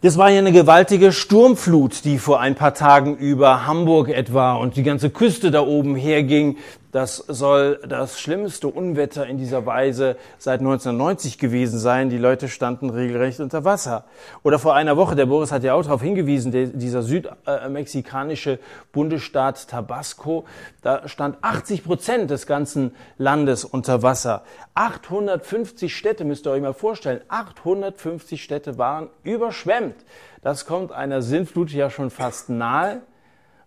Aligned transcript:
Das 0.00 0.16
war 0.16 0.30
ja 0.30 0.38
eine 0.38 0.52
gewaltige 0.52 1.10
Sturmflut, 1.10 2.04
die 2.04 2.18
vor 2.18 2.38
ein 2.38 2.54
paar 2.54 2.72
Tagen 2.72 3.16
über 3.16 3.66
Hamburg 3.66 4.08
etwa 4.10 4.54
und 4.54 4.76
die 4.76 4.84
ganze 4.84 5.10
Küste 5.10 5.50
da 5.50 5.62
oben 5.62 5.96
herging. 5.96 6.56
Das 6.90 7.16
soll 7.16 7.80
das 7.86 8.18
schlimmste 8.18 8.66
Unwetter 8.68 9.26
in 9.26 9.36
dieser 9.36 9.66
Weise 9.66 10.16
seit 10.38 10.60
1990 10.60 11.36
gewesen 11.36 11.78
sein. 11.78 12.08
Die 12.08 12.16
Leute 12.16 12.48
standen 12.48 12.88
regelrecht 12.88 13.40
unter 13.40 13.64
Wasser. 13.66 14.04
Oder 14.42 14.58
vor 14.58 14.74
einer 14.74 14.96
Woche, 14.96 15.14
der 15.14 15.26
Boris 15.26 15.52
hat 15.52 15.64
ja 15.64 15.74
auch 15.74 15.82
darauf 15.82 16.00
hingewiesen, 16.00 16.50
dieser 16.78 17.02
südmexikanische 17.02 18.58
Bundesstaat 18.90 19.68
Tabasco, 19.68 20.46
da 20.80 21.06
stand 21.08 21.36
80 21.42 21.84
Prozent 21.84 22.30
des 22.30 22.46
ganzen 22.46 22.94
Landes 23.18 23.66
unter 23.66 24.02
Wasser. 24.02 24.44
850 24.72 25.94
Städte, 25.94 26.24
müsst 26.24 26.46
ihr 26.46 26.52
euch 26.52 26.62
mal 26.62 26.72
vorstellen, 26.72 27.20
850 27.28 28.42
Städte 28.42 28.78
waren 28.78 29.10
überschwemmt. 29.24 29.96
Das 30.40 30.64
kommt 30.64 30.92
einer 30.92 31.20
Sintflut 31.20 31.70
ja 31.70 31.90
schon 31.90 32.08
fast 32.08 32.48
nahe. 32.48 33.02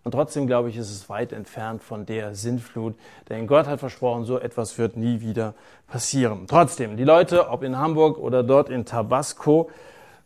Und 0.03 0.13
trotzdem 0.13 0.47
glaube 0.47 0.69
ich, 0.69 0.77
ist 0.77 0.89
es 0.89 1.09
weit 1.09 1.31
entfernt 1.31 1.83
von 1.83 2.05
der 2.05 2.33
Sintflut. 2.33 2.95
Denn 3.29 3.45
Gott 3.45 3.67
hat 3.67 3.79
versprochen, 3.79 4.25
so 4.25 4.39
etwas 4.39 4.77
wird 4.77 4.97
nie 4.97 5.21
wieder 5.21 5.53
passieren. 5.87 6.45
Trotzdem, 6.47 6.97
die 6.97 7.03
Leute, 7.03 7.49
ob 7.49 7.61
in 7.63 7.77
Hamburg 7.77 8.17
oder 8.17 8.43
dort 8.43 8.69
in 8.69 8.85
Tabasco, 8.85 9.69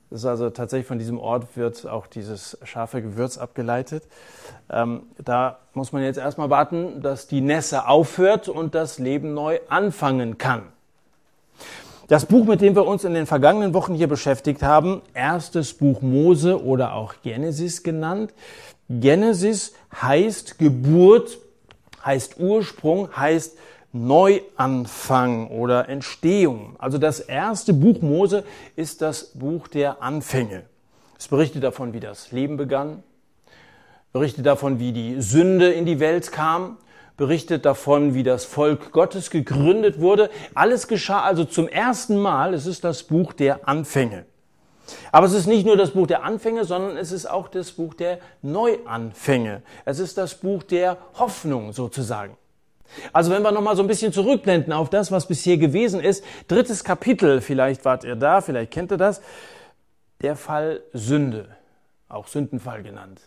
das 0.10 0.22
ist 0.22 0.26
also 0.28 0.50
tatsächlich 0.50 0.88
von 0.88 1.00
diesem 1.00 1.20
Ort 1.20 1.58
wird 1.58 1.88
auch 1.88 2.08
dieses 2.08 2.58
scharfe 2.64 3.02
Gewürz 3.02 3.38
abgeleitet. 3.38 4.04
Ähm, 4.70 5.04
da 5.18 5.58
muss 5.74 5.92
man 5.92 6.04
jetzt 6.04 6.18
erstmal 6.18 6.50
warten, 6.50 7.02
dass 7.02 7.28
die 7.28 7.42
Nässe 7.42 7.88
aufhört 7.88 8.48
und 8.48 8.76
das 8.76 9.00
Leben 9.00 9.34
neu 9.34 9.60
anfangen 9.68 10.38
kann. 10.38 10.64
Das 12.08 12.28
Buch, 12.28 12.46
mit 12.46 12.62
dem 12.62 12.76
wir 12.76 12.86
uns 12.86 13.04
in 13.04 13.16
den 13.16 13.26
vergangenen 13.26 13.74
Wochen 13.74 13.96
hier 13.96 14.08
beschäftigt 14.08 14.62
haben, 14.62 15.02
erstes 15.16 15.74
Buch 15.74 16.04
Mose 16.04 16.64
oder 16.64 16.94
auch 16.94 17.16
Genesis 17.24 17.82
genannt, 17.82 18.32
Genesis 18.90 19.74
heißt 20.00 20.60
Geburt, 20.60 21.40
heißt 22.04 22.40
Ursprung, 22.40 23.16
heißt 23.16 23.58
Neuanfang 23.94 25.48
oder 25.48 25.90
Entstehung. 25.90 26.76
Also 26.80 26.98
das 26.98 27.20
erste 27.20 27.74
Buch 27.74 28.02
Mose 28.02 28.44
ist 28.76 29.02
das 29.02 29.32
Buch 29.34 29.68
der 29.68 30.04
Anfänge. 30.04 30.64
Es 31.18 31.30
berichtet 31.30 31.64
davon, 31.64 31.94
wie 31.94 32.02
das 32.02 32.32
Leben 32.32 32.58
begann, 32.58 33.04
berichtet 34.12 34.46
davon, 34.46 34.80
wie 34.80 34.92
die 34.92 35.22
Sünde 35.22 35.72
in 35.72 35.86
die 35.86 36.00
Welt 36.00 36.32
kam, 36.32 36.78
berichtet 37.18 37.66
davon, 37.66 38.14
wie 38.14 38.24
das 38.24 38.44
Volk 38.44 38.92
Gottes 38.92 39.30
gegründet 39.30 40.00
wurde. 40.00 40.30
Alles 40.54 40.88
geschah 40.88 41.22
also 41.22 41.46
zum 41.46 41.70
ersten 41.70 42.18
Mal. 42.18 42.54
Es 42.54 42.66
ist 42.66 42.84
das 42.84 43.04
Buch 43.04 43.34
der 43.34 43.68
Anfänge. 43.68 44.26
Aber 45.12 45.26
es 45.26 45.34
ist 45.34 45.48
nicht 45.48 45.66
nur 45.66 45.78
das 45.78 45.92
Buch 45.92 46.08
der 46.08 46.24
Anfänge, 46.24 46.66
sondern 46.66 46.98
es 46.98 47.12
ist 47.12 47.26
auch 47.26 47.48
das 47.48 47.72
Buch 47.72 47.94
der 47.94 48.20
Neuanfänge. 48.42 49.62
Es 49.86 50.00
ist 50.00 50.18
das 50.18 50.36
Buch 50.36 50.64
der 50.64 50.98
Hoffnung 51.16 51.74
sozusagen. 51.74 52.38
Also 53.12 53.32
wenn 53.32 53.42
wir 53.42 53.52
nochmal 53.52 53.76
so 53.76 53.84
ein 53.84 53.88
bisschen 53.88 54.14
zurückblenden 54.14 54.72
auf 54.72 54.90
das, 54.90 55.12
was 55.12 55.28
bisher 55.28 55.58
gewesen 55.58 56.00
ist, 56.00 56.24
drittes 56.48 56.84
Kapitel, 56.84 57.42
vielleicht 57.42 57.84
wart 57.84 58.04
ihr 58.04 58.16
da, 58.16 58.42
vielleicht 58.42 58.72
kennt 58.72 58.92
ihr 58.92 58.98
das, 58.98 59.22
der 60.22 60.36
Fall 60.36 60.82
Sünde, 60.94 61.48
auch 62.08 62.28
Sündenfall 62.28 62.84
genannt. 62.84 63.22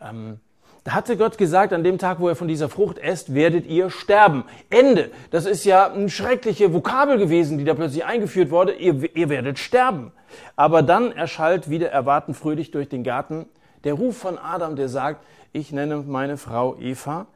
Ähm, 0.00 0.40
da 0.88 0.94
hatte 0.94 1.18
Gott 1.18 1.36
gesagt, 1.36 1.74
an 1.74 1.84
dem 1.84 1.98
Tag, 1.98 2.18
wo 2.18 2.30
ihr 2.30 2.34
von 2.34 2.48
dieser 2.48 2.70
Frucht 2.70 2.96
esst, 2.96 3.34
werdet 3.34 3.66
ihr 3.66 3.90
sterben. 3.90 4.44
Ende. 4.70 5.10
Das 5.30 5.44
ist 5.44 5.66
ja 5.66 5.92
eine 5.92 6.08
schreckliche 6.08 6.72
Vokabel 6.72 7.18
gewesen, 7.18 7.58
die 7.58 7.64
da 7.64 7.74
plötzlich 7.74 8.06
eingeführt 8.06 8.50
wurde. 8.50 8.72
Ihr, 8.72 9.14
ihr 9.14 9.28
werdet 9.28 9.58
sterben. 9.58 10.12
Aber 10.56 10.82
dann 10.82 11.12
erschallt 11.12 11.68
wieder 11.68 11.90
erwarten 11.90 12.32
fröhlich 12.32 12.70
durch 12.70 12.88
den 12.88 13.04
Garten 13.04 13.44
der 13.84 13.92
Ruf 13.92 14.16
von 14.16 14.38
Adam, 14.38 14.76
der 14.76 14.88
sagt, 14.88 15.22
ich 15.52 15.72
nenne 15.72 15.98
meine 15.98 16.38
Frau 16.38 16.74
Eva 16.78 17.26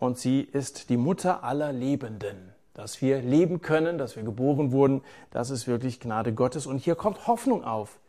und 0.00 0.18
sie 0.18 0.40
ist 0.40 0.90
die 0.90 0.96
Mutter 0.96 1.44
aller 1.44 1.72
Lebenden. 1.72 2.52
Dass 2.74 3.00
wir 3.00 3.22
leben 3.22 3.60
können, 3.60 3.96
dass 3.96 4.16
wir 4.16 4.24
geboren 4.24 4.72
wurden, 4.72 5.02
das 5.30 5.50
ist 5.50 5.68
wirklich 5.68 6.00
Gnade 6.00 6.32
Gottes. 6.32 6.66
Und 6.66 6.78
hier 6.78 6.96
kommt 6.96 7.28
Hoffnung 7.28 7.62
auf. 7.62 8.00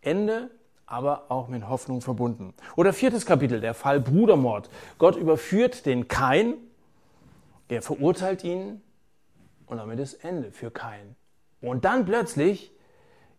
Ende 0.00 0.48
aber 0.92 1.30
auch 1.30 1.48
mit 1.48 1.66
Hoffnung 1.68 2.02
verbunden. 2.02 2.52
Oder 2.76 2.92
viertes 2.92 3.24
Kapitel, 3.24 3.60
der 3.60 3.72
Fall 3.72 3.98
Brudermord. 3.98 4.68
Gott 4.98 5.16
überführt 5.16 5.86
den 5.86 6.06
Kain, 6.06 6.54
er 7.68 7.80
verurteilt 7.80 8.44
ihn 8.44 8.82
und 9.66 9.78
damit 9.78 9.98
ist 9.98 10.22
Ende 10.22 10.52
für 10.52 10.70
Kain. 10.70 11.16
Und 11.62 11.86
dann 11.86 12.04
plötzlich 12.04 12.72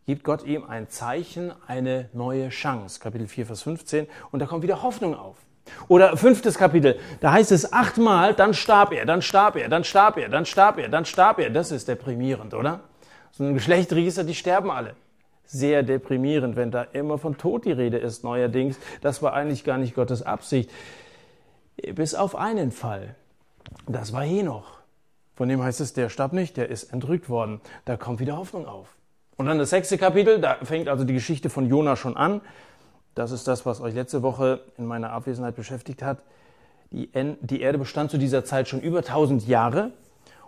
gibt 0.08 0.24
Gott 0.24 0.44
ihm 0.44 0.64
ein 0.66 0.90
Zeichen, 0.90 1.53
eine 1.68 2.09
neue 2.14 2.50
Chance. 2.50 3.00
Kapitel 3.00 3.28
4, 3.28 3.46
Vers 3.46 3.62
15. 3.62 4.08
Und 4.31 4.40
da 4.40 4.47
kommt 4.47 4.64
wieder 4.64 4.81
Hoffnung 4.81 5.16
auf. 5.16 5.38
Oder 5.88 6.18
fünftes 6.18 6.58
Kapitel, 6.58 7.00
da 7.22 7.34
heißt 7.34 7.52
es 7.52 7.72
achtmal, 7.72 8.34
dann 8.34 8.53
starb 8.53 8.91
er, 8.91 9.06
dann 9.06 9.22
starb 9.22 9.56
er, 9.56 9.70
dann 9.70 9.84
starb 9.84 10.18
er, 10.18 10.28
dann 10.28 10.46
starb 10.46 10.80
er, 10.80 10.90
dann 10.90 11.06
starb 11.06 11.40
er. 11.40 11.52
Das 11.52 11.72
ist 11.72 11.88
deprimierend, 11.88 12.56
oder? 12.56 12.81
So 13.31 13.44
ein 13.44 13.53
Geschlechtregister, 13.53 14.24
die 14.24 14.35
sterben 14.35 14.72
alle 14.72 14.96
sehr 15.53 15.84
deprimierend, 15.84 16.56
wenn 16.56 16.72
da 16.72 16.81
immer 16.81 17.18
von 17.18 17.38
Tod 17.38 17.66
die 17.66 17.72
Rede 17.72 17.97
ist 17.97 18.24
neuerdings. 18.24 18.78
Das 19.02 19.22
war 19.22 19.34
eigentlich 19.34 19.64
gar 19.64 19.78
nicht 19.78 19.96
Gottes 19.96 20.24
Absicht. 20.24 20.69
Bis 21.96 22.16
auf 22.16 22.36
einen 22.36 22.72
Fall. 22.72 23.16
Das 23.88 24.14
war 24.14 24.24
Henoch. 24.24 24.80
Von 25.36 25.50
dem 25.50 25.64
heißt 25.64 25.81
es, 25.81 25.94
der 25.94 26.09
starb 26.09 26.34
nicht, 26.34 26.58
der 26.58 26.69
ist 26.69 26.91
entrückt 26.94 27.30
worden. 27.30 27.62
Da 27.86 27.97
kommt 27.97 28.19
wieder 28.19 28.38
Hoffnung 28.38 28.68
auf. 28.68 28.96
Und 29.36 29.47
dann 29.47 29.58
das 29.58 29.72
sechste 29.72 29.97
Kapitel, 29.97 30.40
da 30.40 30.58
fängt 30.64 30.88
also 30.88 31.03
die 31.03 31.14
Geschichte 31.14 31.50
von 31.50 31.68
Jona 31.68 31.96
schon 31.96 32.16
an. 32.16 32.41
Das 33.16 33.31
ist 33.31 33.47
das, 33.47 33.66
was 33.66 33.81
euch 33.81 33.94
letzte 33.94 34.22
Woche 34.22 34.62
in 34.78 34.85
meiner 34.85 35.12
Abwesenheit 35.12 35.56
beschäftigt 35.56 36.02
hat. 36.02 36.20
Die, 36.91 37.62
Erde 37.62 37.80
bestand 37.80 38.12
zu 38.12 38.18
dieser 38.20 38.46
Zeit 38.46 38.68
schon 38.68 38.81
über 38.81 39.00
1000 39.00 39.47
Jahre. 39.47 39.91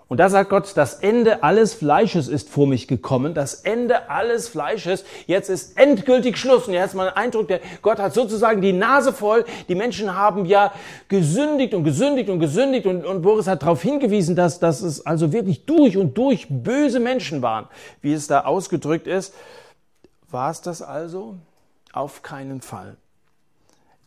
Und 0.07 0.19
da 0.19 0.29
sagt 0.29 0.51
Gott, 0.51 0.71
das 0.75 0.95
Ende 0.95 1.41
alles 1.41 1.73
Fleisches 1.73 2.27
ist 2.27 2.49
vor 2.49 2.67
mich 2.67 2.87
gekommen. 2.87 3.33
Das 3.33 3.55
Ende 3.55 4.07
alles 4.09 4.47
Fleisches. 4.47 5.03
Jetzt 5.25 5.49
ist 5.49 5.77
endgültig 5.79 6.37
Schluss. 6.37 6.67
Und 6.67 6.73
jetzt 6.73 6.93
mal 6.93 7.09
ein 7.09 7.15
Eindruck, 7.15 7.47
der 7.47 7.59
Gott 7.81 7.97
hat 7.97 8.13
sozusagen 8.13 8.61
die 8.61 8.71
Nase 8.71 9.13
voll. 9.13 9.45
Die 9.67 9.73
Menschen 9.73 10.15
haben 10.15 10.45
ja 10.45 10.71
gesündigt 11.07 11.73
und 11.73 11.83
gesündigt 11.83 12.29
und 12.29 12.39
gesündigt. 12.39 12.85
Und, 12.85 13.03
und 13.03 13.23
Boris 13.23 13.47
hat 13.47 13.63
darauf 13.63 13.81
hingewiesen, 13.81 14.35
dass, 14.35 14.59
dass 14.59 14.81
es 14.81 15.03
also 15.03 15.33
wirklich 15.33 15.65
durch 15.65 15.97
und 15.97 16.15
durch 16.15 16.47
böse 16.49 16.99
Menschen 16.99 17.41
waren. 17.41 17.67
Wie 18.01 18.13
es 18.13 18.27
da 18.27 18.41
ausgedrückt 18.41 19.07
ist. 19.07 19.33
War 20.29 20.51
es 20.51 20.61
das 20.61 20.83
also? 20.83 21.37
Auf 21.93 22.21
keinen 22.21 22.61
Fall. 22.61 22.97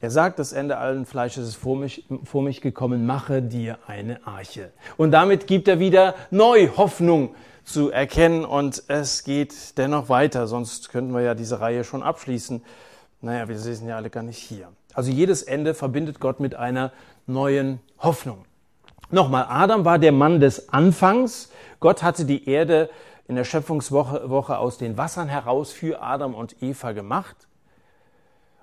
Er 0.00 0.10
sagt, 0.10 0.38
das 0.38 0.52
Ende 0.52 0.78
allen 0.78 1.06
Fleisches 1.06 1.48
ist 1.48 1.56
vor 1.56 1.76
mich, 1.76 2.06
vor 2.22 2.42
mich 2.42 2.60
gekommen, 2.60 3.04
mache 3.04 3.42
dir 3.42 3.78
eine 3.88 4.24
Arche. 4.26 4.70
Und 4.96 5.10
damit 5.10 5.48
gibt 5.48 5.66
er 5.66 5.80
wieder 5.80 6.14
neu 6.30 6.68
Hoffnung 6.76 7.34
zu 7.64 7.90
erkennen 7.90 8.44
und 8.44 8.84
es 8.86 9.24
geht 9.24 9.76
dennoch 9.76 10.08
weiter, 10.08 10.46
sonst 10.46 10.90
könnten 10.90 11.12
wir 11.12 11.22
ja 11.22 11.34
diese 11.34 11.60
Reihe 11.60 11.82
schon 11.82 12.04
abschließen. 12.04 12.62
Naja, 13.22 13.48
wir 13.48 13.58
sind 13.58 13.88
ja 13.88 13.96
alle 13.96 14.08
gar 14.08 14.22
nicht 14.22 14.38
hier. 14.38 14.68
Also 14.94 15.10
jedes 15.10 15.42
Ende 15.42 15.74
verbindet 15.74 16.20
Gott 16.20 16.38
mit 16.38 16.54
einer 16.54 16.92
neuen 17.26 17.80
Hoffnung. 17.98 18.44
Nochmal, 19.10 19.46
Adam 19.48 19.84
war 19.84 19.98
der 19.98 20.12
Mann 20.12 20.38
des 20.38 20.68
Anfangs. 20.68 21.50
Gott 21.80 22.04
hatte 22.04 22.24
die 22.24 22.48
Erde 22.48 22.88
in 23.26 23.34
der 23.34 23.44
Schöpfungswoche 23.44 24.30
Woche 24.30 24.58
aus 24.58 24.78
den 24.78 24.96
Wassern 24.96 25.28
heraus 25.28 25.72
für 25.72 26.00
Adam 26.00 26.34
und 26.34 26.62
Eva 26.62 26.92
gemacht. 26.92 27.47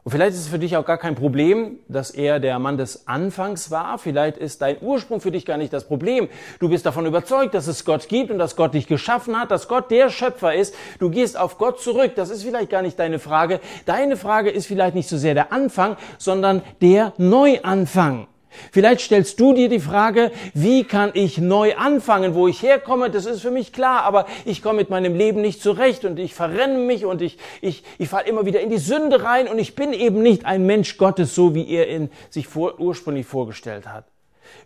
Und 0.05 0.11
vielleicht 0.11 0.35
ist 0.35 0.41
es 0.41 0.47
für 0.49 0.59
dich 0.59 0.77
auch 0.77 0.85
gar 0.85 0.99
kein 0.99 1.15
Problem, 1.15 1.79
dass 1.87 2.11
er 2.11 2.39
der 2.39 2.59
Mann 2.59 2.77
des 2.77 3.07
Anfangs 3.07 3.71
war. 3.71 3.97
Vielleicht 3.97 4.37
ist 4.37 4.61
dein 4.61 4.77
Ursprung 4.79 5.19
für 5.19 5.31
dich 5.31 5.47
gar 5.47 5.57
nicht 5.57 5.73
das 5.73 5.85
Problem. 5.85 6.29
Du 6.59 6.69
bist 6.69 6.85
davon 6.85 7.07
überzeugt, 7.07 7.55
dass 7.55 7.65
es 7.65 7.85
Gott 7.85 8.07
gibt 8.07 8.29
und 8.29 8.37
dass 8.37 8.55
Gott 8.55 8.75
dich 8.75 8.85
geschaffen 8.85 9.35
hat, 9.35 9.49
dass 9.49 9.67
Gott 9.67 9.89
der 9.89 10.11
Schöpfer 10.11 10.53
ist. 10.53 10.75
Du 10.99 11.09
gehst 11.09 11.39
auf 11.39 11.57
Gott 11.57 11.81
zurück. 11.81 12.11
Das 12.15 12.29
ist 12.29 12.43
vielleicht 12.43 12.69
gar 12.69 12.83
nicht 12.83 12.99
deine 12.99 13.17
Frage. 13.17 13.59
Deine 13.87 14.15
Frage 14.15 14.51
ist 14.51 14.67
vielleicht 14.67 14.93
nicht 14.93 15.09
so 15.09 15.17
sehr 15.17 15.33
der 15.33 15.51
Anfang, 15.51 15.97
sondern 16.19 16.61
der 16.83 17.13
Neuanfang. 17.17 18.27
Vielleicht 18.71 19.01
stellst 19.01 19.39
du 19.39 19.53
dir 19.53 19.69
die 19.69 19.79
Frage, 19.79 20.31
wie 20.53 20.83
kann 20.83 21.11
ich 21.13 21.37
neu 21.37 21.75
anfangen, 21.75 22.35
wo 22.35 22.47
ich 22.47 22.61
herkomme, 22.61 23.09
das 23.09 23.25
ist 23.25 23.41
für 23.41 23.51
mich 23.51 23.73
klar, 23.73 24.03
aber 24.03 24.25
ich 24.45 24.61
komme 24.61 24.77
mit 24.77 24.89
meinem 24.89 25.15
Leben 25.15 25.41
nicht 25.41 25.61
zurecht 25.61 26.05
und 26.05 26.19
ich 26.19 26.33
verrenne 26.33 26.77
mich 26.77 27.05
und 27.05 27.21
ich, 27.21 27.37
ich, 27.61 27.83
ich 27.97 28.09
falle 28.09 28.27
immer 28.27 28.45
wieder 28.45 28.61
in 28.61 28.69
die 28.69 28.77
Sünde 28.77 29.23
rein 29.23 29.47
und 29.47 29.59
ich 29.59 29.75
bin 29.75 29.93
eben 29.93 30.21
nicht 30.21 30.45
ein 30.45 30.65
Mensch 30.65 30.97
Gottes, 30.97 31.35
so 31.35 31.55
wie 31.55 31.69
er 31.69 31.89
ihn 31.89 32.09
sich 32.29 32.47
vor, 32.47 32.79
ursprünglich 32.79 33.25
vorgestellt 33.25 33.87
hat. 33.87 34.05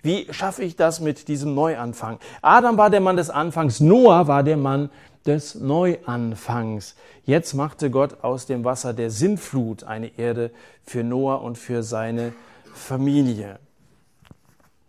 Wie 0.01 0.27
schaffe 0.31 0.63
ich 0.63 0.75
das 0.75 0.99
mit 0.99 1.27
diesem 1.27 1.55
Neuanfang? 1.55 2.19
Adam 2.41 2.77
war 2.77 2.89
der 2.89 3.01
Mann 3.01 3.17
des 3.17 3.29
Anfangs, 3.29 3.79
Noah 3.79 4.27
war 4.27 4.43
der 4.43 4.57
Mann 4.57 4.89
des 5.25 5.55
Neuanfangs. 5.55 6.95
Jetzt 7.25 7.53
machte 7.53 7.89
Gott 7.89 8.23
aus 8.23 8.45
dem 8.45 8.63
Wasser 8.63 8.93
der 8.93 9.11
Sintflut 9.11 9.83
eine 9.83 10.17
Erde 10.17 10.51
für 10.83 11.03
Noah 11.03 11.41
und 11.41 11.57
für 11.57 11.83
seine 11.83 12.33
Familie. 12.73 13.59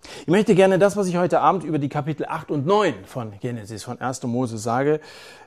Ich 0.03 0.29
möchte 0.29 0.55
gerne 0.55 0.79
das, 0.79 0.97
was 0.97 1.07
ich 1.07 1.17
heute 1.17 1.41
Abend 1.41 1.65
über 1.65 1.79
die 1.79 1.89
Kapitel 1.89 2.27
8 2.27 2.51
und 2.51 2.67
9 2.67 3.05
von 3.05 3.33
Genesis, 3.41 3.85
von 3.85 4.01
1. 4.01 4.23
Mose 4.25 4.59
sage, 4.59 5.01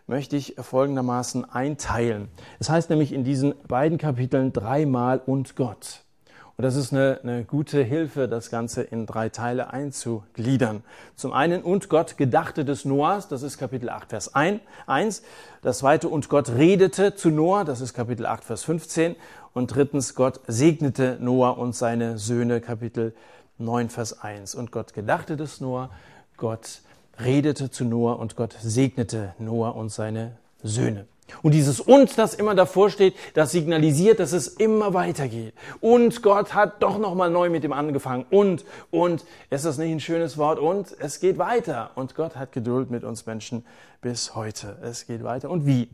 möchte 0.07 0.35
ich 0.35 0.55
folgendermaßen 0.59 1.49
einteilen. 1.49 2.27
Es 2.59 2.69
heißt 2.69 2.89
nämlich 2.89 3.13
in 3.13 3.23
diesen 3.23 3.55
beiden 3.67 3.97
Kapiteln 3.97 4.53
dreimal 4.53 5.21
und 5.25 5.55
Gott. 5.55 6.03
Und 6.55 6.63
das 6.63 6.75
ist 6.75 6.93
eine, 6.93 7.19
eine 7.23 7.45
gute 7.45 7.81
Hilfe, 7.81 8.27
das 8.27 8.51
Ganze 8.51 8.83
in 8.83 9.07
drei 9.07 9.29
Teile 9.29 9.73
einzugliedern. 9.73 10.83
Zum 11.15 11.33
einen, 11.33 11.63
und 11.63 11.89
Gott 11.89 12.15
gedachte 12.17 12.63
des 12.63 12.85
Noahs, 12.85 13.27
das 13.27 13.41
ist 13.41 13.57
Kapitel 13.57 13.89
8, 13.89 14.09
Vers 14.11 14.35
1. 14.35 15.23
Das 15.63 15.79
zweite, 15.79 16.09
und 16.09 16.29
Gott 16.29 16.49
redete 16.49 17.15
zu 17.15 17.31
Noah, 17.31 17.65
das 17.65 17.81
ist 17.81 17.95
Kapitel 17.95 18.27
8, 18.27 18.43
Vers 18.43 18.63
15. 18.65 19.15
Und 19.53 19.75
drittens, 19.75 20.13
Gott 20.13 20.41
segnete 20.45 21.17
Noah 21.19 21.57
und 21.57 21.75
seine 21.75 22.19
Söhne, 22.19 22.61
Kapitel 22.61 23.15
9, 23.57 23.89
Vers 23.89 24.21
1. 24.21 24.55
Und 24.55 24.71
Gott 24.71 24.93
gedachte 24.93 25.37
des 25.37 25.61
Noah, 25.61 25.89
Gott 26.37 26.81
redete 27.19 27.69
zu 27.69 27.85
Noah 27.85 28.19
und 28.19 28.35
Gott 28.35 28.55
segnete 28.61 29.33
Noah 29.39 29.75
und 29.75 29.89
seine 29.89 30.37
Söhne. 30.63 31.05
Und 31.41 31.53
dieses 31.53 31.79
und, 31.79 32.17
das 32.17 32.33
immer 32.33 32.53
davor 32.53 32.89
steht, 32.89 33.15
das 33.33 33.51
signalisiert, 33.51 34.19
dass 34.19 34.33
es 34.33 34.47
immer 34.47 34.93
weitergeht. 34.93 35.53
Und 35.79 36.21
Gott 36.21 36.53
hat 36.53 36.83
doch 36.83 36.99
nochmal 36.99 37.29
neu 37.29 37.49
mit 37.49 37.63
dem 37.63 37.73
angefangen. 37.73 38.25
Und, 38.29 38.65
und, 38.91 39.25
ist 39.49 39.65
das 39.65 39.77
nicht 39.77 39.91
ein 39.91 39.99
schönes 39.99 40.37
Wort? 40.37 40.59
Und 40.59 40.95
es 40.99 41.19
geht 41.19 41.37
weiter. 41.37 41.91
Und 41.95 42.15
Gott 42.15 42.35
hat 42.35 42.51
Geduld 42.51 42.91
mit 42.91 43.03
uns 43.03 43.25
Menschen 43.25 43.65
bis 44.01 44.35
heute. 44.35 44.77
Es 44.83 45.07
geht 45.07 45.23
weiter. 45.23 45.49
Und 45.49 45.65
wie? 45.65 45.89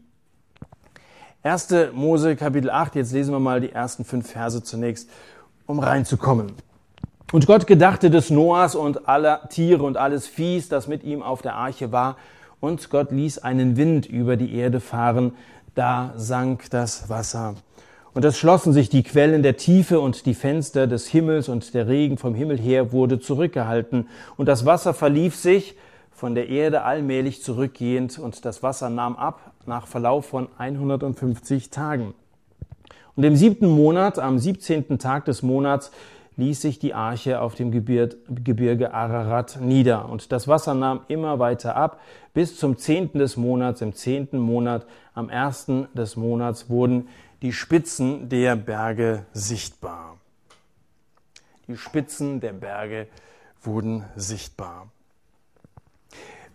1. 1.44 1.70
Mose 1.94 2.36
Kapitel 2.36 2.70
8, 2.70 2.96
jetzt 2.96 3.14
lesen 3.14 3.32
wir 3.32 3.40
mal 3.40 3.62
die 3.62 3.72
ersten 3.72 4.04
fünf 4.04 4.30
Verse 4.30 4.62
zunächst, 4.62 5.10
um 5.68 5.80
reinzukommen. 5.80 6.52
Und 7.32 7.46
Gott 7.46 7.68
gedachte 7.68 8.10
des 8.10 8.32
Noahs 8.32 8.74
und 8.74 9.08
aller 9.08 9.48
Tiere 9.50 9.84
und 9.84 9.98
alles 9.98 10.26
Viehs, 10.26 10.68
das 10.68 10.88
mit 10.88 11.04
ihm 11.04 11.22
auf 11.22 11.44
der 11.44 11.56
Arche 11.56 11.92
war, 11.92 12.18
und 12.60 12.90
Gott 12.90 13.12
ließ 13.12 13.38
einen 13.40 13.78
Wind 13.78 14.08
über 14.08 14.36
die 14.36 14.56
Erde 14.56 14.80
fahren, 14.80 15.34
da 15.76 16.12
sank 16.18 16.72
das 16.72 17.08
Wasser. 17.08 17.54
Und 18.16 18.26
es 18.26 18.38
schlossen 18.38 18.74
sich 18.74 18.90
die 18.90 19.04
Quellen 19.04 19.44
der 19.44 19.58
Tiefe 19.58 20.00
und 20.00 20.26
die 20.26 20.34
Fenster 20.34 20.88
des 20.88 21.08
Himmels 21.08 21.48
und 21.50 21.76
der 21.76 21.88
Regen 21.88 22.18
vom 22.18 22.34
Himmel 22.34 22.58
her 22.58 22.92
wurde 22.92 23.20
zurückgehalten. 23.20 24.10
Und 24.36 24.48
das 24.48 24.66
Wasser 24.66 24.96
verlief 24.96 25.36
sich 25.36 25.76
von 26.12 26.34
der 26.34 26.50
Erde 26.50 26.82
allmählich 26.82 27.44
zurückgehend 27.44 28.18
und 28.18 28.44
das 28.44 28.64
Wasser 28.64 28.90
nahm 28.90 29.16
ab 29.16 29.52
nach 29.68 29.86
Verlauf 29.86 30.26
von 30.26 30.50
150 30.58 31.70
Tagen. 31.70 32.16
Und 33.16 33.24
im 33.24 33.36
siebten 33.36 33.68
Monat, 33.68 34.18
am 34.18 34.40
siebzehnten 34.40 34.98
Tag 34.98 35.26
des 35.26 35.44
Monats, 35.44 35.92
ließ 36.40 36.62
sich 36.62 36.80
die 36.80 36.94
Arche 36.94 37.42
auf 37.42 37.56
dem 37.56 37.72
Gebirge 37.72 38.94
Ararat 38.94 39.60
nieder. 39.62 40.08
Und 40.08 40.32
das 40.32 40.48
Wasser 40.48 40.74
nahm 40.74 41.02
immer 41.10 41.38
weiter 41.38 41.76
ab. 41.76 42.00
Bis 42.34 42.58
zum 42.58 42.78
zehnten 42.78 43.20
des 43.20 43.36
Monats, 43.36 43.82
im 43.82 43.94
zehnten 43.94 44.40
Monat, 44.40 44.86
am 45.14 45.30
ersten 45.30 45.88
des 45.94 46.16
Monats 46.16 46.70
wurden 46.70 47.10
die 47.42 47.52
Spitzen 47.52 48.30
der 48.30 48.56
Berge 48.56 49.26
sichtbar. 49.34 50.18
Die 51.68 51.78
Spitzen 51.78 52.40
der 52.40 52.54
Berge 52.54 53.08
wurden 53.62 54.06
sichtbar. 54.16 54.88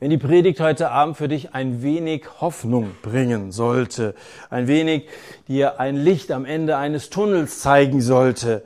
Wenn 0.01 0.11
die 0.11 0.19
Predigt 0.19 0.61
heute 0.61 0.91
Abend 0.91 1.17
für 1.17 1.29
dich 1.29 1.55
ein 1.55 1.83
wenig 1.83 2.27
Hoffnung 2.41 2.93
bringen 3.03 3.53
sollte, 3.53 4.15
ein 4.51 4.67
wenig 4.67 5.09
dir 5.47 5.79
ein 5.79 5.97
Licht 5.97 6.33
am 6.33 6.47
Ende 6.47 6.77
eines 6.79 7.11
Tunnels 7.11 7.61
zeigen 7.61 8.01
sollte, 8.01 8.65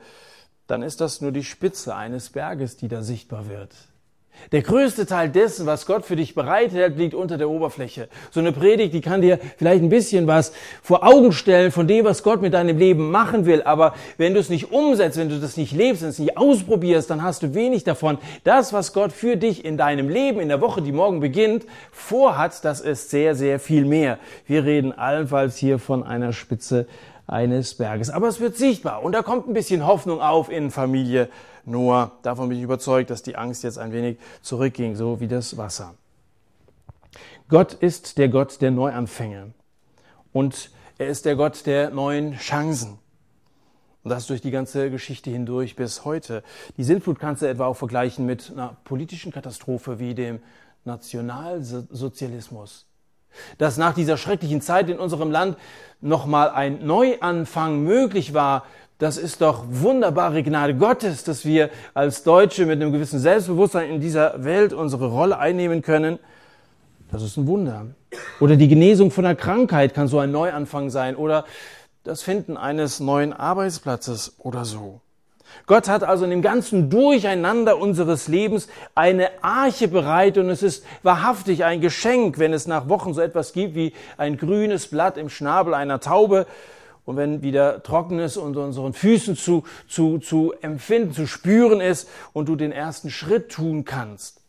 dann 0.69 0.83
ist 0.83 1.01
das 1.01 1.19
nur 1.21 1.31
die 1.31 1.43
Spitze 1.43 1.95
eines 1.95 2.29
Berges, 2.29 2.77
die 2.77 2.87
da 2.87 3.01
sichtbar 3.01 3.49
wird. 3.49 3.73
Der 4.51 4.61
größte 4.61 5.05
Teil 5.05 5.29
dessen, 5.29 5.65
was 5.65 5.85
Gott 5.85 6.05
für 6.05 6.15
dich 6.15 6.33
bereithält, 6.33 6.97
liegt 6.97 7.13
unter 7.13 7.37
der 7.37 7.49
Oberfläche. 7.49 8.07
So 8.31 8.39
eine 8.39 8.51
Predigt, 8.51 8.93
die 8.93 9.01
kann 9.01 9.21
dir 9.21 9.37
vielleicht 9.57 9.83
ein 9.83 9.89
bisschen 9.89 10.27
was 10.27 10.53
vor 10.81 11.05
Augen 11.05 11.33
stellen 11.33 11.71
von 11.71 11.87
dem, 11.87 12.05
was 12.05 12.23
Gott 12.23 12.41
mit 12.41 12.53
deinem 12.53 12.77
Leben 12.77 13.11
machen 13.11 13.45
will. 13.45 13.63
Aber 13.63 13.95
wenn 14.17 14.33
du 14.33 14.39
es 14.39 14.49
nicht 14.49 14.71
umsetzt, 14.71 15.17
wenn 15.17 15.29
du 15.29 15.39
das 15.39 15.57
nicht 15.57 15.73
lebst, 15.73 16.01
wenn 16.01 16.07
du 16.07 16.11
es 16.11 16.19
nicht 16.19 16.37
ausprobierst, 16.37 17.09
dann 17.09 17.21
hast 17.21 17.43
du 17.43 17.53
wenig 17.53 17.83
davon. 17.83 18.17
Das, 18.43 18.71
was 18.71 18.93
Gott 18.93 19.11
für 19.11 19.37
dich 19.37 19.65
in 19.65 19.77
deinem 19.77 20.07
Leben, 20.07 20.39
in 20.39 20.47
der 20.47 20.61
Woche, 20.61 20.81
die 20.81 20.93
morgen 20.93 21.19
beginnt, 21.19 21.65
vorhat, 21.91 22.63
das 22.63 22.79
ist 22.79 23.09
sehr, 23.09 23.35
sehr 23.35 23.59
viel 23.59 23.85
mehr. 23.85 24.19
Wir 24.47 24.63
reden 24.63 24.93
allenfalls 24.93 25.57
hier 25.57 25.79
von 25.79 26.03
einer 26.03 26.31
Spitze 26.31 26.87
eines 27.29 27.75
Berges. 27.75 28.09
Aber 28.09 28.27
es 28.27 28.39
wird 28.39 28.57
sichtbar 28.57 29.03
und 29.03 29.11
da 29.11 29.21
kommt 29.21 29.47
ein 29.47 29.53
bisschen 29.53 29.85
Hoffnung 29.85 30.21
auf 30.21 30.49
in 30.49 30.71
Familie 30.71 31.29
Noah. 31.63 32.11
Davon 32.23 32.49
bin 32.49 32.57
ich 32.57 32.63
überzeugt, 32.63 33.11
dass 33.11 33.21
die 33.21 33.35
Angst 33.35 33.63
jetzt 33.63 33.77
ein 33.77 33.93
wenig 33.93 34.17
zurückging, 34.41 34.95
so 34.95 35.19
wie 35.19 35.27
das 35.27 35.57
Wasser. 35.57 35.93
Gott 37.47 37.73
ist 37.73 38.17
der 38.17 38.29
Gott 38.29 38.61
der 38.61 38.71
Neuanfänge 38.71 39.53
und 40.33 40.71
er 40.97 41.07
ist 41.07 41.25
der 41.25 41.35
Gott 41.35 41.65
der 41.65 41.91
neuen 41.91 42.37
Chancen. 42.37 42.97
Und 44.03 44.11
das 44.11 44.27
durch 44.27 44.41
die 44.41 44.51
ganze 44.51 44.89
Geschichte 44.89 45.29
hindurch 45.29 45.75
bis 45.75 46.05
heute. 46.05 46.43
Die 46.77 46.83
Sintflut 46.83 47.19
kannst 47.19 47.41
du 47.41 47.47
etwa 47.47 47.65
auch 47.65 47.75
vergleichen 47.75 48.25
mit 48.25 48.51
einer 48.51 48.77
politischen 48.85 49.31
Katastrophe 49.31 49.99
wie 49.99 50.15
dem 50.15 50.39
Nationalsozialismus 50.85 52.88
dass 53.57 53.77
nach 53.77 53.93
dieser 53.93 54.17
schrecklichen 54.17 54.61
Zeit 54.61 54.89
in 54.89 54.99
unserem 54.99 55.31
Land 55.31 55.57
nochmal 56.01 56.49
ein 56.49 56.85
Neuanfang 56.85 57.83
möglich 57.83 58.33
war, 58.33 58.63
das 58.99 59.17
ist 59.17 59.41
doch 59.41 59.63
wunderbare 59.69 60.43
Gnade 60.43 60.75
Gottes, 60.75 61.23
dass 61.23 61.45
wir 61.45 61.69
als 61.93 62.23
Deutsche 62.23 62.65
mit 62.65 62.81
einem 62.81 62.91
gewissen 62.91 63.19
Selbstbewusstsein 63.19 63.89
in 63.89 64.01
dieser 64.01 64.43
Welt 64.43 64.73
unsere 64.73 65.07
Rolle 65.07 65.39
einnehmen 65.39 65.81
können. 65.81 66.19
Das 67.09 67.23
ist 67.23 67.37
ein 67.37 67.47
Wunder. 67.47 67.87
Oder 68.41 68.57
die 68.57 68.67
Genesung 68.67 69.09
von 69.09 69.25
einer 69.25 69.35
Krankheit 69.35 69.93
kann 69.93 70.09
so 70.09 70.19
ein 70.19 70.31
Neuanfang 70.31 70.89
sein. 70.89 71.15
Oder 71.15 71.45
das 72.03 72.21
Finden 72.21 72.57
eines 72.57 72.99
neuen 72.99 73.31
Arbeitsplatzes 73.31 74.35
oder 74.37 74.65
so. 74.65 74.99
Gott 75.65 75.87
hat 75.87 76.03
also 76.03 76.23
in 76.23 76.31
dem 76.31 76.41
ganzen 76.41 76.89
Durcheinander 76.89 77.77
unseres 77.77 78.27
Lebens 78.27 78.67
eine 78.95 79.43
Arche 79.43 79.87
bereit 79.87 80.37
und 80.37 80.49
es 80.49 80.63
ist 80.63 80.85
wahrhaftig 81.03 81.63
ein 81.63 81.81
Geschenk, 81.81 82.39
wenn 82.39 82.53
es 82.53 82.67
nach 82.67 82.89
Wochen 82.89 83.13
so 83.13 83.21
etwas 83.21 83.53
gibt 83.53 83.75
wie 83.75 83.93
ein 84.17 84.37
grünes 84.37 84.87
Blatt 84.87 85.17
im 85.17 85.29
Schnabel 85.29 85.73
einer 85.73 85.99
Taube 85.99 86.47
und 87.05 87.17
wenn 87.17 87.41
wieder 87.41 87.81
Trockenes 87.81 88.37
unter 88.37 88.63
unseren 88.63 88.93
Füßen 88.93 89.35
zu, 89.35 89.63
zu, 89.87 90.19
zu 90.19 90.53
empfinden, 90.61 91.13
zu 91.13 91.27
spüren 91.27 91.81
ist 91.81 92.07
und 92.33 92.47
du 92.47 92.55
den 92.55 92.71
ersten 92.71 93.09
Schritt 93.09 93.51
tun 93.51 93.85
kannst. 93.85 94.41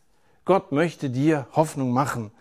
Gott 0.45 0.71
möchte 0.71 1.09
dir 1.09 1.47
Hoffnung 1.53 1.91
machen 1.91 2.31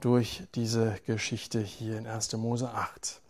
durch 0.00 0.42
diese 0.54 0.96
Geschichte 1.06 1.60
hier 1.60 1.96
in 1.96 2.06
1. 2.06 2.32
Mose 2.34 2.70
8. 2.70 3.20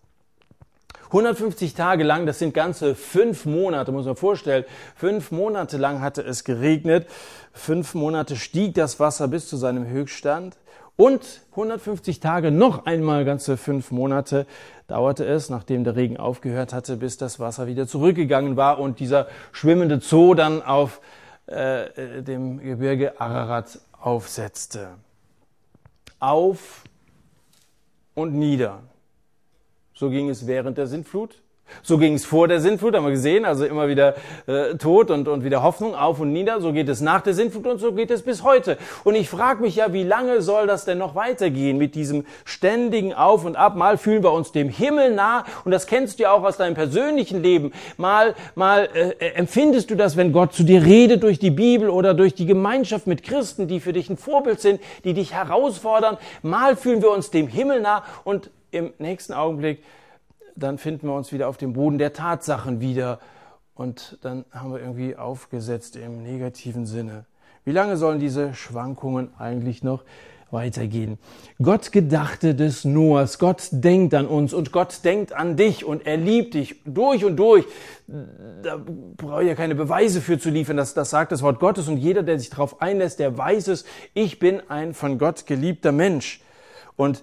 150 1.06 1.74
Tage 1.74 2.04
lang, 2.04 2.26
das 2.26 2.38
sind 2.38 2.54
ganze 2.54 2.94
fünf 2.94 3.44
Monate, 3.44 3.92
muss 3.92 4.06
man 4.06 4.16
vorstellen. 4.16 4.64
Fünf 4.96 5.30
Monate 5.30 5.76
lang 5.76 6.00
hatte 6.00 6.23
es 6.23 6.44
geregnet. 6.44 7.06
Fünf 7.52 7.94
Monate 7.94 8.37
stieg 8.37 8.75
das 8.75 8.99
Wasser 9.00 9.28
bis 9.28 9.49
zu 9.49 9.56
seinem 9.56 9.87
Höchststand. 9.87 10.56
Und 10.96 11.42
150 11.50 12.20
Tage, 12.20 12.52
noch 12.52 12.87
einmal 12.87 13.25
ganze 13.25 13.56
fünf 13.56 13.90
Monate 13.90 14.46
dauerte 14.87 15.25
es, 15.25 15.50
nachdem 15.50 15.82
der 15.82 15.96
Regen 15.96 16.18
aufgehört 16.18 16.73
hatte, 16.73 16.96
bis 16.96 17.16
das 17.16 17.40
Wasser 17.40 17.66
wieder 17.66 17.88
zurückgegangen 17.88 18.56
war 18.56 18.78
und 18.78 19.00
dieser 19.00 19.26
schwimmende 19.50 20.00
Zoo 20.00 20.34
dann 20.34 20.62
auf 20.62 21.00
äh, 21.46 22.23
dem 22.23 22.61
Gebirge 22.61 23.20
Ararat 23.20 23.80
aufsetzte. 24.00 24.90
Auf 26.20 26.84
und 28.14 28.34
nieder. 28.34 28.82
So 29.94 30.10
ging 30.10 30.28
es 30.28 30.46
während 30.46 30.76
der 30.76 30.88
Sintflut. 30.88 31.40
So 31.82 31.98
ging 31.98 32.14
es 32.14 32.24
vor 32.24 32.46
der 32.46 32.60
Sintflut, 32.60 32.94
haben 32.94 33.04
wir 33.04 33.10
gesehen, 33.10 33.44
also 33.44 33.64
immer 33.64 33.88
wieder 33.88 34.14
äh, 34.46 34.74
Tod 34.76 35.10
und, 35.10 35.28
und 35.28 35.44
wieder 35.44 35.62
Hoffnung 35.62 35.94
auf 35.94 36.20
und 36.20 36.32
nieder. 36.32 36.60
So 36.60 36.72
geht 36.72 36.88
es 36.88 37.00
nach 37.00 37.22
der 37.22 37.34
Sintflut 37.34 37.66
und 37.66 37.78
so 37.78 37.92
geht 37.92 38.10
es 38.10 38.22
bis 38.22 38.42
heute. 38.42 38.76
Und 39.02 39.14
ich 39.14 39.28
frage 39.28 39.62
mich 39.62 39.76
ja, 39.76 39.92
wie 39.92 40.02
lange 40.02 40.42
soll 40.42 40.66
das 40.66 40.84
denn 40.84 40.98
noch 40.98 41.14
weitergehen 41.14 41.78
mit 41.78 41.94
diesem 41.94 42.26
ständigen 42.44 43.14
Auf 43.14 43.44
und 43.44 43.56
Ab? 43.56 43.76
Mal 43.76 43.98
fühlen 43.98 44.22
wir 44.22 44.32
uns 44.32 44.52
dem 44.52 44.68
Himmel 44.68 45.14
nah 45.14 45.44
und 45.64 45.72
das 45.72 45.86
kennst 45.86 46.18
du 46.18 46.24
ja 46.24 46.32
auch 46.32 46.44
aus 46.44 46.58
deinem 46.58 46.74
persönlichen 46.74 47.42
Leben. 47.42 47.72
Mal, 47.96 48.34
mal 48.54 48.88
äh, 48.94 49.30
empfindest 49.34 49.90
du 49.90 49.94
das, 49.94 50.16
wenn 50.16 50.32
Gott 50.32 50.52
zu 50.52 50.64
dir 50.64 50.84
redet 50.84 51.22
durch 51.22 51.38
die 51.38 51.50
Bibel 51.50 51.88
oder 51.88 52.14
durch 52.14 52.34
die 52.34 52.46
Gemeinschaft 52.46 53.06
mit 53.06 53.22
Christen, 53.22 53.68
die 53.68 53.80
für 53.80 53.92
dich 53.92 54.10
ein 54.10 54.16
Vorbild 54.16 54.60
sind, 54.60 54.80
die 55.04 55.14
dich 55.14 55.32
herausfordern. 55.32 56.18
Mal 56.42 56.76
fühlen 56.76 57.02
wir 57.02 57.10
uns 57.10 57.30
dem 57.30 57.48
Himmel 57.48 57.80
nah 57.80 58.04
und 58.24 58.50
im 58.75 58.93
nächsten 58.99 59.33
Augenblick, 59.33 59.83
dann 60.57 60.78
finden 60.78 61.09
wir 61.09 61.14
uns 61.14 61.33
wieder 61.33 61.49
auf 61.49 61.57
dem 61.57 61.73
Boden 61.73 61.99
der 61.99 62.12
Tatsachen 62.12 62.81
wieder 62.81 63.21
und 63.75 64.19
dann 64.23 64.45
haben 64.52 64.73
wir 64.73 64.81
irgendwie 64.81 65.16
aufgesetzt 65.16 65.97
im 65.97 66.23
negativen 66.23 66.87
Sinne. 66.87 67.25
Wie 67.64 67.73
lange 67.73 67.97
sollen 67.97 68.21
diese 68.21 68.54
Schwankungen 68.54 69.31
eigentlich 69.38 69.83
noch 69.83 70.04
weitergehen. 70.54 71.19
Gott 71.61 71.93
gedachte 71.93 72.54
des 72.54 72.85
Noahs. 72.85 73.38
Gott 73.38 73.69
denkt 73.73 74.14
an 74.14 74.26
uns 74.26 74.54
und 74.54 74.73
Gott 74.73 75.00
denkt 75.04 75.35
an 75.35 75.57
dich 75.57 75.85
und 75.85 76.07
er 76.07 76.16
liebt 76.16 76.54
dich 76.54 76.76
durch 76.87 77.25
und 77.26 77.37
durch. 77.37 77.66
Da 78.62 78.81
brauche 79.16 79.43
ich 79.43 79.49
ja 79.49 79.54
keine 79.54 79.75
Beweise 79.75 80.23
für 80.23 80.38
zu 80.38 80.49
liefern. 80.49 80.78
Das, 80.78 80.95
das 80.95 81.11
sagt 81.11 81.33
das 81.33 81.43
Wort 81.43 81.61
Gottes 81.61 81.88
und 81.88 81.99
jeder, 81.99 82.23
der 82.23 82.38
sich 82.38 82.49
darauf 82.49 82.81
einlässt, 82.81 83.19
der 83.19 83.37
weiß 83.37 83.69
es. 83.69 83.85
Ich 84.14 84.38
bin 84.38 84.62
ein 84.69 84.95
von 84.95 85.19
Gott 85.19 85.45
geliebter 85.45 85.93
Mensch. 85.93 86.40
Und 86.97 87.23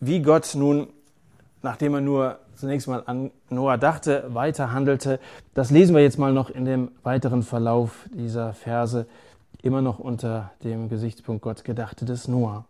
wie 0.00 0.22
Gott 0.22 0.54
nun, 0.54 0.88
nachdem 1.62 1.94
er 1.94 2.00
nur 2.00 2.38
zunächst 2.54 2.88
mal 2.88 3.02
an 3.06 3.30
Noah 3.50 3.78
dachte, 3.78 4.24
weiter 4.28 4.72
handelte, 4.72 5.20
das 5.54 5.70
lesen 5.70 5.94
wir 5.94 6.02
jetzt 6.02 6.18
mal 6.18 6.32
noch 6.32 6.50
in 6.50 6.64
dem 6.64 6.90
weiteren 7.02 7.42
Verlauf 7.42 8.06
dieser 8.12 8.54
Verse 8.54 9.06
immer 9.62 9.82
noch 9.82 9.98
unter 9.98 10.52
dem 10.64 10.88
Gesichtspunkt 10.88 11.42
Gott 11.42 11.64
gedachte 11.64 12.04
des 12.04 12.28
Noah. 12.28 12.64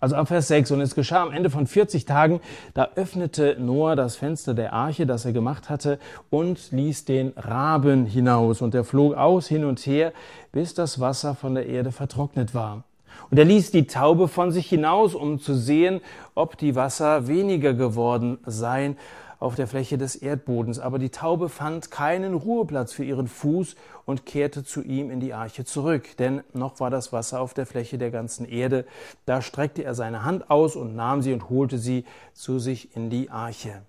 Also 0.00 0.16
ab 0.16 0.28
Vers 0.28 0.48
6. 0.48 0.70
Und 0.70 0.80
es 0.80 0.94
geschah 0.94 1.22
am 1.22 1.30
Ende 1.30 1.50
von 1.50 1.66
40 1.66 2.06
Tagen, 2.06 2.40
da 2.72 2.88
öffnete 2.96 3.56
Noah 3.60 3.96
das 3.96 4.16
Fenster 4.16 4.54
der 4.54 4.72
Arche, 4.72 5.06
das 5.06 5.26
er 5.26 5.32
gemacht 5.32 5.68
hatte, 5.68 5.98
und 6.30 6.72
ließ 6.72 7.04
den 7.04 7.34
Raben 7.36 8.06
hinaus. 8.06 8.62
Und 8.62 8.74
er 8.74 8.84
flog 8.84 9.14
aus 9.14 9.46
hin 9.46 9.64
und 9.64 9.78
her, 9.80 10.12
bis 10.52 10.72
das 10.72 11.00
Wasser 11.00 11.34
von 11.34 11.54
der 11.54 11.66
Erde 11.66 11.92
vertrocknet 11.92 12.54
war. 12.54 12.84
Und 13.30 13.38
er 13.38 13.44
ließ 13.44 13.70
die 13.70 13.86
Taube 13.86 14.28
von 14.28 14.52
sich 14.52 14.68
hinaus, 14.68 15.14
um 15.14 15.38
zu 15.38 15.54
sehen, 15.54 16.00
ob 16.34 16.56
die 16.56 16.74
Wasser 16.74 17.28
weniger 17.28 17.74
geworden 17.74 18.38
seien 18.44 18.96
auf 19.40 19.54
der 19.54 19.66
Fläche 19.66 19.98
des 19.98 20.16
Erdbodens. 20.16 20.78
Aber 20.78 20.98
die 20.98 21.08
Taube 21.08 21.48
fand 21.48 21.90
keinen 21.90 22.34
Ruheplatz 22.34 22.92
für 22.92 23.04
ihren 23.04 23.26
Fuß 23.26 23.74
und 24.04 24.26
kehrte 24.26 24.62
zu 24.64 24.82
ihm 24.82 25.10
in 25.10 25.18
die 25.18 25.32
Arche 25.32 25.64
zurück. 25.64 26.16
Denn 26.18 26.42
noch 26.52 26.78
war 26.78 26.90
das 26.90 27.12
Wasser 27.12 27.40
auf 27.40 27.54
der 27.54 27.66
Fläche 27.66 27.98
der 27.98 28.10
ganzen 28.10 28.46
Erde. 28.46 28.84
Da 29.24 29.42
streckte 29.42 29.82
er 29.82 29.94
seine 29.94 30.24
Hand 30.24 30.50
aus 30.50 30.76
und 30.76 30.94
nahm 30.94 31.22
sie 31.22 31.32
und 31.32 31.48
holte 31.48 31.78
sie 31.78 32.04
zu 32.34 32.58
sich 32.58 32.94
in 32.94 33.10
die 33.10 33.30
Arche. 33.30 33.82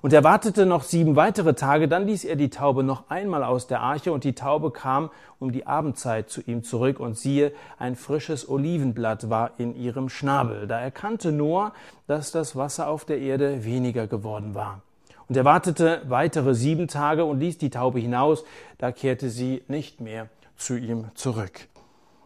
Und 0.00 0.12
er 0.12 0.24
wartete 0.24 0.66
noch 0.66 0.82
sieben 0.82 1.16
weitere 1.16 1.54
Tage, 1.54 1.88
dann 1.88 2.06
ließ 2.06 2.24
er 2.24 2.36
die 2.36 2.50
Taube 2.50 2.82
noch 2.82 3.10
einmal 3.10 3.42
aus 3.44 3.66
der 3.66 3.80
Arche, 3.80 4.12
und 4.12 4.24
die 4.24 4.34
Taube 4.34 4.70
kam 4.70 5.10
um 5.38 5.52
die 5.52 5.66
Abendzeit 5.66 6.30
zu 6.30 6.40
ihm 6.42 6.62
zurück, 6.64 7.00
und 7.00 7.16
siehe, 7.16 7.52
ein 7.78 7.96
frisches 7.96 8.48
Olivenblatt 8.48 9.30
war 9.30 9.52
in 9.58 9.76
ihrem 9.76 10.08
Schnabel. 10.08 10.66
Da 10.66 10.80
erkannte 10.80 11.32
Noah, 11.32 11.72
dass 12.06 12.32
das 12.32 12.56
Wasser 12.56 12.88
auf 12.88 13.04
der 13.04 13.18
Erde 13.18 13.64
weniger 13.64 14.06
geworden 14.06 14.54
war. 14.54 14.82
Und 15.28 15.36
er 15.36 15.44
wartete 15.44 16.02
weitere 16.08 16.54
sieben 16.54 16.88
Tage 16.88 17.24
und 17.24 17.38
ließ 17.38 17.58
die 17.58 17.70
Taube 17.70 17.98
hinaus, 17.98 18.44
da 18.78 18.92
kehrte 18.92 19.28
sie 19.28 19.62
nicht 19.68 20.00
mehr 20.00 20.28
zu 20.56 20.76
ihm 20.76 21.06
zurück. 21.14 21.68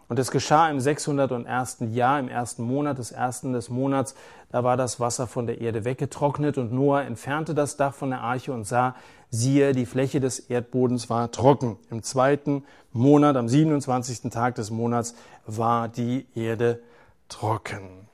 Und 0.09 0.19
es 0.19 0.31
geschah 0.31 0.69
im 0.69 0.81
601. 0.81 1.79
Jahr, 1.93 2.19
im 2.19 2.29
ersten 2.29 2.65
Monat 2.65 2.99
des 2.99 3.13
ersten 3.13 3.53
des 3.53 3.71
Monats, 3.71 4.15
da 4.51 4.63
war 4.63 4.77
das 4.77 5.01
Wasser 5.01 5.27
von 5.27 5.47
der 5.47 5.61
Erde 5.61 5.85
weggetrocknet 5.85 6.59
und 6.59 6.73
Noah 6.73 7.03
entfernte 7.03 7.55
das 7.55 7.77
Dach 7.77 7.95
von 7.95 8.11
der 8.11 8.21
Arche 8.21 8.53
und 8.53 8.65
sah, 8.65 8.95
siehe, 9.31 9.73
die 9.73 9.87
Fläche 9.87 10.21
des 10.21 10.39
Erdbodens 10.39 11.09
war 11.09 11.31
trocken. 11.31 11.79
Im 11.91 12.03
zweiten 12.03 12.65
Monat, 12.93 13.37
am 13.37 13.49
27. 13.49 14.31
Tag 14.31 14.57
des 14.57 14.71
Monats, 14.71 15.15
war 15.47 15.89
die 15.89 16.27
Erde 16.35 16.81
trocken. 17.29 18.07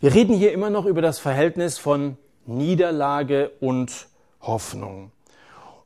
Wir 0.00 0.14
reden 0.14 0.36
hier 0.36 0.52
immer 0.52 0.70
noch 0.70 0.86
über 0.86 1.02
das 1.02 1.18
Verhältnis 1.18 1.78
von 1.78 2.16
Niederlage 2.46 3.50
und 3.60 4.06
Hoffnung. 4.40 5.10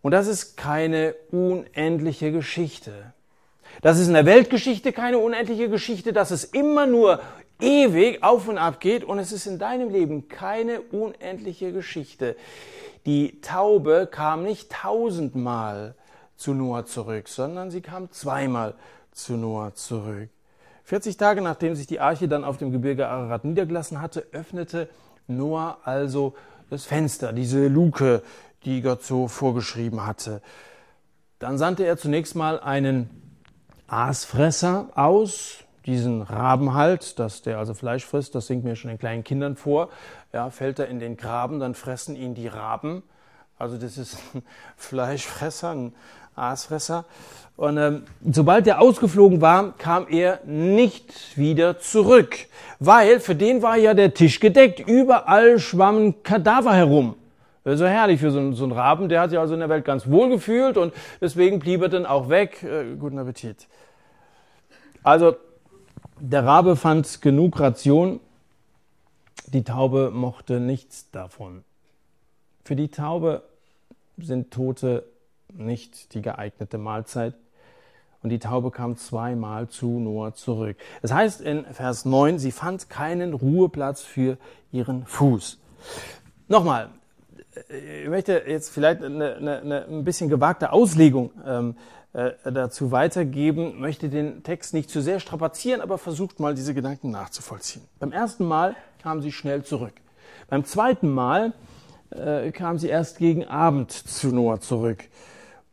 Und 0.03 0.13
das 0.13 0.27
ist 0.27 0.57
keine 0.57 1.15
unendliche 1.31 2.33
Geschichte. 2.33 3.13
Das 3.83 3.99
ist 3.99 4.09
in 4.09 4.15
der 4.15 4.27
Weltgeschichte 4.27 4.93
keine 4.93 5.19
unendliche 5.19 5.69
Geschichte, 5.69 6.13
dass 6.13 6.31
es 6.31 6.45
immer 6.45 6.87
nur 6.87 7.21
ewig 7.61 8.23
auf 8.23 8.49
und 8.49 8.59
ab 8.59 8.81
geht 8.81 9.05
und 9.05 9.19
es 9.19 9.33
ist 9.33 9.47
in 9.47 9.59
deinem 9.59 9.91
Leben 9.91 10.29
keine 10.29 10.81
unendliche 10.81 11.73
Geschichte. 11.73 12.37
Die 13.07 13.41
Taube 13.41 14.09
kam 14.11 14.43
nicht 14.43 14.71
tausendmal 14.71 15.95
zu 16.37 16.55
Noah 16.55 16.85
zurück, 16.87 17.29
sondern 17.29 17.71
sie 17.71 17.81
kam 17.81 18.11
zweimal 18.11 18.75
zu 19.13 19.35
Noah 19.35 19.75
zurück. 19.75 20.29
40 20.85 21.17
Tage 21.17 21.41
nachdem 21.41 21.75
sich 21.75 21.87
die 21.87 22.01
Arche 22.01 22.29
dann 22.29 22.45
auf 22.45 22.59
dem 22.59 22.73
Gebirge 22.73 23.09
Ararat 23.09 23.45
niedergelassen 23.45 24.01
hatte, 24.01 24.27
öffnete 24.33 24.89
Noah 25.27 25.79
also 25.85 26.35
das 26.71 26.85
Fenster, 26.85 27.33
diese 27.33 27.69
Luke, 27.69 28.23
die 28.65 28.83
Gott 28.83 29.03
so 29.03 29.29
vorgeschrieben 29.29 30.07
hatte. 30.07 30.43
Dann 31.39 31.59
sandte 31.59 31.85
er 31.85 31.97
zunächst 31.97 32.35
mal 32.35 32.61
einen 32.61 33.26
Aasfresser 33.89 34.89
aus, 34.95 35.59
diesen 35.87 36.23
Raben 36.23 36.75
halt, 36.75 37.19
dass 37.19 37.43
der 37.43 37.59
also 37.59 37.75
Fleisch 37.75 38.05
frisst, 38.05 38.35
das 38.35 38.49
singt 38.49 38.65
mir 38.65 38.75
schon 38.75 38.89
den 38.89 38.99
kleinen 38.99 39.23
Kindern 39.23 39.57
vor. 39.57 39.89
Ja, 40.33 40.51
fällt 40.51 40.79
er 40.79 40.89
in 40.89 40.99
den 40.99 41.17
Graben, 41.17 41.61
dann 41.61 41.75
fressen 41.75 42.17
ihn 42.17 42.35
die 42.35 42.49
Raben. 42.49 43.03
Also 43.59 43.77
das 43.79 43.97
ist 43.97 44.19
ein 44.35 44.43
Fleischfresser, 44.77 45.71
ein 45.71 45.95
Aasfresser. 46.35 47.05
Und 47.57 47.79
ähm, 47.79 48.03
sobald 48.31 48.67
er 48.67 48.81
ausgeflogen 48.81 49.41
war, 49.41 49.73
kam 49.79 50.07
er 50.09 50.41
nicht 50.45 51.39
wieder 51.39 51.79
zurück, 51.79 52.37
weil 52.81 53.19
für 53.21 53.35
den 53.35 53.63
war 53.63 53.77
ja 53.77 53.95
der 53.95 54.13
Tisch 54.13 54.41
gedeckt. 54.41 54.81
Überall 54.81 55.59
schwammen 55.59 56.23
Kadaver 56.23 56.75
herum. 56.75 57.15
So 57.75 57.85
herrlich 57.85 58.21
für 58.21 58.31
so 58.31 58.39
einen, 58.39 58.53
so 58.53 58.63
einen 58.63 58.73
Raben, 58.73 59.09
der 59.09 59.23
hat 59.23 59.31
sich 59.31 59.41
also 59.41 59.55
in 59.55 59.61
der 59.61 59.69
Welt 59.69 59.85
ganz 59.85 60.07
wohl 60.07 60.29
gefühlt 60.29 60.77
und 60.77 60.95
deswegen 61.21 61.59
blieb 61.59 61.83
er 61.83 61.89
dann 61.89 62.07
auch 62.07 62.29
weg. 62.29 62.63
Äh, 62.63 62.95
guten 62.95 63.19
Appetit. 63.19 63.67
Also, 65.03 65.35
der 66.21 66.45
Rabe 66.45 66.77
fand 66.77 67.23
genug 67.23 67.59
Ration, 67.59 68.21
die 69.49 69.65
Taube 69.65 70.13
mochte 70.13 70.61
nichts 70.61 71.11
davon. 71.11 71.65
Für 72.65 72.77
die 72.77 72.89
Taube 72.89 73.43
sind 74.17 74.53
Tote 74.53 75.05
nicht 75.53 76.15
die 76.15 76.23
geeignete 76.23 76.79
Mahlzeit 76.79 77.35
und 78.23 78.31
die 78.31 78.39
Taube 78.39 78.71
kam 78.71 78.97
zweimal 78.97 79.69
zu 79.69 79.99
Noah 79.99 80.35
zurück. 80.35 80.77
Das 81.03 81.13
heißt 81.13 81.41
in 81.41 81.65
Vers 81.65 82.05
9, 82.05 82.39
sie 82.39 82.53
fand 82.53 82.89
keinen 82.91 83.35
Ruheplatz 83.35 84.03
für 84.03 84.39
ihren 84.71 85.05
Fuß. 85.07 85.59
Nochmal, 86.49 86.91
ich 87.69 88.09
möchte 88.09 88.43
jetzt 88.47 88.71
vielleicht 88.71 89.03
eine, 89.03 89.37
eine, 89.37 89.61
eine 89.61 89.87
ein 89.87 90.05
bisschen 90.05 90.29
gewagte 90.29 90.73
Auslegung 90.73 91.31
ähm, 91.47 91.77
äh, 92.13 92.33
dazu 92.45 92.91
weitergeben, 92.91 93.81
möchte 93.81 94.09
den 94.09 94.43
Text 94.43 94.75
nicht 94.75 94.91
zu 94.91 95.01
sehr 95.01 95.21
strapazieren, 95.21 95.81
aber 95.81 95.99
versucht 95.99 96.41
mal 96.41 96.55
diese 96.55 96.75
Gedanken 96.75 97.11
nachzuvollziehen. 97.11 97.83
Beim 97.99 98.13
ersten 98.13 98.45
Mal 98.45 98.77
kam 99.03 99.23
sie 99.23 99.33
schnell 99.33 99.65
zurück. 99.65 99.95
Beim 100.49 100.65
zweiten 100.65 101.11
Mal 101.11 101.53
äh, 102.11 102.53
kam 102.53 102.79
sie 102.79 102.89
erst 102.89 103.19
gegen 103.19 103.45
Abend 103.45 103.91
zu 103.91 104.29
Noah 104.29 104.61
zurück 104.61 105.05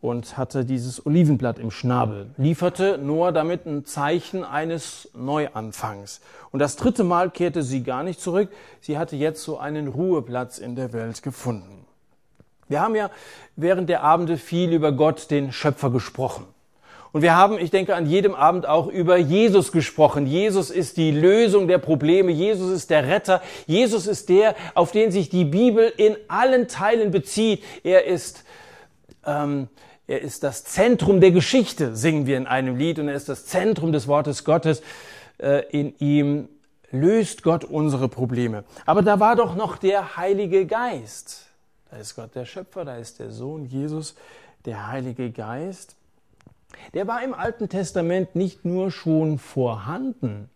und 0.03 0.37
hatte 0.37 0.65
dieses 0.65 1.05
Olivenblatt 1.05 1.59
im 1.59 1.71
Schnabel, 1.71 2.29
lieferte 2.35 2.97
Noah 2.97 3.31
damit 3.31 3.65
ein 3.65 3.85
Zeichen 3.85 4.43
eines 4.43 5.09
Neuanfangs. 5.15 6.19
Und 6.51 6.59
das 6.59 6.75
dritte 6.75 7.05
Mal 7.05 7.31
kehrte 7.31 7.63
sie 7.63 7.83
gar 7.83 8.03
nicht 8.03 8.19
zurück, 8.19 8.49
sie 8.81 8.97
hatte 8.97 9.15
jetzt 9.15 9.41
so 9.43 9.57
einen 9.57 9.87
Ruheplatz 9.87 10.57
in 10.57 10.75
der 10.75 10.91
Welt 10.91 11.23
gefunden. 11.23 11.85
Wir 12.67 12.81
haben 12.81 12.95
ja 12.95 13.11
während 13.55 13.87
der 13.87 14.03
Abende 14.03 14.35
viel 14.37 14.73
über 14.73 14.91
Gott, 14.91 15.31
den 15.31 15.53
Schöpfer, 15.53 15.89
gesprochen. 15.89 16.47
Und 17.13 17.21
wir 17.21 17.33
haben, 17.33 17.57
ich 17.57 17.71
denke, 17.71 17.95
an 17.95 18.05
jedem 18.05 18.35
Abend 18.35 18.67
auch 18.67 18.87
über 18.87 19.15
Jesus 19.15 19.71
gesprochen. 19.71 20.27
Jesus 20.27 20.69
ist 20.69 20.97
die 20.97 21.11
Lösung 21.11 21.69
der 21.69 21.77
Probleme. 21.77 22.31
Jesus 22.31 22.71
ist 22.71 22.89
der 22.89 23.07
Retter. 23.07 23.41
Jesus 23.67 24.07
ist 24.07 24.27
der, 24.27 24.55
auf 24.73 24.91
den 24.91 25.11
sich 25.11 25.29
die 25.29 25.45
Bibel 25.45 25.93
in 25.95 26.17
allen 26.27 26.67
Teilen 26.67 27.11
bezieht. 27.11 27.63
Er 27.83 28.05
ist 28.05 28.43
ähm, 29.25 29.69
er 30.07 30.21
ist 30.21 30.43
das 30.43 30.63
Zentrum 30.65 31.21
der 31.21 31.31
Geschichte, 31.31 31.95
singen 31.95 32.25
wir 32.25 32.37
in 32.37 32.47
einem 32.47 32.75
Lied, 32.75 32.99
und 32.99 33.07
er 33.07 33.15
ist 33.15 33.29
das 33.29 33.45
Zentrum 33.45 33.91
des 33.91 34.07
Wortes 34.07 34.43
Gottes. 34.43 34.81
Äh, 35.37 35.63
in 35.71 35.97
ihm 35.99 36.49
löst 36.91 37.43
Gott 37.43 37.63
unsere 37.63 38.09
Probleme. 38.09 38.63
Aber 38.85 39.01
da 39.01 39.19
war 39.19 39.35
doch 39.35 39.55
noch 39.55 39.77
der 39.77 40.17
Heilige 40.17 40.65
Geist. 40.65 41.47
Da 41.89 41.97
ist 41.97 42.15
Gott 42.15 42.35
der 42.35 42.45
Schöpfer, 42.45 42.85
da 42.85 42.97
ist 42.97 43.19
der 43.19 43.31
Sohn 43.31 43.65
Jesus, 43.65 44.15
der 44.65 44.87
Heilige 44.87 45.31
Geist. 45.31 45.95
Der 46.93 47.07
war 47.07 47.23
im 47.23 47.33
Alten 47.33 47.69
Testament 47.69 48.35
nicht 48.35 48.65
nur 48.65 48.91
schon 48.91 49.37
vorhanden, 49.37 50.49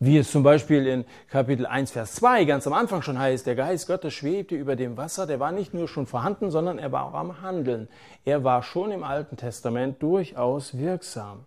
wie 0.00 0.18
es 0.18 0.30
zum 0.30 0.42
Beispiel 0.42 0.86
in 0.86 1.04
Kapitel 1.28 1.66
1, 1.66 1.92
Vers 1.92 2.14
2 2.16 2.44
ganz 2.44 2.66
am 2.66 2.72
Anfang 2.72 3.02
schon 3.02 3.18
heißt, 3.18 3.46
der 3.46 3.54
Geist 3.54 3.86
Gottes 3.86 4.12
schwebte 4.12 4.54
über 4.54 4.76
dem 4.76 4.96
Wasser, 4.96 5.26
der 5.26 5.40
war 5.40 5.52
nicht 5.52 5.72
nur 5.72 5.88
schon 5.88 6.06
vorhanden, 6.06 6.50
sondern 6.50 6.78
er 6.78 6.92
war 6.92 7.06
auch 7.06 7.14
am 7.14 7.42
Handeln. 7.42 7.88
Er 8.24 8.44
war 8.44 8.62
schon 8.62 8.90
im 8.90 9.04
Alten 9.04 9.36
Testament 9.36 10.02
durchaus 10.02 10.76
wirksam. 10.76 11.46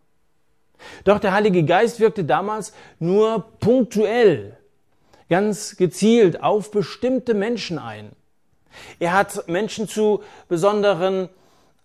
Doch 1.03 1.19
der 1.19 1.33
Heilige 1.33 1.63
Geist 1.63 1.99
wirkte 1.99 2.23
damals 2.23 2.73
nur 2.99 3.45
punktuell, 3.59 4.57
ganz 5.29 5.75
gezielt 5.75 6.41
auf 6.41 6.71
bestimmte 6.71 7.33
Menschen 7.33 7.79
ein. 7.79 8.11
Er 8.99 9.13
hat 9.13 9.47
Menschen 9.47 9.87
zu 9.87 10.21
besonderen 10.47 11.29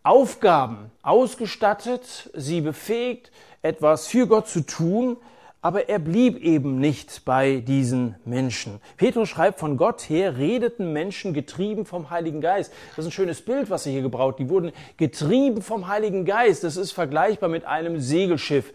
Aufgaben 0.02 0.90
ausgestattet, 1.02 2.30
sie 2.34 2.60
befähigt, 2.60 3.30
etwas 3.62 4.08
für 4.08 4.26
Gott 4.26 4.48
zu 4.48 4.60
tun, 4.60 5.16
Aber 5.64 5.88
er 5.88 6.00
blieb 6.00 6.38
eben 6.42 6.80
nicht 6.80 7.24
bei 7.24 7.60
diesen 7.60 8.16
Menschen. 8.24 8.80
Petrus 8.96 9.28
schreibt, 9.28 9.60
von 9.60 9.76
Gott 9.76 10.02
her 10.10 10.36
redeten 10.36 10.92
Menschen 10.92 11.32
getrieben 11.32 11.86
vom 11.86 12.10
Heiligen 12.10 12.40
Geist. 12.40 12.72
Das 12.88 13.04
ist 13.04 13.10
ein 13.10 13.12
schönes 13.12 13.42
Bild, 13.42 13.70
was 13.70 13.86
er 13.86 13.92
hier 13.92 14.02
gebraucht. 14.02 14.40
Die 14.40 14.48
wurden 14.48 14.72
getrieben 14.96 15.62
vom 15.62 15.86
Heiligen 15.86 16.24
Geist. 16.24 16.64
Das 16.64 16.76
ist 16.76 16.90
vergleichbar 16.90 17.48
mit 17.48 17.64
einem 17.64 18.00
Segelschiff. 18.00 18.72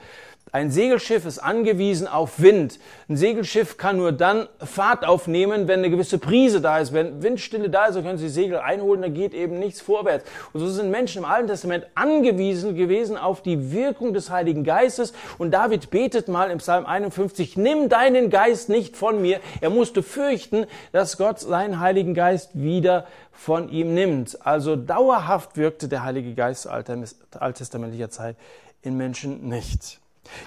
Ein 0.54 0.72
Segelschiff 0.72 1.26
ist 1.26 1.40
angewiesen 1.40 2.08
auf 2.08 2.40
Wind. 2.40 2.80
Ein 3.10 3.18
Segelschiff 3.18 3.76
kann 3.76 3.98
nur 3.98 4.14
dann 4.14 4.48
Fahrt 4.60 5.06
aufnehmen, 5.06 5.68
wenn 5.68 5.80
eine 5.80 5.90
gewisse 5.90 6.20
Prise 6.20 6.62
da 6.62 6.80
ist. 6.80 6.94
Wenn 6.94 7.22
Windstille 7.22 7.70
da 7.70 7.88
ist, 7.88 7.96
dann 7.96 8.06
können 8.06 8.18
Sie 8.18 8.30
Segel 8.30 8.60
einholen, 8.60 9.02
da 9.02 9.10
geht 9.10 9.34
eben 9.34 9.60
nichts 9.60 9.82
vorwärts. 9.82 10.24
Und 10.54 10.62
so 10.62 10.68
sind 10.70 10.90
Menschen 10.90 11.20
im 11.20 11.26
Alten 11.26 11.48
Testament 11.48 11.88
angewiesen 11.96 12.76
gewesen 12.76 13.18
auf 13.18 13.42
die 13.42 13.74
Wirkung 13.74 14.14
des 14.14 14.30
Heiligen 14.30 14.64
Geistes. 14.64 15.12
Und 15.38 15.52
David 15.52 15.90
betet 15.90 16.30
mal 16.30 16.50
im 16.50 16.60
Psalm 16.60 16.86
51, 16.86 17.58
nimm 17.58 17.90
deinen 17.90 18.30
Geist 18.30 18.70
nicht 18.70 18.96
von 18.96 19.22
mir. 19.22 19.42
Er 19.60 19.70
musste 19.70 20.02
fürchten, 20.02 20.66
dass 20.94 21.18
Gott 21.18 21.40
seinen 21.40 21.82
Heiligen 21.82 22.14
Geist 22.14 22.52
wieder 22.54 23.06
von 23.34 23.68
ihm 23.70 23.94
nimmt. 23.94 24.46
Also 24.46 24.78
dauerhaft 24.78 25.58
wirkte 25.58 25.90
der 25.90 26.04
Heilige 26.04 26.34
Geist 26.34 26.68
alttestamentlicher 26.68 28.10
Zeit 28.10 28.38
in 28.82 28.96
Menschen 28.96 29.50
nicht. 29.50 30.00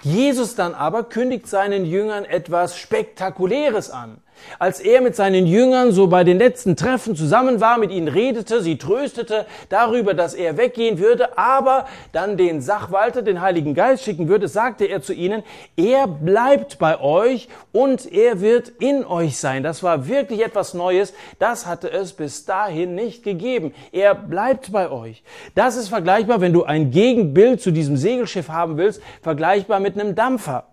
Jesus 0.02 0.54
dann 0.54 0.74
aber 0.74 1.04
kündigt 1.04 1.46
seinen 1.48 1.84
Jüngern 1.84 2.24
etwas 2.24 2.76
Spektakuläres 2.76 3.90
an. 3.90 4.18
Als 4.58 4.80
er 4.80 5.00
mit 5.00 5.16
seinen 5.16 5.46
Jüngern 5.46 5.92
so 5.92 6.06
bei 6.06 6.24
den 6.24 6.38
letzten 6.38 6.76
Treffen 6.76 7.16
zusammen 7.16 7.60
war, 7.60 7.78
mit 7.78 7.90
ihnen 7.90 8.08
redete, 8.08 8.62
sie 8.62 8.78
tröstete 8.78 9.46
darüber, 9.68 10.14
dass 10.14 10.34
er 10.34 10.56
weggehen 10.56 10.98
würde, 10.98 11.38
aber 11.38 11.86
dann 12.12 12.36
den 12.36 12.60
Sachwalter, 12.60 13.22
den 13.22 13.40
Heiligen 13.40 13.74
Geist 13.74 14.04
schicken 14.04 14.28
würde, 14.28 14.48
sagte 14.48 14.84
er 14.86 15.02
zu 15.02 15.12
ihnen, 15.12 15.42
er 15.76 16.06
bleibt 16.06 16.78
bei 16.78 17.00
euch 17.00 17.48
und 17.72 18.10
er 18.10 18.40
wird 18.40 18.68
in 18.80 19.04
euch 19.04 19.38
sein. 19.38 19.62
Das 19.62 19.82
war 19.82 20.08
wirklich 20.08 20.44
etwas 20.44 20.74
Neues. 20.74 21.12
Das 21.38 21.66
hatte 21.66 21.90
es 21.90 22.12
bis 22.12 22.44
dahin 22.44 22.94
nicht 22.94 23.22
gegeben. 23.22 23.72
Er 23.92 24.14
bleibt 24.14 24.72
bei 24.72 24.90
euch. 24.90 25.22
Das 25.54 25.76
ist 25.76 25.88
vergleichbar, 25.88 26.40
wenn 26.40 26.52
du 26.52 26.64
ein 26.64 26.90
Gegenbild 26.90 27.60
zu 27.60 27.70
diesem 27.70 27.96
Segelschiff 27.96 28.48
haben 28.48 28.76
willst, 28.76 29.00
vergleichbar 29.22 29.80
mit 29.80 29.98
einem 29.98 30.14
Dampfer. 30.14 30.69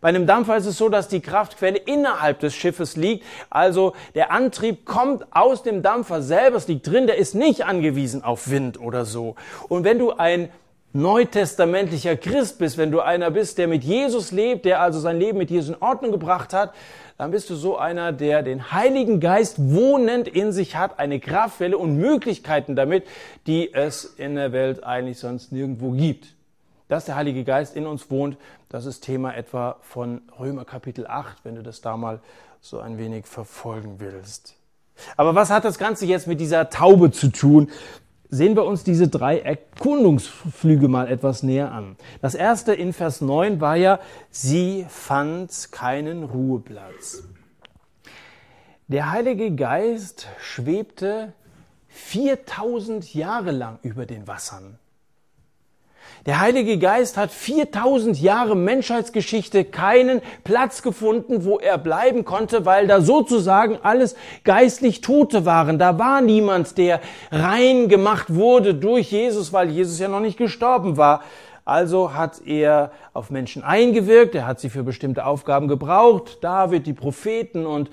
Bei 0.00 0.08
einem 0.08 0.26
Dampfer 0.26 0.56
ist 0.56 0.66
es 0.66 0.78
so, 0.78 0.88
dass 0.88 1.08
die 1.08 1.20
Kraftquelle 1.20 1.78
innerhalb 1.78 2.40
des 2.40 2.54
Schiffes 2.54 2.96
liegt. 2.96 3.24
Also 3.50 3.94
der 4.14 4.30
Antrieb 4.30 4.84
kommt 4.84 5.26
aus 5.30 5.62
dem 5.62 5.82
Dampfer 5.82 6.22
selber, 6.22 6.56
es 6.56 6.68
liegt 6.68 6.86
drin, 6.86 7.06
der 7.06 7.16
ist 7.16 7.34
nicht 7.34 7.64
angewiesen 7.64 8.22
auf 8.22 8.50
Wind 8.50 8.80
oder 8.80 9.04
so. 9.04 9.34
Und 9.68 9.84
wenn 9.84 9.98
du 9.98 10.12
ein 10.12 10.50
neutestamentlicher 10.92 12.16
Christ 12.16 12.58
bist, 12.58 12.78
wenn 12.78 12.90
du 12.90 13.00
einer 13.00 13.30
bist, 13.30 13.58
der 13.58 13.68
mit 13.68 13.84
Jesus 13.84 14.32
lebt, 14.32 14.64
der 14.64 14.80
also 14.80 15.00
sein 15.00 15.18
Leben 15.18 15.38
mit 15.38 15.50
Jesus 15.50 15.76
in 15.76 15.82
Ordnung 15.82 16.12
gebracht 16.12 16.52
hat, 16.52 16.72
dann 17.18 17.30
bist 17.30 17.50
du 17.50 17.56
so 17.56 17.76
einer, 17.76 18.12
der 18.12 18.42
den 18.42 18.72
Heiligen 18.72 19.20
Geist 19.20 19.56
wohnend 19.58 20.28
in 20.28 20.52
sich 20.52 20.76
hat, 20.76 20.98
eine 20.98 21.20
Kraftquelle 21.20 21.76
und 21.76 21.96
Möglichkeiten 21.96 22.76
damit, 22.76 23.04
die 23.46 23.74
es 23.74 24.04
in 24.04 24.36
der 24.36 24.52
Welt 24.52 24.84
eigentlich 24.84 25.18
sonst 25.18 25.52
nirgendwo 25.52 25.90
gibt 25.90 26.37
dass 26.88 27.04
der 27.04 27.16
Heilige 27.16 27.44
Geist 27.44 27.76
in 27.76 27.86
uns 27.86 28.10
wohnt, 28.10 28.36
das 28.68 28.86
ist 28.86 29.00
Thema 29.00 29.34
etwa 29.34 29.76
von 29.82 30.22
Römer 30.38 30.64
Kapitel 30.64 31.06
8, 31.06 31.44
wenn 31.44 31.54
du 31.54 31.62
das 31.62 31.80
da 31.80 31.96
mal 31.96 32.20
so 32.60 32.80
ein 32.80 32.98
wenig 32.98 33.26
verfolgen 33.26 34.00
willst. 34.00 34.54
Aber 35.16 35.34
was 35.34 35.50
hat 35.50 35.64
das 35.64 35.78
Ganze 35.78 36.06
jetzt 36.06 36.26
mit 36.26 36.40
dieser 36.40 36.70
Taube 36.70 37.12
zu 37.12 37.28
tun? 37.28 37.70
Sehen 38.30 38.56
wir 38.56 38.64
uns 38.64 38.84
diese 38.84 39.08
drei 39.08 39.38
Erkundungsflüge 39.38 40.88
mal 40.88 41.08
etwas 41.10 41.42
näher 41.42 41.72
an. 41.72 41.96
Das 42.20 42.34
erste 42.34 42.74
in 42.74 42.92
Vers 42.92 43.20
9 43.20 43.60
war 43.60 43.76
ja, 43.76 44.00
sie 44.30 44.84
fand 44.88 45.72
keinen 45.72 46.24
Ruheplatz. 46.24 47.22
Der 48.88 49.10
Heilige 49.10 49.54
Geist 49.54 50.28
schwebte 50.40 51.32
4000 51.88 53.14
Jahre 53.14 53.50
lang 53.50 53.78
über 53.82 54.04
den 54.04 54.26
Wassern. 54.26 54.78
Der 56.26 56.40
Heilige 56.40 56.78
Geist 56.78 57.16
hat 57.16 57.30
4000 57.30 58.20
Jahre 58.20 58.56
Menschheitsgeschichte 58.56 59.64
keinen 59.64 60.20
Platz 60.44 60.82
gefunden, 60.82 61.44
wo 61.44 61.58
er 61.58 61.78
bleiben 61.78 62.24
konnte, 62.24 62.66
weil 62.66 62.86
da 62.86 63.00
sozusagen 63.00 63.78
alles 63.82 64.16
geistlich 64.44 65.00
Tote 65.00 65.46
waren. 65.46 65.78
Da 65.78 65.98
war 65.98 66.20
niemand, 66.20 66.76
der 66.76 67.00
rein 67.30 67.88
gemacht 67.88 68.34
wurde 68.34 68.74
durch 68.74 69.12
Jesus, 69.12 69.52
weil 69.52 69.70
Jesus 69.70 69.98
ja 69.98 70.08
noch 70.08 70.20
nicht 70.20 70.38
gestorben 70.38 70.96
war. 70.96 71.22
Also 71.64 72.14
hat 72.14 72.40
er 72.46 72.92
auf 73.12 73.30
Menschen 73.30 73.62
eingewirkt, 73.62 74.34
er 74.34 74.46
hat 74.46 74.58
sie 74.58 74.70
für 74.70 74.82
bestimmte 74.82 75.26
Aufgaben 75.26 75.68
gebraucht. 75.68 76.38
David, 76.40 76.86
die 76.86 76.94
Propheten 76.94 77.66
und 77.66 77.90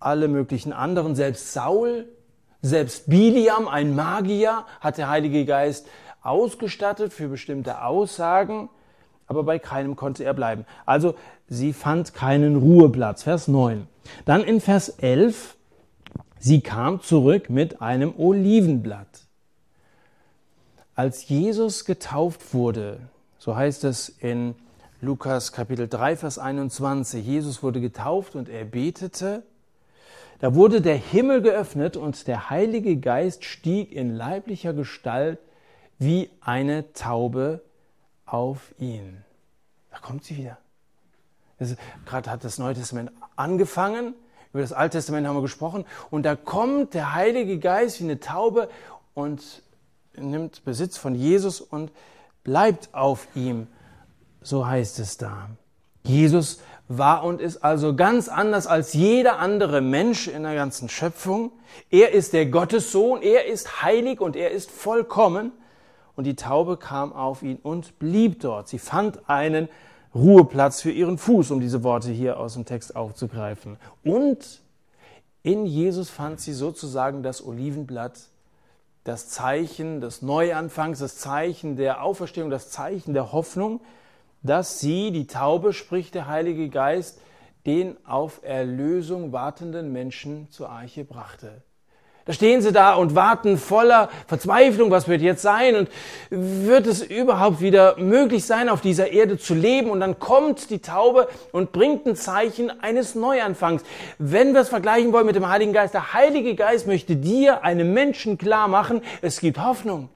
alle 0.00 0.28
möglichen 0.28 0.72
anderen, 0.72 1.14
selbst 1.14 1.52
Saul, 1.52 2.08
selbst 2.60 3.08
Biliam, 3.08 3.68
ein 3.68 3.94
Magier, 3.94 4.64
hat 4.80 4.98
der 4.98 5.08
Heilige 5.08 5.44
Geist 5.44 5.86
ausgestattet 6.22 7.12
für 7.12 7.28
bestimmte 7.28 7.82
Aussagen, 7.82 8.68
aber 9.26 9.42
bei 9.42 9.58
keinem 9.58 9.96
konnte 9.96 10.24
er 10.24 10.34
bleiben. 10.34 10.64
Also 10.86 11.14
sie 11.48 11.72
fand 11.72 12.14
keinen 12.14 12.56
Ruheplatz. 12.56 13.22
Vers 13.22 13.48
9. 13.48 13.86
Dann 14.24 14.42
in 14.42 14.60
Vers 14.60 14.88
11, 14.88 15.56
sie 16.38 16.60
kam 16.60 17.00
zurück 17.02 17.50
mit 17.50 17.82
einem 17.82 18.14
Olivenblatt. 18.18 19.26
Als 20.94 21.28
Jesus 21.28 21.84
getauft 21.84 22.54
wurde, 22.54 23.00
so 23.38 23.54
heißt 23.54 23.84
es 23.84 24.08
in 24.08 24.54
Lukas 25.00 25.52
Kapitel 25.52 25.86
3, 25.86 26.16
Vers 26.16 26.38
21, 26.38 27.24
Jesus 27.24 27.62
wurde 27.62 27.80
getauft 27.80 28.34
und 28.34 28.48
er 28.48 28.64
betete, 28.64 29.44
da 30.40 30.54
wurde 30.54 30.80
der 30.80 30.96
Himmel 30.96 31.42
geöffnet 31.42 31.96
und 31.96 32.26
der 32.26 32.50
Heilige 32.50 32.96
Geist 32.96 33.44
stieg 33.44 33.92
in 33.92 34.14
leiblicher 34.14 34.72
Gestalt 34.72 35.38
wie 35.98 36.30
eine 36.40 36.92
Taube 36.92 37.62
auf 38.24 38.74
ihn. 38.78 39.24
Da 39.90 39.98
kommt 39.98 40.24
sie 40.24 40.36
wieder. 40.36 40.58
Gerade 42.06 42.30
hat 42.30 42.44
das 42.44 42.58
Neue 42.58 42.74
Testament 42.74 43.10
angefangen, 43.36 44.14
über 44.52 44.62
das 44.62 44.72
Alte 44.72 44.98
Testament 44.98 45.26
haben 45.26 45.36
wir 45.36 45.42
gesprochen, 45.42 45.84
und 46.10 46.22
da 46.22 46.36
kommt 46.36 46.94
der 46.94 47.14
Heilige 47.14 47.58
Geist 47.58 48.00
wie 48.00 48.04
eine 48.04 48.20
Taube 48.20 48.70
und 49.14 49.62
nimmt 50.16 50.64
Besitz 50.64 50.96
von 50.96 51.14
Jesus 51.14 51.60
und 51.60 51.90
bleibt 52.44 52.94
auf 52.94 53.26
ihm. 53.34 53.66
So 54.40 54.66
heißt 54.66 55.00
es 55.00 55.16
da. 55.16 55.50
Jesus 56.04 56.60
war 56.86 57.24
und 57.24 57.40
ist 57.40 57.58
also 57.58 57.94
ganz 57.94 58.28
anders 58.28 58.66
als 58.66 58.94
jeder 58.94 59.38
andere 59.38 59.80
Mensch 59.80 60.28
in 60.28 60.44
der 60.44 60.54
ganzen 60.54 60.88
Schöpfung. 60.88 61.52
Er 61.90 62.12
ist 62.12 62.32
der 62.32 62.46
Gottessohn, 62.46 63.20
er 63.20 63.46
ist 63.46 63.82
heilig 63.82 64.20
und 64.20 64.36
er 64.36 64.52
ist 64.52 64.70
vollkommen 64.70 65.52
und 66.18 66.24
die 66.24 66.34
Taube 66.34 66.76
kam 66.78 67.12
auf 67.12 67.44
ihn 67.44 67.60
und 67.62 68.00
blieb 68.00 68.40
dort. 68.40 68.66
Sie 68.66 68.80
fand 68.80 69.30
einen 69.30 69.68
Ruheplatz 70.12 70.80
für 70.80 70.90
ihren 70.90 71.16
Fuß, 71.16 71.52
um 71.52 71.60
diese 71.60 71.84
Worte 71.84 72.10
hier 72.10 72.40
aus 72.40 72.54
dem 72.54 72.64
Text 72.64 72.96
aufzugreifen. 72.96 73.76
Und 74.02 74.60
in 75.44 75.64
Jesus 75.64 76.10
fand 76.10 76.40
sie 76.40 76.54
sozusagen 76.54 77.22
das 77.22 77.46
Olivenblatt, 77.46 78.18
das 79.04 79.28
Zeichen 79.28 80.00
des 80.00 80.20
Neuanfangs, 80.20 80.98
das 80.98 81.18
Zeichen 81.18 81.76
der 81.76 82.02
Auferstehung, 82.02 82.50
das 82.50 82.68
Zeichen 82.68 83.14
der 83.14 83.30
Hoffnung, 83.30 83.80
dass 84.42 84.80
sie, 84.80 85.12
die 85.12 85.28
Taube, 85.28 85.72
spricht 85.72 86.16
der 86.16 86.26
Heilige 86.26 86.68
Geist, 86.68 87.20
den 87.64 87.96
auf 88.04 88.40
Erlösung 88.42 89.30
wartenden 89.30 89.92
Menschen 89.92 90.50
zur 90.50 90.68
Arche 90.68 91.04
brachte. 91.04 91.62
Da 92.28 92.34
stehen 92.34 92.60
sie 92.60 92.72
da 92.72 92.92
und 92.92 93.14
warten 93.14 93.56
voller 93.56 94.10
Verzweiflung, 94.26 94.90
was 94.90 95.08
wird 95.08 95.22
jetzt 95.22 95.40
sein 95.40 95.76
und 95.76 95.88
wird 96.28 96.86
es 96.86 97.00
überhaupt 97.00 97.62
wieder 97.62 97.96
möglich 97.96 98.44
sein, 98.44 98.68
auf 98.68 98.82
dieser 98.82 99.10
Erde 99.12 99.38
zu 99.38 99.54
leben? 99.54 99.88
Und 99.88 100.00
dann 100.00 100.18
kommt 100.18 100.68
die 100.68 100.80
Taube 100.80 101.28
und 101.52 101.72
bringt 101.72 102.04
ein 102.04 102.16
Zeichen 102.16 102.82
eines 102.82 103.14
Neuanfangs. 103.14 103.82
Wenn 104.18 104.52
wir 104.52 104.60
es 104.60 104.68
vergleichen 104.68 105.14
wollen 105.14 105.24
mit 105.24 105.36
dem 105.36 105.48
Heiligen 105.48 105.72
Geist, 105.72 105.94
der 105.94 106.12
Heilige 106.12 106.54
Geist 106.54 106.86
möchte 106.86 107.16
dir, 107.16 107.64
einem 107.64 107.94
Menschen 107.94 108.36
klar 108.36 108.68
machen, 108.68 109.00
es 109.22 109.40
gibt 109.40 109.56
Hoffnung. 109.56 110.10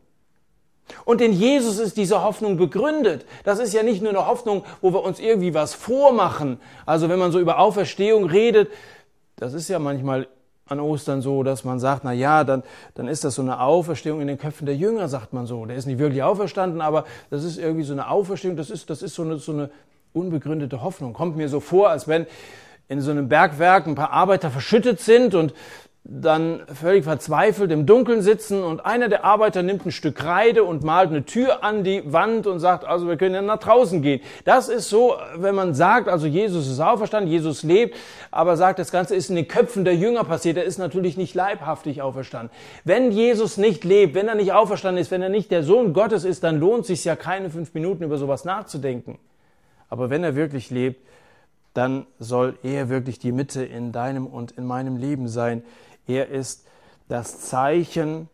Und 1.07 1.23
in 1.23 1.33
Jesus 1.33 1.79
ist 1.79 1.97
diese 1.97 2.23
Hoffnung 2.23 2.59
begründet. 2.59 3.25
Das 3.43 3.59
ist 3.59 3.73
ja 3.73 3.83
nicht 3.83 4.03
nur 4.03 4.11
eine 4.11 4.27
Hoffnung, 4.27 4.67
wo 4.83 4.93
wir 4.93 5.03
uns 5.03 5.19
irgendwie 5.19 5.55
was 5.55 5.73
vormachen. 5.73 6.61
Also 6.85 7.09
wenn 7.09 7.19
man 7.19 7.33
so 7.33 7.41
über 7.41 7.59
Auferstehung 7.59 8.27
redet, 8.27 8.71
das 9.37 9.55
ist 9.55 9.71
ja 9.71 9.79
manchmal 9.79 10.29
an 10.67 10.81
Ostern 10.81 11.23
so, 11.23 11.43
dass 11.43 11.65
man 11.65 11.79
sagt, 11.81 12.05
na 12.05 12.13
ja, 12.13 12.45
dann, 12.45 12.63
dann 12.95 13.09
ist 13.09 13.25
das 13.25 13.35
so 13.35 13.43
eine 13.43 13.61
Auferstehung 13.61 14.21
in 14.21 14.27
den 14.27 14.39
Köpfen 14.39 14.67
der 14.67 14.77
Jünger, 14.77 15.09
sagt 15.09 15.33
man 15.33 15.47
so. 15.47 15.67
Der 15.67 15.77
ist 15.77 15.87
nicht 15.87 15.99
wirklich 15.99 16.23
auferstanden, 16.23 16.81
aber 16.81 17.05
das 17.31 17.45
ist 17.45 17.59
irgendwie 17.59 17.85
so 17.85 17.93
eine 17.93 18.09
Auferstehung, 18.09 18.57
das 18.57 18.71
ist, 18.71 18.89
das 18.89 19.03
ist 19.03 19.15
so 19.15 19.23
eine, 19.23 19.37
so 19.39 19.53
eine 19.53 19.71
unbegründete 20.13 20.83
Hoffnung. 20.83 21.13
Kommt 21.13 21.37
mir 21.37 21.49
so 21.49 21.61
vor, 21.61 21.91
als 21.91 22.09
wenn 22.09 22.27
in 22.89 23.01
so 23.01 23.11
einem 23.11 23.29
Bergwerk 23.29 23.87
ein 23.87 23.95
paar 23.95 24.13
Arbeiter 24.13 24.51
verschüttet 24.51 25.01
sind 25.01 25.35
und 25.35 25.55
dann 26.05 26.63
völlig 26.67 27.05
verzweifelt 27.05 27.71
im 27.71 27.87
Dunkeln 27.87 28.23
sitzen 28.23 28.65
und 28.65 28.85
einer 28.85 29.09
der 29.09 29.25
Arbeiter 29.25 29.63
nimmt 29.63 29.87
ein 29.87 29.93
Stück 29.93 30.17
Kreide 30.17 30.65
und 30.65 30.83
malt 30.83 31.11
eine 31.11 31.25
Tür 31.25 31.63
an 31.63 31.85
die 31.85 32.03
Wand 32.13 32.49
und 32.49 32.59
sagt, 32.59 32.85
also 32.85 33.07
wir 33.07 33.17
können 33.17 33.37
ja 33.37 33.43
nach 33.43 33.61
draußen 33.61 34.03
gehen. 34.03 34.21
Das 34.45 34.69
ist 34.69 34.89
so, 34.89 35.15
wenn 35.37 35.55
man 35.55 35.75
sagt, 35.75 36.09
also 36.09 36.27
Jesus 36.27 36.67
ist 36.67 36.81
auferstanden, 36.81 37.31
Jesus 37.31 37.63
lebt, 37.63 37.97
aber 38.33 38.57
sagt, 38.57 38.81
das 38.81 38.91
Ganze 38.91 39.15
ist 39.15 39.31
in 39.31 39.37
den 39.37 39.47
Köpfen 39.47 39.85
der 39.85 39.95
Jünger 39.95 40.25
passiert, 40.25 40.57
er 40.57 40.65
ist 40.65 40.79
natürlich 40.79 41.17
nicht 41.17 41.37
leibhaftig 41.37 42.03
auferstanden. 42.03 42.51
Wenn 42.83 43.13
Jesus 43.13 43.57
nicht 43.57 43.85
lebt, 43.85 44.17
wenn 44.17 44.27
er 44.27 44.35
nicht 44.35 44.53
auferstanden 44.53 45.01
ist, 45.01 45.13
wenn 45.13 45.23
er 45.23 45.29
nicht 45.29 45.53
der 45.53 45.63
Sohn 45.63 45.93
Gottes 45.93 46.25
ist, 46.25 46.43
dann 46.43 46.59
lohnt 46.59 46.85
sich 46.85 47.05
ja 47.05 47.15
keine 47.15 47.49
fünf 47.49 47.75
Minuten 47.75 48.03
über 48.03 48.19
sowas 48.19 48.45
nachzudenken. 48.45 49.21
Aber 49.89 50.11
wenn 50.11 50.25
er 50.25 50.35
wirklich 50.35 50.71
lebt, 50.71 51.01
dann 51.75 52.07
soll 52.19 52.59
er 52.63 52.89
wirklich 52.89 53.19
die 53.19 53.33
Mitte 53.33 53.65
in 53.65 53.93
deinem 53.93 54.27
und 54.27 54.53
in 54.53 54.67
meinem 54.67 54.97
Leben 54.97 55.29
sein. 55.29 55.63
Er 56.07 56.29
ist 56.29 56.67
das 57.09 57.41
Zeichen, 57.41 58.29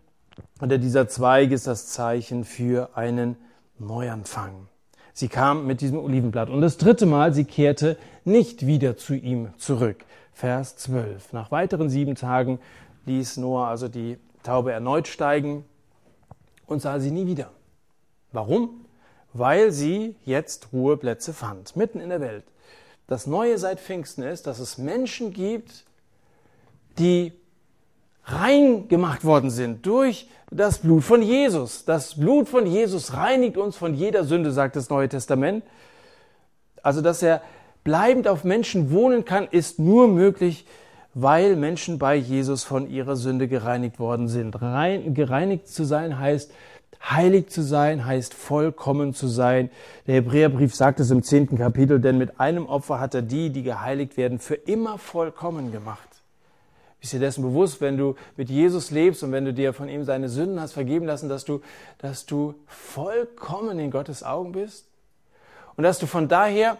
oder 0.60 0.78
dieser 0.78 1.08
Zweig 1.08 1.50
ist 1.50 1.66
das 1.66 1.88
Zeichen 1.88 2.44
für 2.44 2.96
einen 2.96 3.36
Neuanfang. 3.78 4.68
Sie 5.12 5.28
kam 5.28 5.66
mit 5.66 5.80
diesem 5.80 5.98
Olivenblatt. 5.98 6.48
Und 6.48 6.60
das 6.60 6.76
dritte 6.76 7.06
Mal, 7.06 7.32
sie 7.34 7.44
kehrte 7.44 7.96
nicht 8.24 8.66
wieder 8.66 8.96
zu 8.96 9.14
ihm 9.14 9.48
zurück. 9.58 10.04
Vers 10.32 10.76
12. 10.76 11.32
Nach 11.32 11.50
weiteren 11.50 11.90
sieben 11.90 12.14
Tagen 12.14 12.60
ließ 13.06 13.38
Noah 13.38 13.66
also 13.68 13.88
die 13.88 14.18
Taube 14.44 14.72
erneut 14.72 15.08
steigen 15.08 15.64
und 16.66 16.80
sah 16.80 17.00
sie 17.00 17.10
nie 17.10 17.26
wieder. 17.26 17.50
Warum? 18.30 18.86
Weil 19.32 19.72
sie 19.72 20.14
jetzt 20.24 20.72
Ruheplätze 20.72 21.32
fand, 21.32 21.74
mitten 21.74 22.00
in 22.00 22.10
der 22.10 22.20
Welt. 22.20 22.44
Das 23.08 23.26
Neue 23.26 23.58
seit 23.58 23.80
Pfingsten 23.80 24.22
ist, 24.22 24.46
dass 24.46 24.58
es 24.58 24.78
Menschen 24.78 25.32
gibt, 25.32 25.84
die 26.98 27.32
rein 28.32 28.88
gemacht 28.88 29.24
worden 29.24 29.50
sind 29.50 29.86
durch 29.86 30.28
das 30.50 30.78
Blut 30.78 31.04
von 31.04 31.22
Jesus. 31.22 31.84
Das 31.84 32.18
Blut 32.18 32.48
von 32.48 32.66
Jesus 32.66 33.14
reinigt 33.14 33.56
uns 33.56 33.76
von 33.76 33.94
jeder 33.94 34.24
Sünde, 34.24 34.52
sagt 34.52 34.76
das 34.76 34.90
Neue 34.90 35.08
Testament. 35.08 35.64
Also, 36.82 37.00
dass 37.00 37.22
er 37.22 37.42
bleibend 37.84 38.28
auf 38.28 38.44
Menschen 38.44 38.90
wohnen 38.90 39.24
kann, 39.24 39.48
ist 39.50 39.78
nur 39.78 40.08
möglich, 40.08 40.66
weil 41.14 41.56
Menschen 41.56 41.98
bei 41.98 42.14
Jesus 42.14 42.64
von 42.64 42.88
ihrer 42.88 43.16
Sünde 43.16 43.48
gereinigt 43.48 43.98
worden 43.98 44.28
sind. 44.28 44.60
Rein, 44.60 45.14
gereinigt 45.14 45.68
zu 45.68 45.84
sein 45.84 46.18
heißt, 46.18 46.52
heilig 47.02 47.48
zu 47.48 47.62
sein, 47.62 48.04
heißt 48.04 48.34
vollkommen 48.34 49.14
zu 49.14 49.26
sein. 49.26 49.70
Der 50.06 50.16
Hebräerbrief 50.16 50.74
sagt 50.74 51.00
es 51.00 51.10
im 51.10 51.22
zehnten 51.22 51.58
Kapitel, 51.58 52.00
denn 52.00 52.18
mit 52.18 52.40
einem 52.40 52.66
Opfer 52.66 53.00
hat 53.00 53.14
er 53.14 53.22
die, 53.22 53.50
die 53.50 53.62
geheiligt 53.62 54.16
werden, 54.16 54.38
für 54.38 54.54
immer 54.54 54.98
vollkommen 54.98 55.72
gemacht. 55.72 56.07
Bist 57.00 57.12
dir 57.12 57.20
dessen 57.20 57.42
bewusst, 57.42 57.80
wenn 57.80 57.96
du 57.96 58.16
mit 58.36 58.50
Jesus 58.50 58.90
lebst 58.90 59.22
und 59.22 59.30
wenn 59.32 59.44
du 59.44 59.54
dir 59.54 59.72
von 59.72 59.88
ihm 59.88 60.04
seine 60.04 60.28
Sünden 60.28 60.60
hast 60.60 60.72
vergeben 60.72 61.06
lassen, 61.06 61.28
dass 61.28 61.44
du, 61.44 61.60
dass 61.98 62.26
du 62.26 62.54
vollkommen 62.66 63.78
in 63.78 63.90
Gottes 63.90 64.22
Augen 64.22 64.52
bist? 64.52 64.86
Und 65.76 65.84
dass 65.84 65.98
du 66.00 66.06
von 66.06 66.26
daher 66.26 66.76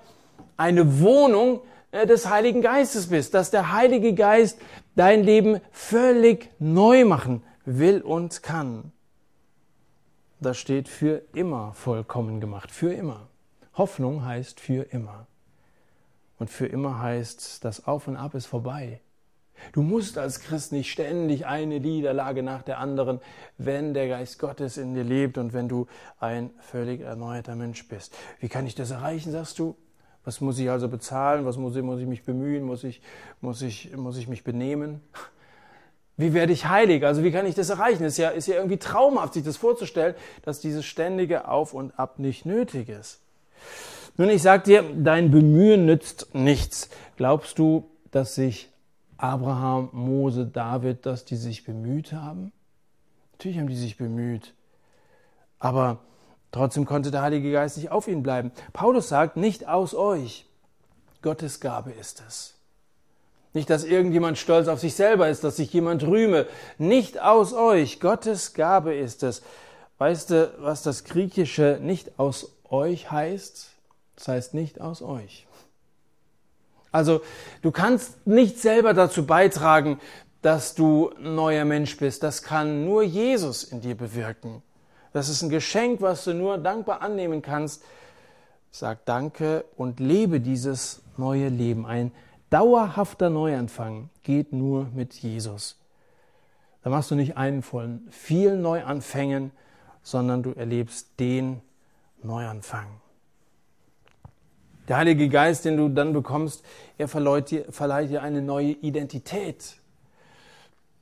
eine 0.57 1.00
Wohnung 1.00 1.61
äh, 1.92 2.07
des 2.07 2.28
Heiligen 2.28 2.62
Geistes 2.62 3.07
bist, 3.09 3.33
dass 3.35 3.50
der 3.50 3.72
Heilige 3.72 4.14
Geist 4.14 4.61
dein 4.96 5.22
Leben 5.22 5.61
völlig 5.70 6.50
neu 6.59 7.04
machen 7.04 7.42
will 7.64 8.00
und 8.02 8.42
kann. 8.42 8.92
Das 10.40 10.59
steht 10.59 10.88
für 10.88 11.22
immer 11.33 11.72
vollkommen 11.74 12.40
gemacht, 12.40 12.70
für 12.70 12.92
immer. 12.92 13.28
Hoffnung 13.74 14.24
heißt 14.24 14.59
für 14.59 14.83
immer. 14.92 15.26
Und 16.38 16.50
für 16.50 16.66
immer 16.66 17.00
heißt, 17.00 17.64
das 17.64 17.87
Auf 17.87 18.07
und 18.09 18.16
Ab 18.16 18.35
ist 18.35 18.46
vorbei. 18.46 19.00
Du 19.73 19.83
musst 19.83 20.18
als 20.18 20.40
Christ 20.40 20.73
nicht 20.73 20.90
ständig 20.90 21.47
eine 21.47 21.81
Niederlage 21.81 22.42
nach 22.42 22.62
der 22.62 22.79
anderen, 22.79 23.21
wenn 23.57 23.94
der 23.94 24.09
Geist 24.09 24.38
Gottes 24.38 24.77
in 24.77 24.94
dir 24.94 25.05
lebt 25.05 25.38
und 25.38 25.53
wenn 25.53 25.68
du 25.68 25.87
ein 26.18 26.51
völlig 26.61 27.01
erneuerter 27.01 27.57
Mensch 27.57 27.87
bist. 27.88 28.14
Wie 28.40 28.49
kann 28.49 28.66
ich 28.66 28.75
das 28.75 28.90
erreichen, 28.90 29.33
sagst 29.33 29.59
du? 29.59 29.77
Was 30.25 30.40
muss 30.40 30.59
ich 30.59 30.68
also 30.71 30.88
bezahlen? 30.88 31.47
Was 31.47 31.57
muss 31.57 31.75
ich, 31.77 31.83
muss 31.83 32.01
ich 32.01 32.07
mich 32.07 32.25
bemühen? 32.25 32.62
Muss 32.64 32.85
ich, 32.85 33.01
muss, 33.40 33.62
ich, 33.62 33.97
muss 33.97 34.16
ich 34.16 34.29
mich 34.29 34.44
benehmen? 34.44 35.01
Wie 36.18 36.35
werde 36.35 36.53
ich 36.53 36.66
heilig? 36.66 37.07
Also 37.07 37.23
wie 37.23 37.31
kann 37.31 37.47
ich 37.47 37.55
das 37.55 37.71
erreichen? 37.71 38.05
Ist 38.05 38.18
ja, 38.18 38.31
ist 38.31 38.49
ja 38.49 38.57
irgendwie 38.57 38.77
traumhaft, 38.77 39.35
sich 39.35 39.44
das 39.44 39.57
vorzustellen, 39.57 40.14
dass 40.42 40.61
dieses 40.61 40.85
ständige 40.85 41.49
Auf 41.49 41.73
und 41.75 41.99
Ab 41.99 42.18
nicht 42.18 42.44
nötig 42.44 42.88
ist. 42.88 43.21
Nun, 44.16 44.29
ich 44.29 44.42
sag 44.42 44.64
dir, 44.64 44.85
dein 44.97 45.31
Bemühen 45.31 45.87
nützt 45.87 46.35
nichts. 46.35 46.90
Glaubst 47.16 47.59
du, 47.61 47.88
dass 48.11 48.35
sich 48.35 48.68
Abraham, 49.18 49.90
Mose, 49.92 50.46
David, 50.46 51.04
dass 51.04 51.24
die 51.24 51.37
sich 51.37 51.64
bemüht 51.64 52.12
haben? 52.12 52.52
Natürlich 53.33 53.59
haben 53.59 53.68
die 53.68 53.76
sich 53.76 53.96
bemüht. 53.96 54.54
Aber 55.59 55.98
trotzdem 56.52 56.87
konnte 56.87 57.11
der 57.11 57.22
Heilige 57.22 57.52
Geist 57.52 57.76
nicht 57.76 57.90
auf 57.90 58.07
ihnen 58.07 58.22
bleiben. 58.22 58.52
Paulus 58.72 59.09
sagt, 59.09 59.37
nicht 59.37 59.66
aus 59.68 59.94
euch. 59.94 60.46
Gottes 61.20 61.59
Gabe 61.59 61.90
ist 61.90 62.22
es. 62.26 62.54
Nicht, 63.54 63.70
dass 63.70 63.83
irgendjemand 63.83 64.38
stolz 64.38 64.68
auf 64.68 64.78
sich 64.78 64.94
selber 64.94 65.28
ist, 65.28 65.42
dass 65.42 65.57
sich 65.57 65.72
jemand 65.72 66.04
rühme. 66.04 66.46
Nicht 66.78 67.20
aus 67.20 67.52
euch. 67.52 67.98
Gottes 67.98 68.54
Gabe 68.54 68.94
ist 68.94 69.24
es. 69.24 69.42
Weißt 69.98 70.31
du, 70.31 70.54
was 70.59 70.85
das 70.85 71.02
Griechische 71.02 71.81
nicht 71.83 72.20
aus 72.20 72.52
euch 72.70 73.11
heißt? 73.11 73.70
Das 74.14 74.28
heißt 74.28 74.54
nicht 74.54 74.81
aus 74.81 75.02
euch. 75.02 75.47
Also 76.92 77.20
du 77.62 77.70
kannst 77.70 78.27
nicht 78.27 78.59
selber 78.59 78.94
dazu 78.94 79.27
beitragen, 79.27 80.01
dass 80.42 80.74
du 80.74 81.11
ein 81.18 81.35
neuer 81.35 81.64
Mensch 81.64 81.96
bist. 81.96 82.22
Das 82.22 82.42
kann 82.42 82.85
nur 82.85 83.03
Jesus 83.03 83.64
in 83.64 83.81
dir 83.81 83.96
bewirken. 83.96 84.62
Das 85.12 85.29
ist 85.29 85.42
ein 85.42 85.51
Geschenk, 85.51 86.01
was 86.01 86.24
du 86.24 86.35
nur 86.35 86.59
dankbar 86.59 87.03
annehmen 87.03 87.42
kannst. 87.42 87.83
Sag 88.70 89.05
Danke 89.07 89.64
und 89.77 89.98
lebe 90.01 90.40
dieses 90.40 91.03
neue 91.16 91.48
Leben. 91.48 91.87
Ein 91.87 92.12
dauerhafter 92.51 93.31
Neuanfang 93.31 94.11
geht 94.22 94.53
nur 94.53 94.87
mit 94.94 95.14
Jesus. 95.14 95.77
Da 96.83 96.90
machst 96.90 97.11
du 97.11 97.14
nicht 97.14 97.37
einen 97.37 97.62
von 97.62 98.07
vielen 98.11 98.62
Neuanfängen, 98.62 99.51
sondern 100.03 100.42
du 100.42 100.53
erlebst 100.53 101.18
den 101.18 101.61
Neuanfang. 102.22 102.87
Der 104.88 104.96
Heilige 104.96 105.29
Geist, 105.29 105.66
den 105.66 105.77
du 105.77 105.90
dann 105.90 106.14
bekommst, 106.14 106.64
er 106.96 107.09
verleiht 107.09 107.51
dir, 107.51 107.64
verleiht 107.70 108.09
dir 108.09 108.22
eine 108.22 108.40
neue 108.40 108.70
Identität. 108.70 109.74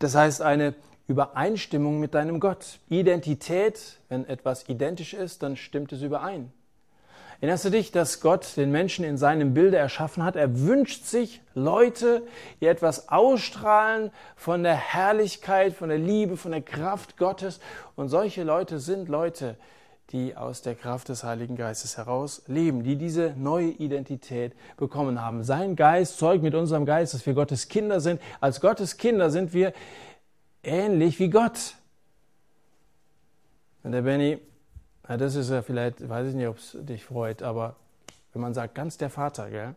Das 0.01 0.17
heißt 0.17 0.43
eine 0.43 0.75
Übereinstimmung 1.07 2.01
mit 2.01 2.15
deinem 2.15 2.41
Gott. 2.41 2.81
Identität, 2.89 3.99
wenn 4.09 4.29
etwas 4.29 4.69
identisch 4.69 5.15
ist, 5.15 5.45
dann 5.45 5.57
stimmt 5.57 5.93
es 5.93 6.03
überein. 6.03 6.53
Erinnerst 7.41 7.67
du 7.67 7.71
dich, 7.71 7.93
dass 7.93 8.21
Gott 8.21 8.57
den 8.57 8.73
Menschen 8.73 9.05
in 9.05 9.19
seinem 9.19 9.55
Bilde 9.55 9.77
erschaffen 9.77 10.25
hat? 10.25 10.37
Er 10.37 10.61
wünscht 10.61 11.05
sich 11.05 11.43
Leute, 11.55 12.23
die 12.61 12.67
etwas 12.67 13.11
ausstrahlen 13.11 14.11
von 14.37 14.63
der 14.63 14.75
Herrlichkeit, 14.75 15.75
von 15.75 15.91
der 15.91 15.99
Liebe, 15.99 16.37
von 16.37 16.51
der 16.51 16.63
Kraft 16.63 17.19
Gottes. 17.19 17.61
Und 17.95 18.09
solche 18.09 18.43
Leute 18.43 18.81
sind 18.81 19.09
Leute, 19.09 19.57
die 20.13 20.37
aus 20.37 20.63
der 20.63 20.75
Kraft 20.75 21.09
des 21.09 21.25
Heiligen 21.25 21.57
Geistes 21.57 21.97
heraus 21.97 22.43
leben, 22.47 22.85
die 22.85 22.97
diese 22.97 23.35
neue 23.37 23.69
Identität 23.69 24.55
bekommen 24.77 25.21
haben. 25.21 25.43
Sein 25.43 25.75
Geist 25.75 26.19
zeugt 26.19 26.43
mit 26.43 26.55
unserem 26.55 26.87
Geist, 26.87 27.15
dass 27.15 27.27
wir 27.27 27.35
Gottes 27.35 27.69
Kinder 27.69 28.01
sind. 28.01 28.21
Als 28.41 28.61
Gottes 28.61 28.97
Kinder 28.97 29.31
sind 29.31 29.53
wir 29.53 29.73
ähnlich 30.63 31.19
wie 31.19 31.29
Gott. 31.29 31.75
Und 33.83 33.93
der 33.93 34.03
Benny, 34.03 34.39
na, 35.09 35.17
das 35.17 35.35
ist 35.35 35.51
ja 35.51 35.63
vielleicht, 35.63 36.09
weiß 36.09 36.29
ich 36.29 36.35
nicht, 36.35 36.49
ob 36.49 36.59
es 36.59 36.77
dich 36.81 37.05
freut, 37.05 37.43
aber 37.43 37.77
wenn 38.33 38.43
man 38.43 38.55
sagt, 38.55 38.75
ganz 38.75 38.99
der 38.99 39.11
Vater, 39.11 39.51
gell? 39.51 39.75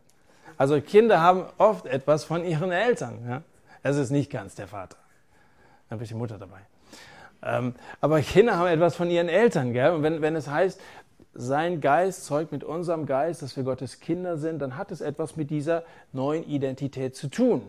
Also 0.57 0.81
Kinder 0.81 1.21
haben 1.21 1.45
oft 1.57 1.85
etwas 1.85 2.25
von 2.25 2.43
ihren 2.43 2.71
Eltern. 2.71 3.19
Ja? 3.27 3.43
Es 3.81 3.97
ist 3.97 4.09
nicht 4.09 4.29
ganz 4.29 4.55
der 4.55 4.67
Vater. 4.67 4.97
Ein 5.89 5.99
bisschen 5.99 6.17
Mutter 6.17 6.37
dabei. 6.37 6.59
Ähm, 7.43 7.75
aber 8.01 8.21
Kinder 8.21 8.57
haben 8.57 8.67
etwas 8.67 8.95
von 8.95 9.09
ihren 9.09 9.29
Eltern. 9.29 9.73
Gell? 9.73 9.91
Und 9.91 10.03
wenn, 10.03 10.21
wenn 10.21 10.35
es 10.35 10.49
heißt, 10.49 10.79
sein 11.33 11.79
Geist 11.79 12.25
zeugt 12.25 12.51
mit 12.51 12.63
unserem 12.63 13.05
Geist, 13.05 13.41
dass 13.41 13.55
wir 13.55 13.63
Gottes 13.63 13.99
Kinder 13.99 14.37
sind, 14.37 14.59
dann 14.59 14.77
hat 14.77 14.91
es 14.91 14.99
etwas 14.99 15.35
mit 15.35 15.49
dieser 15.49 15.83
neuen 16.11 16.43
Identität 16.43 17.15
zu 17.15 17.29
tun. 17.29 17.61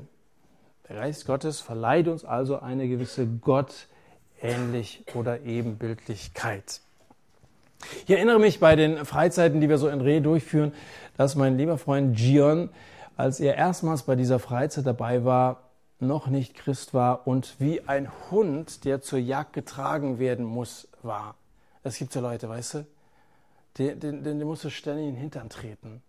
Der 0.88 0.96
Geist 0.96 1.26
Gottes 1.26 1.60
verleiht 1.60 2.08
uns 2.08 2.24
also 2.24 2.58
eine 2.58 2.88
gewisse 2.88 3.26
Gottähnlich 3.26 5.04
oder 5.14 5.42
Ebenbildlichkeit. 5.42 6.80
Ich 8.06 8.10
erinnere 8.10 8.40
mich 8.40 8.60
bei 8.60 8.76
den 8.76 9.04
Freizeiten, 9.04 9.60
die 9.60 9.68
wir 9.68 9.78
so 9.78 9.88
in 9.88 10.00
Reh 10.00 10.20
durchführen, 10.20 10.72
dass 11.16 11.36
mein 11.36 11.56
lieber 11.56 11.78
Freund 11.78 12.16
Gion, 12.16 12.70
als 13.16 13.40
er 13.40 13.54
erstmals 13.54 14.02
bei 14.02 14.16
dieser 14.16 14.38
Freizeit 14.38 14.86
dabei 14.86 15.24
war, 15.24 15.69
noch 16.02 16.26
nicht 16.26 16.54
Christ 16.54 16.94
war 16.94 17.26
und 17.26 17.56
wie 17.58 17.82
ein 17.82 18.10
Hund, 18.30 18.84
der 18.84 19.02
zur 19.02 19.18
Jagd 19.18 19.52
getragen 19.52 20.18
werden 20.18 20.44
muss, 20.44 20.88
war. 21.02 21.34
Es 21.82 21.96
gibt 21.96 22.12
so 22.12 22.20
Leute, 22.20 22.48
weißt 22.48 22.74
du, 22.74 22.86
den, 23.78 24.00
den, 24.00 24.24
den 24.24 24.42
musst 24.44 24.64
du 24.64 24.70
ständig 24.70 25.06
in 25.06 25.14
den 25.14 25.20
Hintern 25.20 25.48
treten. 25.48 26.02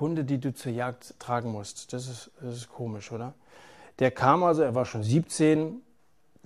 Hunde, 0.00 0.24
die 0.24 0.38
du 0.38 0.54
zur 0.54 0.72
Jagd 0.72 1.14
tragen 1.18 1.52
musst, 1.52 1.92
das 1.92 2.08
ist, 2.08 2.30
das 2.40 2.56
ist 2.56 2.68
komisch, 2.68 3.12
oder? 3.12 3.34
Der 3.98 4.10
kam 4.10 4.42
also, 4.42 4.62
er 4.62 4.74
war 4.74 4.84
schon 4.84 5.02
17. 5.02 5.80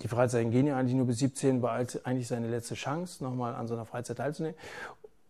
Die 0.01 0.07
Freizeiten 0.07 0.51
gehen 0.51 0.67
ja 0.67 0.77
eigentlich 0.77 0.95
nur 0.95 1.07
bis 1.07 1.17
17, 1.17 1.61
war 1.61 1.73
eigentlich 1.73 2.27
seine 2.27 2.47
letzte 2.47 2.75
Chance, 2.75 3.23
nochmal 3.23 3.55
an 3.55 3.67
so 3.67 3.73
einer 3.73 3.85
Freizeit 3.85 4.17
teilzunehmen. 4.17 4.57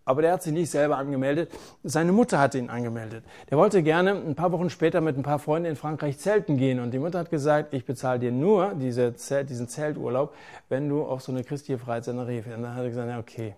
Aber 0.09 0.23
der 0.23 0.33
hat 0.33 0.41
sich 0.41 0.53
nicht 0.53 0.71
selber 0.71 0.97
angemeldet. 0.97 1.51
Seine 1.83 2.11
Mutter 2.11 2.39
hatte 2.39 2.57
ihn 2.57 2.71
angemeldet. 2.71 3.23
Der 3.51 3.59
wollte 3.59 3.83
gerne 3.83 4.13
ein 4.13 4.33
paar 4.33 4.51
Wochen 4.51 4.71
später 4.71 5.01
mit 5.01 5.15
ein 5.15 5.21
paar 5.21 5.37
Freunden 5.37 5.69
in 5.69 5.75
Frankreich 5.75 6.17
zelten 6.17 6.57
gehen. 6.57 6.79
Und 6.79 6.95
die 6.95 6.97
Mutter 6.97 7.19
hat 7.19 7.29
gesagt, 7.29 7.75
ich 7.75 7.85
bezahle 7.85 8.17
dir 8.17 8.31
nur 8.31 8.73
diese 8.73 9.13
Zelt, 9.13 9.51
diesen 9.51 9.67
Zelturlaub, 9.67 10.33
wenn 10.67 10.89
du 10.89 11.03
auf 11.03 11.21
so 11.21 11.31
eine 11.31 11.43
christliche 11.43 11.77
Freizeit 11.77 12.15
nach 12.15 12.25
Rehe 12.25 12.43
Und 12.43 12.63
dann 12.63 12.73
hat 12.73 12.81
er 12.81 12.89
gesagt, 12.89 13.07
ja, 13.07 13.19
okay. 13.19 13.53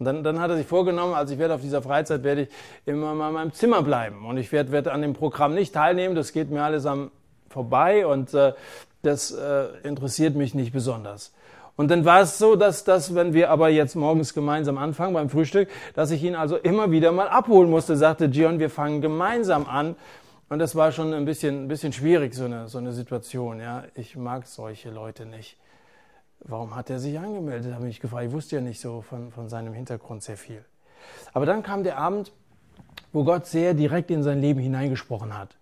Und 0.00 0.06
dann, 0.06 0.24
dann 0.24 0.40
hat 0.40 0.50
er 0.50 0.56
sich 0.56 0.66
vorgenommen, 0.66 1.14
also 1.14 1.34
ich 1.34 1.38
werde 1.38 1.54
auf 1.54 1.60
dieser 1.60 1.82
Freizeit 1.82 2.24
werde 2.24 2.42
ich 2.42 2.48
immer 2.84 3.14
mal 3.14 3.28
in 3.28 3.34
meinem 3.34 3.52
Zimmer 3.52 3.80
bleiben 3.82 4.26
und 4.26 4.38
ich 4.38 4.50
werde, 4.50 4.72
werde 4.72 4.90
an 4.90 5.02
dem 5.02 5.12
Programm 5.12 5.54
nicht 5.54 5.72
teilnehmen. 5.72 6.16
Das 6.16 6.32
geht 6.32 6.50
mir 6.50 6.64
alles 6.64 6.84
am 6.84 7.12
vorbei 7.48 8.04
und 8.08 8.34
äh, 8.34 8.54
das 9.02 9.30
äh, 9.30 9.66
interessiert 9.84 10.34
mich 10.34 10.52
nicht 10.52 10.72
besonders. 10.72 11.32
Und 11.76 11.90
dann 11.90 12.06
war 12.06 12.20
es 12.20 12.38
so, 12.38 12.56
dass, 12.56 12.84
dass, 12.84 13.14
wenn 13.14 13.34
wir 13.34 13.50
aber 13.50 13.68
jetzt 13.68 13.96
morgens 13.96 14.32
gemeinsam 14.32 14.78
anfangen 14.78 15.12
beim 15.12 15.28
Frühstück, 15.28 15.68
dass 15.94 16.10
ich 16.10 16.22
ihn 16.22 16.34
also 16.34 16.56
immer 16.56 16.90
wieder 16.90 17.12
mal 17.12 17.28
abholen 17.28 17.70
musste, 17.70 17.96
sagte 17.96 18.30
Gion, 18.30 18.58
wir 18.58 18.70
fangen 18.70 19.02
gemeinsam 19.02 19.66
an. 19.66 19.94
Und 20.48 20.58
das 20.58 20.74
war 20.74 20.92
schon 20.92 21.12
ein 21.12 21.24
bisschen, 21.24 21.64
ein 21.64 21.68
bisschen 21.68 21.92
schwierig, 21.92 22.34
so 22.34 22.44
eine, 22.44 22.68
so 22.68 22.78
eine 22.78 22.92
Situation. 22.92 23.60
Ja, 23.60 23.84
ich 23.94 24.16
mag 24.16 24.46
solche 24.46 24.90
Leute 24.90 25.26
nicht. 25.26 25.58
Warum 26.40 26.76
hat 26.76 26.88
er 26.88 26.98
sich 26.98 27.18
angemeldet? 27.18 27.74
Habe 27.74 27.88
ich 27.88 28.00
gefragt. 28.00 28.26
Ich 28.26 28.32
wusste 28.32 28.56
ja 28.56 28.62
nicht 28.62 28.80
so 28.80 29.02
von, 29.02 29.30
von 29.30 29.48
seinem 29.48 29.74
Hintergrund 29.74 30.22
sehr 30.22 30.36
viel. 30.36 30.64
Aber 31.34 31.44
dann 31.44 31.62
kam 31.62 31.82
der 31.82 31.98
Abend, 31.98 32.32
wo 33.12 33.24
Gott 33.24 33.46
sehr 33.46 33.74
direkt 33.74 34.10
in 34.10 34.22
sein 34.22 34.40
Leben 34.40 34.60
hineingesprochen 34.60 35.36
hat. 35.36 35.56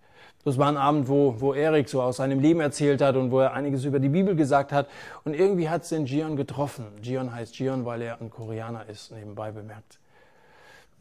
Das 0.45 0.59
war 0.59 0.67
ein 0.67 0.77
Abend, 0.77 1.07
wo, 1.07 1.41
wo 1.41 1.55
Erik 1.55 1.89
so 1.89 2.03
aus 2.03 2.17
seinem 2.17 2.39
Leben 2.39 2.59
erzählt 2.59 3.01
hat 3.01 3.15
und 3.15 3.31
wo 3.31 3.39
er 3.39 3.53
einiges 3.53 3.83
über 3.83 3.99
die 3.99 4.09
Bibel 4.09 4.35
gesagt 4.35 4.71
hat. 4.71 4.87
Und 5.23 5.33
irgendwie 5.33 5.69
hat 5.69 5.81
es 5.81 5.89
den 5.89 6.05
Gion 6.05 6.35
getroffen. 6.35 6.85
Gion 7.01 7.33
heißt 7.33 7.55
Gion, 7.55 7.83
weil 7.83 8.03
er 8.03 8.21
ein 8.21 8.29
Koreaner 8.29 8.87
ist, 8.87 9.11
nebenbei 9.11 9.51
bemerkt. 9.51 9.97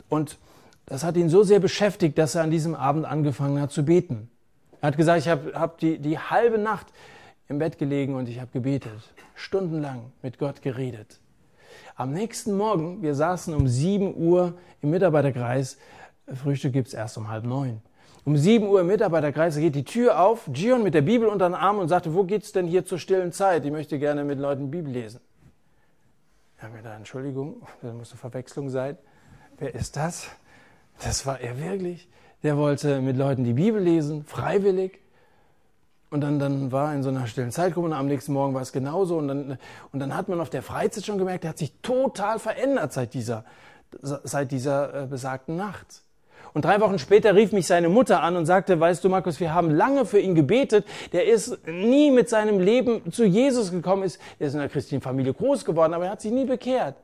Und 0.09 0.39
das 0.87 1.05
hat 1.05 1.19
ihn 1.19 1.29
so 1.29 1.43
sehr 1.43 1.61
beschäftigt, 1.61 2.17
dass 2.17 2.35
er 2.35 2.43
an 2.43 2.51
diesem 2.51 2.75
Abend 2.75 3.05
angefangen 3.05 3.61
hat 3.61 3.71
zu 3.71 3.85
beten. 3.85 4.31
Er 4.81 4.89
hat 4.89 4.97
gesagt, 4.97 5.21
ich 5.21 5.29
habe 5.29 5.53
hab 5.55 5.77
die, 5.77 5.99
die 5.99 6.19
halbe 6.19 6.57
Nacht 6.57 6.87
im 7.49 7.59
Bett 7.59 7.77
gelegen 7.77 8.15
und 8.15 8.31
ich 8.31 8.41
habe 8.41 8.51
gebetet, 8.51 8.93
stundenlang 9.35 10.11
mit 10.23 10.39
Gott 10.39 10.63
geredet. 10.63 11.21
Am 11.97 12.15
nächsten 12.15 12.57
Morgen, 12.57 13.03
wir 13.03 13.15
saßen 13.15 13.55
um 13.55 13.69
7 13.69 14.17
Uhr 14.17 14.55
im 14.81 14.89
Mitarbeiterkreis, 14.91 15.77
Frühstück 16.33 16.73
gibt's 16.73 16.95
erst 16.95 17.19
um 17.19 17.29
halb 17.29 17.45
neun. 17.45 17.83
Um 18.25 18.39
7 18.39 18.67
Uhr 18.67 18.81
im 18.81 18.87
Mitarbeiterkreis 18.87 19.57
geht 19.57 19.75
die 19.75 19.85
Tür 19.85 20.19
auf, 20.19 20.49
Gion 20.49 20.83
mit 20.83 20.95
der 20.95 21.03
Bibel 21.03 21.29
unter 21.29 21.47
den 21.47 21.55
Arm 21.55 21.79
und 21.79 21.89
sagte, 21.89 22.15
wo 22.15 22.25
geht's 22.25 22.53
denn 22.53 22.67
hier 22.67 22.87
zur 22.87 22.99
stillen 22.99 23.33
Zeit? 23.33 23.67
Ich 23.67 23.71
möchte 23.71 23.99
gerne 23.99 24.25
mit 24.25 24.39
Leuten 24.39 24.71
Bibel 24.71 24.91
lesen. 24.91 25.21
Habe 26.59 26.77
mir 26.77 26.83
da, 26.83 26.97
Entschuldigung, 26.97 27.61
das 27.83 27.93
muss 27.93 28.11
eine 28.13 28.19
Verwechslung 28.19 28.71
sein. 28.71 28.97
Wer 29.59 29.75
ist 29.75 29.97
das? 29.97 30.29
Das 31.03 31.27
war 31.27 31.39
er 31.41 31.59
wirklich. 31.59 32.09
Der 32.43 32.57
wollte 32.57 33.03
mit 33.03 33.19
Leuten 33.19 33.45
die 33.45 33.53
Bibel 33.53 33.83
lesen, 33.83 34.25
freiwillig. 34.25 35.01
Und 36.09 36.23
dann, 36.23 36.39
dann 36.39 36.73
war 36.73 36.91
er 36.91 36.97
in 36.97 37.03
so 37.03 37.11
einer 37.11 37.27
stillen 37.27 37.51
Zeitgruppe 37.51 37.89
und 37.89 37.93
am 37.93 38.07
nächsten 38.07 38.33
Morgen 38.33 38.55
war 38.55 38.63
es 38.63 38.73
genauso. 38.73 39.19
Und 39.19 39.29
dann, 39.29 39.59
und 39.93 40.01
dann 40.01 40.17
hat 40.17 40.29
man 40.31 40.41
auf 40.41 40.49
der 40.49 40.63
Freizeit 40.63 41.05
schon 41.05 41.19
gemerkt, 41.19 41.45
er 41.45 41.51
hat 41.51 41.59
sich 41.59 41.75
total 41.83 42.39
verändert 42.39 42.95
seit 42.95 43.13
dieser, 43.13 43.45
seit 44.01 44.51
dieser 44.51 45.03
äh, 45.03 45.07
besagten 45.07 45.57
Nacht. 45.57 46.03
Und 46.55 46.65
drei 46.65 46.81
Wochen 46.81 47.01
später 47.01 47.35
rief 47.35 47.51
mich 47.51 47.67
seine 47.67 47.89
Mutter 47.89 48.23
an 48.23 48.37
und 48.37 48.47
sagte, 48.47 48.79
weißt 48.79 49.03
du, 49.03 49.09
Markus, 49.09 49.41
wir 49.41 49.53
haben 49.53 49.71
lange 49.71 50.07
für 50.07 50.21
ihn 50.21 50.37
gebetet. 50.37 50.87
Der 51.13 51.27
ist 51.27 51.67
nie 51.67 52.13
mit 52.13 52.29
seinem 52.29 52.61
Leben 52.61 53.13
zu 53.13 53.25
Jesus 53.25 53.73
gekommen. 53.73 54.05
Ist, 54.05 54.21
er 54.39 54.47
ist 54.47 54.55
in 54.55 54.61
einer 54.61 54.69
christlichen 54.69 55.03
Familie 55.03 55.35
groß 55.35 55.65
geworden, 55.65 55.95
aber 55.95 56.05
er 56.05 56.13
hat 56.13 56.21
sich 56.21 56.31
nie 56.31 56.45
bekehrt. 56.45 56.95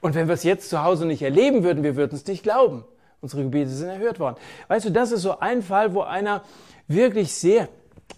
Und 0.00 0.14
wenn 0.14 0.28
wir 0.28 0.34
es 0.34 0.44
jetzt 0.44 0.70
zu 0.70 0.84
Hause 0.84 1.06
nicht 1.06 1.22
erleben 1.22 1.64
würden, 1.64 1.82
wir 1.82 1.96
würden 1.96 2.14
es 2.14 2.24
nicht 2.24 2.44
glauben. 2.44 2.84
Unsere 3.20 3.42
Gebete 3.42 3.68
sind 3.68 3.88
erhört 3.88 4.20
worden. 4.20 4.36
Weißt 4.68 4.86
du, 4.86 4.90
das 4.90 5.10
ist 5.10 5.22
so 5.22 5.40
ein 5.40 5.60
Fall, 5.60 5.92
wo 5.92 6.02
einer 6.02 6.44
wirklich 6.86 7.34
sehr, 7.34 7.68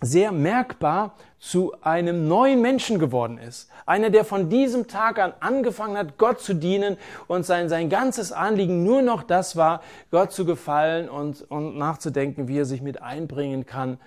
sehr 0.03 0.31
merkbar 0.31 1.15
zu 1.41 1.73
einem 1.81 2.29
neuen 2.29 2.61
Menschen 2.61 2.99
geworden 2.99 3.39
ist. 3.39 3.71
Einer, 3.87 4.11
der 4.11 4.27
von 4.27 4.51
diesem 4.51 4.87
Tag 4.87 5.19
an 5.19 5.33
angefangen 5.41 5.97
hat, 5.97 6.19
Gott 6.19 6.41
zu 6.41 6.55
dienen 6.55 6.99
und 7.29 7.47
sein, 7.47 7.71
sein 7.71 7.89
ganzes 7.89 8.31
Anliegen 8.31 8.85
nur 8.85 9.01
noch 9.01 9.23
das 9.23 9.57
war, 9.57 9.81
Gott 10.11 10.33
zu 10.33 10.45
gefallen 10.45 11.09
und, 11.09 11.51
und 11.51 11.79
nachzudenken, 11.79 12.47
wie 12.47 12.59
er 12.59 12.67
sich 12.67 12.83
mit 12.83 13.01
einbringen 13.01 13.65
kann, 13.65 13.99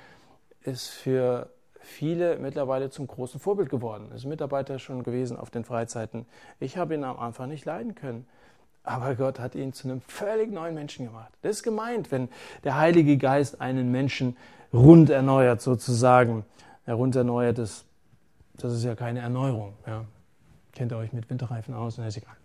ist 0.62 0.90
für 0.90 1.50
viele 1.80 2.38
mittlerweile 2.38 2.92
zum 2.92 3.08
großen 3.08 3.40
Vorbild 3.40 3.70
geworden. 3.70 4.12
Ist 4.16 4.26
Mitarbeiter 4.26 4.78
schon 4.78 5.04
gewesen 5.04 5.36
auf 5.36 5.50
den 5.50 5.66
Freizeiten. 5.66 6.28
Ich 6.60 6.78
habe 6.78 6.94
ihn 6.94 7.04
am 7.04 7.18
Anfang 7.18 7.50
nicht 7.50 7.66
leiden 7.66 7.96
können. 7.96 8.28
Aber 8.84 9.16
Gott 9.16 9.40
hat 9.40 9.56
ihn 9.56 9.74
zu 9.74 9.88
einem 9.88 10.02
völlig 10.02 10.52
neuen 10.52 10.76
Menschen 10.76 11.06
gemacht. 11.06 11.32
Das 11.42 11.58
ist 11.58 11.64
gemeint, 11.64 12.12
wenn 12.12 12.30
der 12.64 12.78
Heilige 12.78 13.18
Geist 13.18 13.60
einen 13.60 13.92
Menschen 13.92 14.38
rund 14.74 15.10
erneuert, 15.10 15.62
sozusagen. 15.62 16.46
Ja, 16.86 16.94
rund 16.94 17.16
erneuert 17.16 17.60
ist, 17.60 17.86
das 18.58 18.74
ist 18.74 18.84
ja 18.84 18.96
keine 18.96 19.20
Erneuerung. 19.20 19.74
Ja. 19.88 20.06
Kennt 20.74 20.92
ihr 20.92 20.98
euch 20.98 21.14
mit 21.14 21.30
Winterreifen 21.30 21.74
aus? 21.74 21.98
ist 21.98 22.18
egal. 22.18 22.36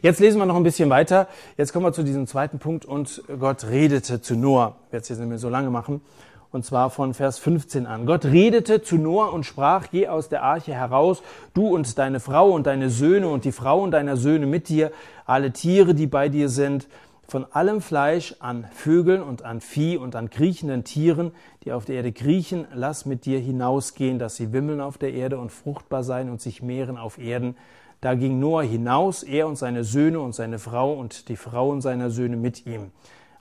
Jetzt 0.00 0.20
lesen 0.20 0.38
wir 0.38 0.46
noch 0.46 0.56
ein 0.56 0.62
bisschen 0.62 0.88
weiter. 0.90 1.28
Jetzt 1.56 1.72
kommen 1.72 1.84
wir 1.84 1.92
zu 1.92 2.02
diesem 2.02 2.26
zweiten 2.26 2.58
Punkt. 2.58 2.84
Und 2.84 3.22
Gott 3.38 3.64
redete 3.64 4.20
zu 4.20 4.36
Noah. 4.36 4.76
Ich 4.86 4.92
werde 4.92 5.02
es 5.02 5.08
jetzt 5.08 5.18
nicht 5.18 5.28
mehr 5.28 5.38
so 5.38 5.48
lange 5.48 5.70
machen 5.70 6.00
und 6.56 6.64
zwar 6.64 6.88
von 6.88 7.12
Vers 7.12 7.38
15 7.38 7.86
an. 7.86 8.06
Gott 8.06 8.24
redete 8.24 8.80
zu 8.80 8.96
Noah 8.96 9.32
und 9.32 9.44
sprach, 9.44 9.88
geh 9.90 10.08
aus 10.08 10.30
der 10.30 10.42
Arche 10.42 10.72
heraus, 10.72 11.22
du 11.52 11.68
und 11.68 11.98
deine 11.98 12.18
Frau 12.18 12.50
und 12.50 12.66
deine 12.66 12.88
Söhne 12.88 13.28
und 13.28 13.44
die 13.44 13.52
Frauen 13.52 13.90
deiner 13.90 14.16
Söhne 14.16 14.46
mit 14.46 14.70
dir, 14.70 14.90
alle 15.26 15.52
Tiere, 15.52 15.94
die 15.94 16.06
bei 16.06 16.30
dir 16.30 16.48
sind, 16.48 16.86
von 17.28 17.44
allem 17.52 17.80
Fleisch 17.80 18.36
an 18.38 18.66
Vögeln 18.72 19.22
und 19.22 19.42
an 19.42 19.60
Vieh 19.60 19.96
und 19.96 20.14
an 20.16 20.30
kriechenden 20.30 20.84
Tieren, 20.84 21.32
die 21.64 21.72
auf 21.72 21.84
der 21.84 21.96
Erde 21.96 22.12
kriechen, 22.12 22.66
lass 22.72 23.06
mit 23.06 23.24
dir 23.24 23.40
hinausgehen, 23.40 24.18
dass 24.18 24.36
sie 24.36 24.52
wimmeln 24.52 24.80
auf 24.80 24.98
der 24.98 25.12
Erde 25.12 25.38
und 25.38 25.50
fruchtbar 25.50 26.04
sein 26.04 26.30
und 26.30 26.40
sich 26.40 26.62
mehren 26.62 26.96
auf 26.96 27.18
Erden. 27.18 27.56
Da 28.00 28.14
ging 28.14 28.38
Noah 28.38 28.62
hinaus, 28.62 29.22
er 29.22 29.48
und 29.48 29.56
seine 29.56 29.84
Söhne 29.84 30.20
und 30.20 30.34
seine 30.34 30.58
Frau 30.58 30.92
und 30.92 31.28
die 31.28 31.36
Frauen 31.36 31.80
seiner 31.80 32.10
Söhne 32.10 32.36
mit 32.36 32.66
ihm 32.66 32.92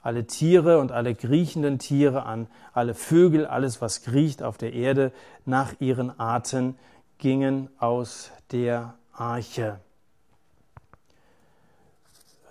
alle 0.05 0.27
Tiere 0.27 0.77
und 0.77 0.91
alle 0.91 1.15
kriechenden 1.15 1.79
Tiere 1.79 2.27
an, 2.27 2.47
alle 2.73 2.93
Vögel, 2.93 3.47
alles, 3.47 3.81
was 3.81 4.03
kriecht 4.03 4.43
auf 4.43 4.55
der 4.55 4.73
Erde, 4.73 5.11
nach 5.45 5.73
ihren 5.79 6.19
Arten 6.19 6.77
gingen 7.17 7.69
aus 7.79 8.29
der 8.51 8.93
Arche. 9.13 9.79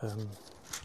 Ähm, 0.03 0.27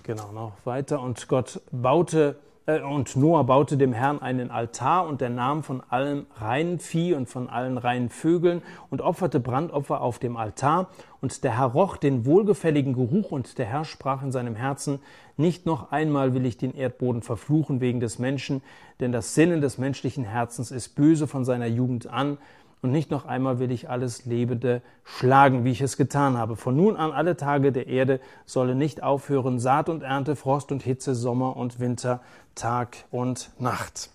genau, 0.03 0.31
noch 0.31 0.53
weiter. 0.65 1.01
Und 1.01 1.27
Gott 1.27 1.61
baute 1.71 2.37
äh, 2.69 2.81
und 2.81 3.15
Noah 3.15 3.43
baute 3.43 3.77
dem 3.77 3.93
Herrn 3.93 4.21
einen 4.21 4.51
Altar 4.51 5.07
und 5.07 5.21
er 5.21 5.29
nahm 5.29 5.63
von 5.63 5.81
allem 5.89 6.27
reinen 6.35 6.79
Vieh 6.79 7.13
und 7.13 7.27
von 7.27 7.49
allen 7.49 7.77
reinen 7.77 8.09
Vögeln 8.09 8.61
und 8.89 9.01
opferte 9.01 9.39
Brandopfer 9.39 10.01
auf 10.01 10.19
dem 10.19 10.37
Altar. 10.37 10.89
Und 11.21 11.43
der 11.43 11.57
Herr 11.57 11.67
roch 11.67 11.97
den 11.97 12.25
wohlgefälligen 12.25 12.93
Geruch 12.93 13.31
und 13.31 13.57
der 13.57 13.65
Herr 13.65 13.85
sprach 13.85 14.21
in 14.21 14.31
seinem 14.31 14.55
Herzen, 14.55 14.99
nicht 15.35 15.65
noch 15.65 15.91
einmal 15.91 16.33
will 16.33 16.45
ich 16.45 16.57
den 16.57 16.75
Erdboden 16.75 17.21
verfluchen 17.21 17.81
wegen 17.81 17.99
des 17.99 18.19
Menschen, 18.19 18.61
denn 18.99 19.11
das 19.11 19.35
Sinnen 19.35 19.61
des 19.61 19.77
menschlichen 19.77 20.25
Herzens 20.25 20.69
ist 20.71 20.95
böse 20.95 21.27
von 21.27 21.45
seiner 21.45 21.67
Jugend 21.67 22.07
an 22.07 22.37
und 22.81 22.91
nicht 22.91 23.11
noch 23.11 23.25
einmal 23.25 23.59
will 23.59 23.71
ich 23.71 23.89
alles 23.89 24.25
Lebende 24.25 24.81
schlagen, 25.03 25.65
wie 25.65 25.71
ich 25.71 25.81
es 25.81 25.97
getan 25.97 26.37
habe. 26.37 26.55
Von 26.55 26.77
nun 26.77 26.95
an 26.95 27.11
alle 27.11 27.35
Tage 27.35 27.71
der 27.71 27.87
Erde 27.87 28.21
solle 28.45 28.73
nicht 28.73 29.03
aufhören 29.03 29.59
Saat 29.59 29.89
und 29.89 30.01
Ernte, 30.01 30.35
Frost 30.35 30.71
und 30.71 30.81
Hitze, 30.83 31.13
Sommer 31.13 31.57
und 31.57 31.79
Winter, 31.79 32.21
Tag 32.55 32.97
und 33.11 33.51
Nacht. 33.59 34.11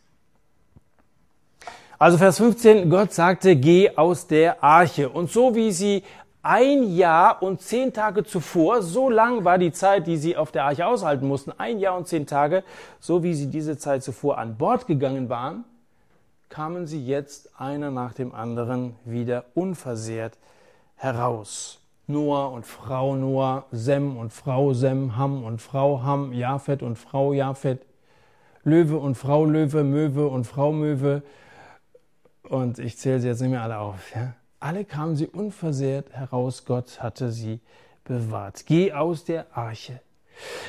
Also 1.99 2.19
Vers 2.19 2.39
15, 2.39 2.89
Gott 2.91 3.13
sagte, 3.13 3.55
geh 3.57 3.97
aus 3.97 4.27
der 4.27 4.65
Arche. 4.65 5.11
Und 5.11 5.31
so 5.31 5.55
wie 5.55 5.71
sie 5.71 6.03
ein 6.43 6.95
Jahr 6.95 7.43
und 7.43 7.63
zehn 7.63 7.93
Tage 7.93 8.25
zuvor, 8.25 8.83
so 8.83 9.09
lang 9.09 9.45
war 9.45 9.59
die 9.59 9.73
Zeit, 9.73 10.07
die 10.07 10.17
sie 10.17 10.37
auf 10.37 10.53
der 10.53 10.65
Arche 10.65 10.87
aushalten 10.87 11.27
mussten, 11.27 11.53
ein 11.57 11.79
Jahr 11.79 11.97
und 11.97 12.07
zehn 12.07 12.27
Tage, 12.27 12.65
so 13.01 13.23
wie 13.23 13.35
sie 13.35 13.49
diese 13.49 13.79
Zeit 13.79 14.03
zuvor 14.03 14.39
an 14.39 14.57
Bord 14.57 14.87
gegangen 14.87 15.29
waren, 15.29 15.65
kamen 16.55 16.87
sie 16.87 17.05
jetzt 17.05 17.61
einer 17.61 17.91
nach 17.91 18.15
dem 18.15 18.33
anderen 18.33 18.95
wieder 19.05 19.47
unversehrt 19.55 20.39
heraus. 20.95 21.81
Noah 22.07 22.53
und 22.53 22.65
Frau 22.65 23.17
Noah, 23.17 23.65
Sem 23.73 24.17
und 24.17 24.33
Frau 24.33 24.73
Sem, 24.73 25.17
Ham 25.17 25.43
und 25.43 25.61
Frau 25.61 26.05
Ham, 26.05 26.33
Japhet 26.33 26.81
und 26.85 26.97
Frau 26.97 27.33
Japhet, 27.33 27.85
Löwe 28.63 28.99
und 28.99 29.17
Frau 29.17 29.45
Löwe, 29.45 29.83
Möwe 29.83 30.29
und 30.29 30.47
Frau 30.47 30.71
Möwe. 30.71 31.25
Und 32.45 32.79
ich 32.79 32.99
zähle 32.99 33.19
sie 33.19 33.27
jetzt 33.27 33.41
nicht 33.41 33.51
mehr 33.51 33.63
alle 33.63 33.79
auf. 33.79 34.15
Ja? 34.15 34.35
Alle 34.61 34.85
kamen 34.85 35.17
sie 35.17 35.27
unversehrt 35.27 36.13
heraus. 36.13 36.65
Gott 36.65 37.03
hatte 37.03 37.33
sie 37.33 37.59
bewahrt. 38.05 38.65
Geh 38.67 38.93
aus 38.93 39.25
der 39.25 39.47
Arche. 39.57 40.01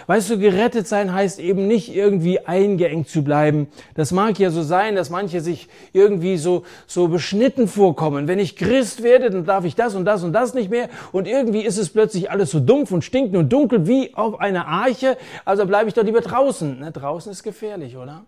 Weißt 0.07 0.29
du, 0.29 0.37
gerettet 0.37 0.87
sein 0.87 1.13
heißt 1.13 1.39
eben 1.39 1.67
nicht 1.67 1.93
irgendwie 1.93 2.39
eingeengt 2.39 3.09
zu 3.09 3.23
bleiben. 3.23 3.67
Das 3.95 4.11
mag 4.11 4.39
ja 4.39 4.49
so 4.49 4.61
sein, 4.61 4.95
dass 4.95 5.09
manche 5.09 5.41
sich 5.41 5.67
irgendwie 5.93 6.37
so, 6.37 6.63
so 6.87 7.07
beschnitten 7.07 7.67
vorkommen. 7.67 8.27
Wenn 8.27 8.39
ich 8.39 8.55
Christ 8.55 9.03
werde, 9.03 9.29
dann 9.29 9.45
darf 9.45 9.65
ich 9.65 9.75
das 9.75 9.95
und 9.95 10.05
das 10.05 10.23
und 10.23 10.33
das 10.33 10.53
nicht 10.53 10.69
mehr. 10.69 10.89
Und 11.11 11.27
irgendwie 11.27 11.61
ist 11.61 11.77
es 11.77 11.89
plötzlich 11.89 12.29
alles 12.29 12.51
so 12.51 12.59
dumpf 12.59 12.91
und 12.91 13.03
stinkt 13.03 13.35
und 13.35 13.51
dunkel 13.51 13.87
wie 13.87 14.13
auf 14.13 14.39
einer 14.39 14.67
Arche. 14.67 15.17
Also 15.43 15.65
bleibe 15.65 15.87
ich 15.87 15.93
doch 15.93 16.03
lieber 16.03 16.21
draußen. 16.21 16.79
Ne, 16.79 16.91
draußen 16.91 17.31
ist 17.31 17.43
gefährlich, 17.43 17.97
oder? 17.97 18.25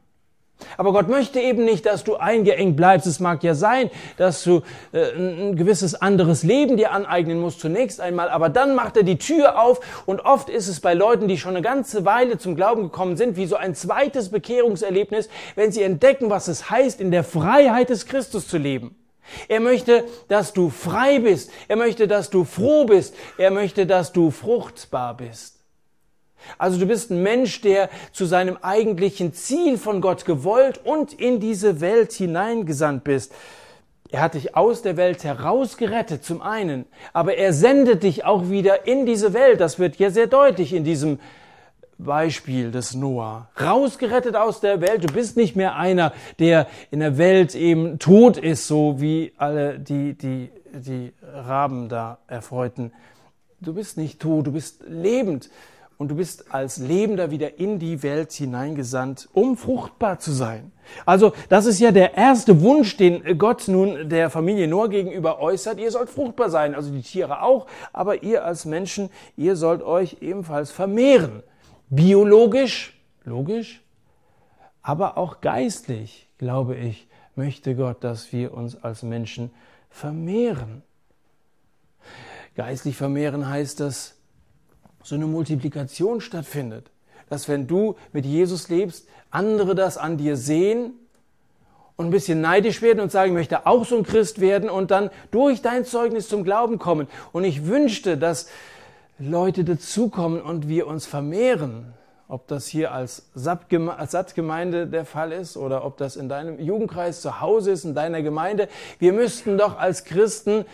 Aber 0.78 0.92
Gott 0.92 1.08
möchte 1.08 1.40
eben 1.40 1.66
nicht, 1.66 1.86
dass 1.86 2.04
du 2.04 2.16
eingeengt 2.16 2.76
bleibst. 2.76 3.08
Es 3.08 3.20
mag 3.20 3.44
ja 3.44 3.54
sein, 3.54 3.90
dass 4.18 4.44
du 4.44 4.62
äh, 4.92 5.12
ein 5.16 5.56
gewisses 5.56 5.96
anderes 5.96 6.44
Leben 6.44 6.78
dir 6.78 6.92
aneignen 6.92 7.40
musst 7.40 7.60
zunächst 7.60 8.02
einmal, 8.02 8.30
aber 8.30 8.50
dann 8.50 8.76
macht 8.76 8.98
er 8.98 9.04
die 9.04 9.18
Tür 9.18 9.62
auf 9.62 9.80
und 10.06 10.22
oft 10.26 10.50
ist 10.50 10.68
es 10.68 10.80
bei 10.80 10.94
Leuten, 10.94 11.28
die 11.28 11.38
schon 11.38 11.56
eine 11.56 11.62
ganze 11.62 12.06
Weile 12.06 12.38
zum 12.38 12.56
Glauben 12.56 12.84
gekommen 12.84 13.18
sind, 13.18 13.38
wie 13.38 13.46
so 13.46 13.56
ein 13.56 13.76
zweites 13.76 14.30
Bekehrungserlebnis, 14.30 15.30
wenn 15.56 15.72
sie 15.72 15.84
entdecken, 15.84 16.30
was 16.30 16.48
es 16.48 16.70
heißt, 16.70 17.00
in 17.02 17.12
der 17.12 17.24
Freiheit 17.24 17.90
des 17.90 18.06
Christus 18.06 18.48
zu 18.48 18.58
leben. 18.58 18.96
Er 19.48 19.60
möchte, 19.60 20.06
dass 20.28 20.54
du 20.54 20.70
frei 20.70 21.20
bist. 21.20 21.52
Er 21.68 21.76
möchte, 21.76 22.08
dass 22.08 22.30
du 22.30 22.46
froh 22.46 22.86
bist. 22.86 23.14
Er 23.38 23.52
möchte, 23.52 23.86
dass 23.86 24.14
du 24.14 24.32
fruchtbar 24.32 25.18
bist. 25.18 25.57
Also 26.58 26.80
du 26.80 26.86
bist 26.86 27.12
ein 27.12 27.22
Mensch, 27.24 27.62
der 27.62 27.90
zu 28.12 28.26
seinem 28.26 28.58
eigentlichen 28.62 29.34
Ziel 29.34 29.78
von 29.78 30.02
Gott 30.02 30.26
gewollt 30.26 30.80
und 30.84 31.14
in 31.14 31.40
diese 31.40 31.82
Welt 31.82 32.14
hineingesandt 32.14 33.04
bist. 33.04 33.34
Er 34.10 34.22
hat 34.22 34.36
dich 34.36 34.56
aus 34.56 34.82
der 34.82 34.96
Welt 34.96 35.24
herausgerettet 35.24 36.24
zum 36.24 36.42
einen, 36.42 36.86
aber 37.12 37.36
er 37.36 37.52
sendet 37.52 38.04
dich 38.04 38.24
auch 38.24 38.50
wieder 38.50 38.88
in 38.88 39.06
diese 39.06 39.34
Welt. 39.34 39.60
Das 39.60 39.80
wird 39.80 39.98
ja 39.98 40.10
sehr 40.10 40.28
deutlich 40.28 40.74
in 40.74 40.86
diesem 40.86 41.20
Beispiel 41.98 42.72
des 42.72 42.94
Noah. 42.94 43.50
Rausgerettet 43.60 44.36
aus 44.36 44.62
der 44.62 44.82
Welt. 44.82 45.04
Du 45.04 45.14
bist 45.14 45.36
nicht 45.36 45.56
mehr 45.56 45.76
einer, 45.76 46.14
der 46.40 46.68
in 46.92 47.00
der 47.00 47.18
Welt 47.18 47.56
eben 47.56 48.00
tot 48.00 48.38
ist, 48.38 48.68
so 48.68 49.02
wie 49.02 49.34
alle 49.38 49.80
die, 49.80 50.14
die, 50.14 50.52
die 50.74 51.12
Raben 51.22 51.90
da 51.90 52.20
erfreuten. 52.28 52.94
Du 53.60 53.74
bist 53.74 53.98
nicht 53.98 54.22
tot, 54.22 54.48
du 54.48 54.52
bist 54.52 54.84
lebend 54.88 55.50
und 55.98 56.10
du 56.10 56.16
bist 56.16 56.54
als 56.54 56.78
Lebender 56.78 57.32
wieder 57.32 57.60
in 57.60 57.80
die 57.80 58.04
Welt 58.04 58.32
hineingesandt, 58.32 59.30
um 59.34 59.58
fruchtbar 59.58 60.20
zu 60.20 60.32
sein. 60.32 60.72
Also 61.06 61.34
das 61.50 61.66
ist 61.66 61.80
ja 61.80 61.92
der 61.92 62.16
erste 62.16 62.62
Wunsch, 62.62 62.98
den 62.98 63.38
Gott 63.38 63.68
nun 63.68 64.08
der 64.10 64.30
Familie 64.30 64.68
Noah 64.68 64.90
gegenüber 64.90 65.40
äußert. 65.40 65.80
Ihr 65.80 65.92
sollt 65.92 66.10
fruchtbar 66.10 66.50
sein, 66.50 66.76
also 66.76 66.92
die 66.92 67.02
Tiere 67.02 67.42
auch, 67.42 67.68
aber 67.94 68.24
ihr 68.24 68.46
als 68.46 68.66
Menschen, 68.66 69.10
ihr 69.36 69.56
sollt 69.56 69.82
euch 69.82 70.18
ebenfalls 70.22 70.72
vermehren. 70.72 71.44
Biologisch, 71.90 73.00
logisch, 73.24 73.82
aber 74.82 75.18
auch 75.18 75.42
geistlich, 75.42 76.30
glaube 76.38 76.76
ich, 76.76 77.08
möchte 77.36 77.76
Gott, 77.76 78.04
dass 78.04 78.32
wir 78.32 78.54
uns 78.54 78.82
als 78.84 79.04
Menschen 79.04 79.52
vermehren. 79.90 80.84
Geistlich 82.56 82.98
vermehren 82.98 83.50
heißt 83.50 83.80
das, 83.80 84.17
so 85.08 85.16
eine 85.16 85.26
Multiplikation 85.26 86.20
stattfindet. 86.20 86.86
Dass 87.30 87.48
wenn 87.48 87.66
du 87.66 87.96
mit 88.12 88.26
Jesus 88.26 88.68
lebst, 88.68 89.08
andere 89.32 89.74
das 89.74 89.98
an 89.98 90.18
dir 90.18 90.36
sehen 90.36 90.92
und 91.96 92.08
ein 92.08 92.12
bisschen 92.12 92.42
neidisch 92.42 92.82
werden 92.82 93.00
und 93.00 93.12
sagen, 93.12 93.32
ich 93.32 93.38
möchte 93.38 93.66
auch 93.66 93.86
so 93.86 93.98
ein 93.98 94.04
Christ 94.04 94.42
werden 94.42 94.70
und 94.70 94.92
dann 94.92 95.10
durch 95.32 95.62
dein 95.62 95.86
Zeugnis 95.86 96.28
zum 96.28 96.44
Glauben 96.44 96.78
kommen. 96.78 97.08
Und 97.32 97.46
ich 97.46 97.68
wünschte, 97.68 98.18
dass 98.18 98.50
Leute 99.18 99.64
dazukommen 99.64 100.42
und 100.42 100.68
wir 100.68 100.88
uns 100.88 101.06
vermehren. 101.06 101.94
Ob 102.28 102.46
das 102.48 102.68
hier 102.68 102.92
als 102.92 103.30
Sattgemeinde 103.34 104.88
der 104.88 105.06
Fall 105.06 105.32
ist 105.32 105.56
oder 105.56 105.86
ob 105.86 105.96
das 105.96 106.18
in 106.18 106.28
deinem 106.28 106.60
Jugendkreis 106.60 107.22
zu 107.22 107.40
Hause 107.40 107.72
ist, 107.72 107.86
in 107.86 107.96
deiner 107.96 108.22
Gemeinde. 108.22 108.68
Wir 109.00 109.14
müssten 109.14 109.58
doch 109.58 109.78
als 109.78 110.04
Christen, 110.04 110.66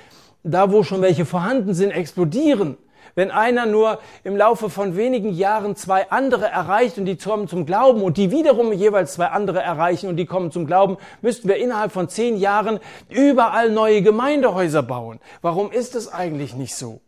da 0.42 0.72
wo 0.72 0.82
schon 0.82 1.04
welche 1.04 1.26
vorhanden 1.26 1.76
sind, 1.76 1.92
explodieren. 1.92 2.78
Wenn 3.16 3.30
einer 3.30 3.68
nur 3.68 4.00
im 4.24 4.36
Laufe 4.36 4.70
von 4.70 4.98
wenigen 4.98 5.34
Jahren 5.34 5.76
zwei 5.76 6.10
andere 6.10 6.48
erreicht 6.48 6.98
und 6.98 7.06
die 7.06 7.16
kommen 7.16 7.48
zum 7.48 7.66
Glauben 7.66 8.02
und 8.02 8.18
die 8.18 8.32
wiederum 8.32 8.74
jeweils 8.74 9.14
zwei 9.14 9.28
andere 9.28 9.62
erreichen 9.62 10.08
und 10.08 10.18
die 10.18 10.26
kommen 10.26 10.52
zum 10.52 10.66
Glauben, 10.66 10.98
müssten 11.22 11.48
wir 11.48 11.58
innerhalb 11.58 11.92
von 11.92 12.10
zehn 12.10 12.38
Jahren 12.38 12.80
überall 13.10 13.70
neue 13.70 14.02
Gemeindehäuser 14.02 14.82
bauen. 14.82 15.20
Warum 15.42 15.72
ist 15.72 15.96
es 15.96 16.12
eigentlich 16.12 16.56
nicht 16.56 16.76
so? 16.76 17.02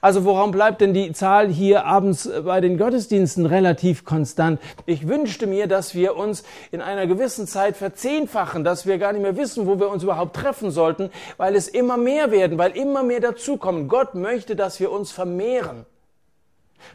Also 0.00 0.24
woran 0.24 0.50
bleibt 0.50 0.80
denn 0.80 0.94
die 0.94 1.12
Zahl 1.12 1.48
hier 1.48 1.84
abends 1.84 2.28
bei 2.44 2.60
den 2.60 2.78
Gottesdiensten 2.78 3.46
relativ 3.46 4.04
konstant? 4.04 4.60
Ich 4.86 5.08
wünschte 5.08 5.46
mir, 5.46 5.66
dass 5.66 5.94
wir 5.94 6.16
uns 6.16 6.42
in 6.70 6.80
einer 6.80 7.06
gewissen 7.06 7.46
Zeit 7.46 7.76
verzehnfachen, 7.76 8.64
dass 8.64 8.86
wir 8.86 8.98
gar 8.98 9.12
nicht 9.12 9.22
mehr 9.22 9.36
wissen, 9.36 9.66
wo 9.66 9.78
wir 9.78 9.90
uns 9.90 10.02
überhaupt 10.02 10.36
treffen 10.36 10.70
sollten, 10.70 11.10
weil 11.36 11.54
es 11.54 11.68
immer 11.68 11.96
mehr 11.96 12.30
werden, 12.30 12.58
weil 12.58 12.72
immer 12.72 13.02
mehr 13.02 13.20
dazukommen. 13.20 13.88
Gott 13.88 14.14
möchte, 14.14 14.56
dass 14.56 14.80
wir 14.80 14.90
uns 14.90 15.12
vermehren. 15.12 15.86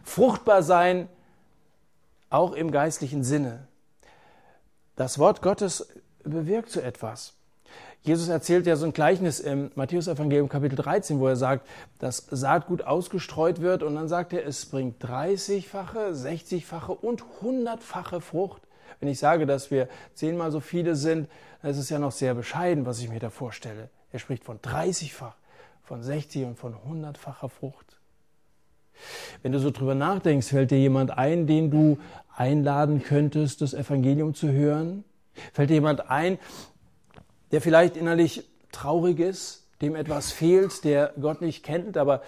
Fruchtbar 0.03 0.63
sein, 0.63 1.07
auch 2.29 2.53
im 2.53 2.71
geistlichen 2.71 3.23
Sinne. 3.23 3.67
Das 4.95 5.19
Wort 5.19 5.41
Gottes 5.41 5.87
bewirkt 6.23 6.71
so 6.71 6.79
etwas. 6.79 7.36
Jesus 8.01 8.29
erzählt 8.29 8.67
ja 8.67 8.75
so 8.75 8.85
ein 8.85 8.93
Gleichnis 8.93 9.39
im 9.39 9.71
Matthäus-Evangelium 9.75 10.47
Kapitel 10.47 10.75
13, 10.75 11.19
wo 11.19 11.27
er 11.27 11.35
sagt, 11.35 11.67
dass 11.99 12.25
Saatgut 12.29 12.83
ausgestreut 12.83 13.61
wird 13.61 13.83
und 13.83 13.95
dann 13.95 14.07
sagt 14.07 14.31
er, 14.33 14.45
es 14.45 14.65
bringt 14.65 15.03
30-fache, 15.03 16.11
60-fache 16.13 16.91
und 16.91 17.23
100-fache 17.41 18.21
Frucht. 18.21 18.61
Wenn 18.99 19.09
ich 19.09 19.19
sage, 19.19 19.45
dass 19.45 19.71
wir 19.71 19.89
zehnmal 20.13 20.51
so 20.51 20.59
viele 20.59 20.95
sind, 20.95 21.29
dann 21.61 21.71
ist 21.71 21.77
es 21.77 21.89
ja 21.89 21.99
noch 21.99 22.11
sehr 22.11 22.33
bescheiden, 22.33 22.85
was 22.85 22.99
ich 22.99 23.09
mir 23.09 23.19
da 23.19 23.29
vorstelle. 23.29 23.89
Er 24.11 24.19
spricht 24.19 24.43
von 24.43 24.59
30-fach, 24.59 25.35
von 25.83 26.01
60 26.01 26.45
und 26.45 26.57
von 26.57 26.75
100-facher 26.75 27.49
Frucht. 27.49 27.97
Wenn 29.41 29.51
du 29.51 29.59
so 29.59 29.69
drüber 29.69 29.95
nachdenkst, 29.95 30.47
fällt 30.47 30.71
dir 30.71 30.79
jemand 30.79 31.11
ein, 31.11 31.45
den 31.45 31.69
du 31.69 31.97
einladen 32.35 33.03
könntest, 33.03 33.61
das 33.61 33.73
Evangelium 33.73 34.33
zu 34.33 34.51
hören? 34.51 35.03
Fällt 35.53 35.69
dir 35.69 35.75
jemand 35.75 36.09
ein, 36.09 36.39
der 37.51 37.61
vielleicht 37.61 37.97
innerlich 37.97 38.47
traurig 38.71 39.19
ist, 39.19 39.65
dem 39.81 39.95
etwas 39.95 40.31
fehlt, 40.31 40.83
der 40.83 41.13
Gott 41.19 41.41
nicht 41.41 41.63
kennt, 41.63 41.97
aber 41.97 42.21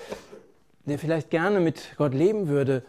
der 0.86 1.00
vielleicht 1.00 1.30
gerne 1.30 1.60
mit 1.60 1.96
Gott 1.98 2.14
leben 2.14 2.48
würde, 2.48 2.84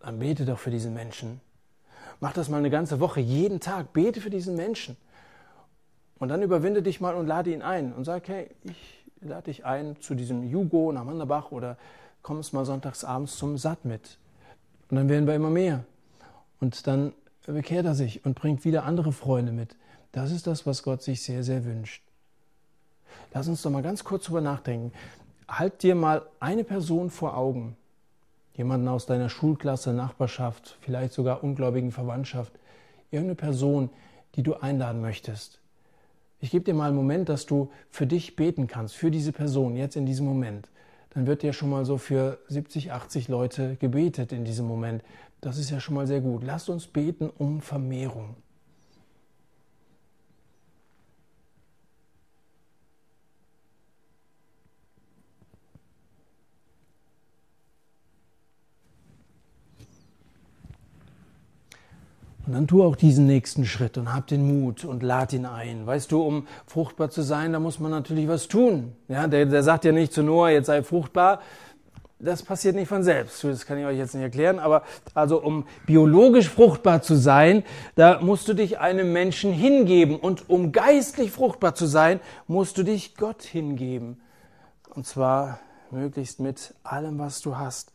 dann 0.00 0.18
bete 0.18 0.44
doch 0.44 0.58
für 0.58 0.70
diesen 0.70 0.94
Menschen. 0.94 1.40
Mach 2.20 2.32
das 2.32 2.48
mal 2.48 2.58
eine 2.58 2.70
ganze 2.70 3.00
Woche, 3.00 3.20
jeden 3.20 3.60
Tag, 3.60 3.92
bete 3.92 4.20
für 4.20 4.30
diesen 4.30 4.56
Menschen. 4.56 4.96
Und 6.18 6.28
dann 6.28 6.42
überwinde 6.42 6.82
dich 6.82 7.00
mal 7.00 7.14
und 7.14 7.26
lade 7.26 7.52
ihn 7.52 7.62
ein 7.62 7.92
und 7.92 8.04
sag, 8.04 8.28
hey, 8.28 8.48
ich 8.62 9.04
lade 9.20 9.44
dich 9.44 9.64
ein 9.64 9.96
zu 10.00 10.14
diesem 10.14 10.48
Jugo 10.48 10.92
nach 10.92 11.04
Manderbach 11.04 11.50
oder 11.50 11.76
kommst 12.22 12.52
mal 12.52 12.64
sonntags 12.64 13.04
abends 13.04 13.36
zum 13.36 13.58
Satt 13.58 13.84
mit. 13.84 14.18
Und 14.88 14.96
dann 14.96 15.08
werden 15.08 15.26
wir 15.26 15.34
immer 15.34 15.50
mehr. 15.50 15.84
Und 16.60 16.86
dann 16.86 17.12
bekehrt 17.46 17.86
er 17.86 17.94
sich 17.94 18.24
und 18.24 18.34
bringt 18.34 18.64
wieder 18.64 18.84
andere 18.84 19.12
Freunde 19.12 19.50
mit. 19.50 19.74
Das 20.12 20.30
ist 20.30 20.46
das, 20.46 20.66
was 20.66 20.82
Gott 20.82 21.02
sich 21.02 21.22
sehr, 21.22 21.42
sehr 21.42 21.64
wünscht. 21.64 22.02
Lass 23.32 23.48
uns 23.48 23.62
doch 23.62 23.70
mal 23.70 23.82
ganz 23.82 24.04
kurz 24.04 24.24
drüber 24.24 24.42
nachdenken. 24.42 24.92
Halt 25.48 25.82
dir 25.82 25.94
mal 25.94 26.22
eine 26.38 26.64
Person 26.64 27.10
vor 27.10 27.36
Augen. 27.36 27.76
Jemanden 28.54 28.88
aus 28.88 29.06
deiner 29.06 29.30
Schulklasse, 29.30 29.94
Nachbarschaft, 29.94 30.76
vielleicht 30.82 31.14
sogar 31.14 31.42
ungläubigen 31.42 31.90
Verwandtschaft. 31.90 32.52
Irgendeine 33.10 33.36
Person, 33.36 33.90
die 34.34 34.42
du 34.42 34.54
einladen 34.54 35.00
möchtest. 35.00 35.60
Ich 36.40 36.50
gebe 36.50 36.64
dir 36.64 36.74
mal 36.74 36.88
einen 36.88 36.96
Moment, 36.96 37.28
dass 37.28 37.46
du 37.46 37.70
für 37.90 38.06
dich 38.06 38.36
beten 38.36 38.66
kannst, 38.66 38.94
für 38.94 39.10
diese 39.10 39.32
Person, 39.32 39.76
jetzt 39.76 39.96
in 39.96 40.04
diesem 40.04 40.26
Moment. 40.26 40.68
Dann 41.10 41.26
wird 41.26 41.42
dir 41.42 41.52
schon 41.52 41.70
mal 41.70 41.84
so 41.84 41.98
für 41.98 42.38
70, 42.48 42.92
80 42.92 43.28
Leute 43.28 43.76
gebetet 43.76 44.32
in 44.32 44.44
diesem 44.44 44.66
Moment. 44.66 45.02
Das 45.40 45.56
ist 45.56 45.70
ja 45.70 45.80
schon 45.80 45.94
mal 45.94 46.06
sehr 46.06 46.20
gut. 46.20 46.42
Lasst 46.42 46.68
uns 46.68 46.86
beten 46.86 47.30
um 47.38 47.60
Vermehrung. 47.60 48.36
Und 62.46 62.54
dann 62.54 62.66
tu 62.66 62.82
auch 62.82 62.96
diesen 62.96 63.26
nächsten 63.26 63.64
Schritt 63.64 63.96
und 63.98 64.12
hab 64.12 64.26
den 64.26 64.46
Mut 64.46 64.84
und 64.84 65.02
lad 65.02 65.32
ihn 65.32 65.46
ein. 65.46 65.86
Weißt 65.86 66.10
du, 66.10 66.22
um 66.22 66.48
fruchtbar 66.66 67.08
zu 67.08 67.22
sein, 67.22 67.52
da 67.52 67.60
muss 67.60 67.78
man 67.78 67.92
natürlich 67.92 68.26
was 68.26 68.48
tun. 68.48 68.92
Ja, 69.06 69.28
der, 69.28 69.46
der 69.46 69.62
sagt 69.62 69.84
ja 69.84 69.92
nicht 69.92 70.12
zu 70.12 70.24
Noah, 70.24 70.50
jetzt 70.50 70.66
sei 70.66 70.82
fruchtbar. 70.82 71.40
Das 72.18 72.42
passiert 72.42 72.74
nicht 72.74 72.88
von 72.88 73.04
selbst. 73.04 73.42
Das 73.44 73.64
kann 73.64 73.78
ich 73.78 73.84
euch 73.84 73.98
jetzt 73.98 74.14
nicht 74.14 74.22
erklären. 74.22 74.58
Aber 74.58 74.82
also, 75.14 75.40
um 75.40 75.66
biologisch 75.86 76.48
fruchtbar 76.48 77.02
zu 77.02 77.14
sein, 77.14 77.62
da 77.94 78.20
musst 78.20 78.48
du 78.48 78.54
dich 78.54 78.80
einem 78.80 79.12
Menschen 79.12 79.52
hingeben. 79.52 80.16
Und 80.16 80.48
um 80.48 80.72
geistlich 80.72 81.30
fruchtbar 81.30 81.76
zu 81.76 81.86
sein, 81.86 82.18
musst 82.48 82.76
du 82.76 82.82
dich 82.82 83.16
Gott 83.16 83.42
hingeben. 83.42 84.20
Und 84.94 85.06
zwar 85.06 85.60
möglichst 85.92 86.40
mit 86.40 86.74
allem, 86.82 87.18
was 87.18 87.40
du 87.42 87.56
hast. 87.56 87.92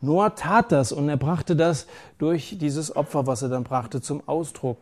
Noah 0.00 0.34
tat 0.34 0.70
das 0.70 0.92
und 0.92 1.08
er 1.08 1.16
brachte 1.16 1.56
das 1.56 1.86
durch 2.18 2.58
dieses 2.58 2.94
Opfer, 2.94 3.26
was 3.26 3.42
er 3.42 3.48
dann 3.48 3.64
brachte, 3.64 4.00
zum 4.00 4.22
Ausdruck. 4.26 4.78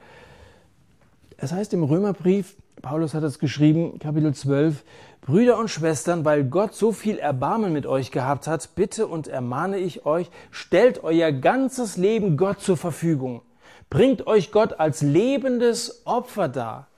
Es 1.38 1.52
heißt 1.52 1.72
im 1.74 1.84
Römerbrief, 1.84 2.56
Paulus 2.82 3.14
hat 3.14 3.22
es 3.22 3.38
geschrieben, 3.38 3.98
Kapitel 3.98 4.34
12, 4.34 4.84
Brüder 5.22 5.58
und 5.58 5.68
Schwestern, 5.68 6.24
weil 6.24 6.44
Gott 6.44 6.74
so 6.74 6.92
viel 6.92 7.18
Erbarmen 7.18 7.72
mit 7.72 7.86
euch 7.86 8.10
gehabt 8.10 8.46
hat, 8.46 8.74
bitte 8.74 9.06
und 9.06 9.28
ermahne 9.28 9.78
ich 9.78 10.06
euch, 10.06 10.30
stellt 10.50 11.02
euer 11.02 11.32
ganzes 11.32 11.96
Leben 11.96 12.36
Gott 12.36 12.60
zur 12.60 12.76
Verfügung. 12.76 13.42
Bringt 13.90 14.26
euch 14.26 14.52
Gott 14.52 14.78
als 14.78 15.02
lebendes 15.02 16.02
Opfer 16.06 16.48
dar. 16.48 16.88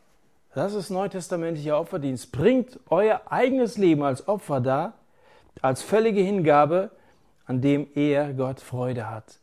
Das 0.54 0.74
ist 0.74 0.90
neutestamentlicher 0.90 1.78
Opferdienst. 1.78 2.32
Bringt 2.32 2.80
euer 2.90 3.22
eigenes 3.30 3.78
Leben 3.78 4.02
als 4.02 4.26
Opfer 4.26 4.60
dar, 4.60 4.94
als 5.62 5.82
völlige 5.82 6.20
Hingabe, 6.20 6.90
an 7.46 7.60
dem 7.60 7.86
er 7.94 8.32
Gott 8.32 8.60
Freude 8.60 9.10
hat. 9.10 9.38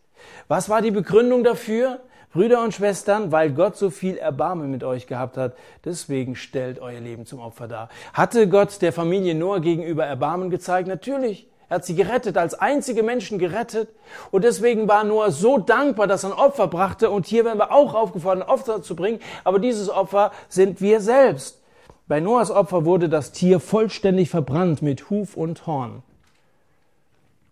Was 0.48 0.70
war 0.70 0.82
die 0.82 0.92
Begründung 0.92 1.44
dafür? 1.44 2.00
Brüder 2.36 2.62
und 2.62 2.74
Schwestern, 2.74 3.32
weil 3.32 3.52
Gott 3.52 3.78
so 3.78 3.90
viel 3.90 4.18
Erbarmen 4.18 4.70
mit 4.70 4.84
euch 4.84 5.08
gehabt 5.08 5.38
hat, 5.38 5.54
deswegen 5.86 6.36
stellt 6.36 6.80
euer 6.80 7.00
Leben 7.00 7.26
zum 7.26 7.40
Opfer 7.40 7.70
dar. 7.70 7.88
Hatte 8.12 8.50
Gott 8.50 8.82
der 8.82 8.92
Familie 8.92 9.34
Noah 9.34 9.62
gegenüber 9.62 10.06
Erbarmen 10.06 10.50
gezeigt? 10.50 10.90
Natürlich. 10.90 11.48
Er 11.70 11.76
hat 11.76 11.86
sie 11.86 11.96
gerettet, 11.96 12.38
als 12.38 12.54
einzige 12.54 13.04
Menschen 13.04 13.40
gerettet. 13.40 13.90
Und 14.32 14.44
deswegen 14.44 14.88
war 14.88 15.06
Noah 15.06 15.32
so 15.32 15.58
dankbar, 15.58 16.08
dass 16.08 16.26
er 16.26 16.32
ein 16.32 16.38
Opfer 16.38 16.68
brachte. 16.68 17.10
Und 17.10 17.26
hier 17.26 17.46
werden 17.46 17.58
wir 17.58 17.72
auch 17.72 17.96
aufgefordert, 17.96 18.44
ein 18.44 18.50
Opfer 18.50 18.82
zu 18.82 18.98
bringen. 18.98 19.20
Aber 19.46 19.60
dieses 19.60 19.90
Opfer 19.90 20.32
sind 20.50 20.82
wir 20.82 21.00
selbst. 21.00 21.62
Bei 22.08 22.20
Noahs 22.20 22.52
Opfer 22.52 22.86
wurde 22.86 23.10
das 23.10 23.32
Tier 23.32 23.60
vollständig 23.60 24.30
verbrannt 24.30 24.82
mit 24.82 25.10
Huf 25.10 25.36
und 25.36 25.66
Horn. 25.66 26.04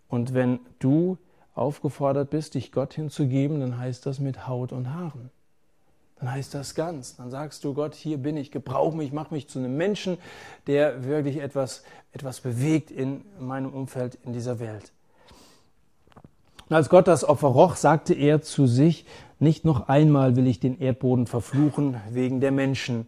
Und 0.09 0.33
wenn 0.33 0.59
du 0.79 1.17
aufgefordert 1.55 2.29
bist, 2.29 2.53
dich 2.53 2.71
Gott 2.71 2.93
hinzugeben, 2.93 3.59
dann 3.59 3.77
heißt 3.77 4.05
das 4.05 4.19
mit 4.19 4.47
Haut 4.47 4.71
und 4.71 4.93
Haaren 4.93 5.31
dann 6.23 6.31
heißt 6.31 6.53
das 6.53 6.73
ganz. 6.73 7.17
Dann 7.17 7.29
sagst 7.29 7.65
du, 7.65 7.73
Gott, 7.73 7.95
hier 7.95 8.17
bin 8.17 8.37
ich, 8.37 8.49
gebrauch 8.49 8.93
mich, 8.93 9.11
mach 9.11 9.29
mich 9.29 9.49
zu 9.49 9.59
einem 9.59 9.75
Menschen, 9.75 10.17
der 10.67 11.03
wirklich 11.03 11.37
etwas, 11.37 11.83
etwas 12.13 12.39
bewegt 12.39 12.91
in 12.91 13.25
meinem 13.39 13.73
Umfeld, 13.73 14.17
in 14.23 14.31
dieser 14.31 14.59
Welt. 14.59 14.93
Und 16.69 16.77
als 16.77 16.87
Gott 16.87 17.09
das 17.09 17.25
Opfer 17.27 17.49
roch, 17.49 17.75
sagte 17.75 18.13
er 18.13 18.41
zu 18.41 18.67
sich, 18.67 19.05
nicht 19.39 19.65
noch 19.65 19.89
einmal 19.89 20.37
will 20.37 20.47
ich 20.47 20.61
den 20.61 20.79
Erdboden 20.79 21.27
verfluchen 21.27 21.99
wegen 22.09 22.39
der 22.39 22.51
Menschen. 22.51 23.07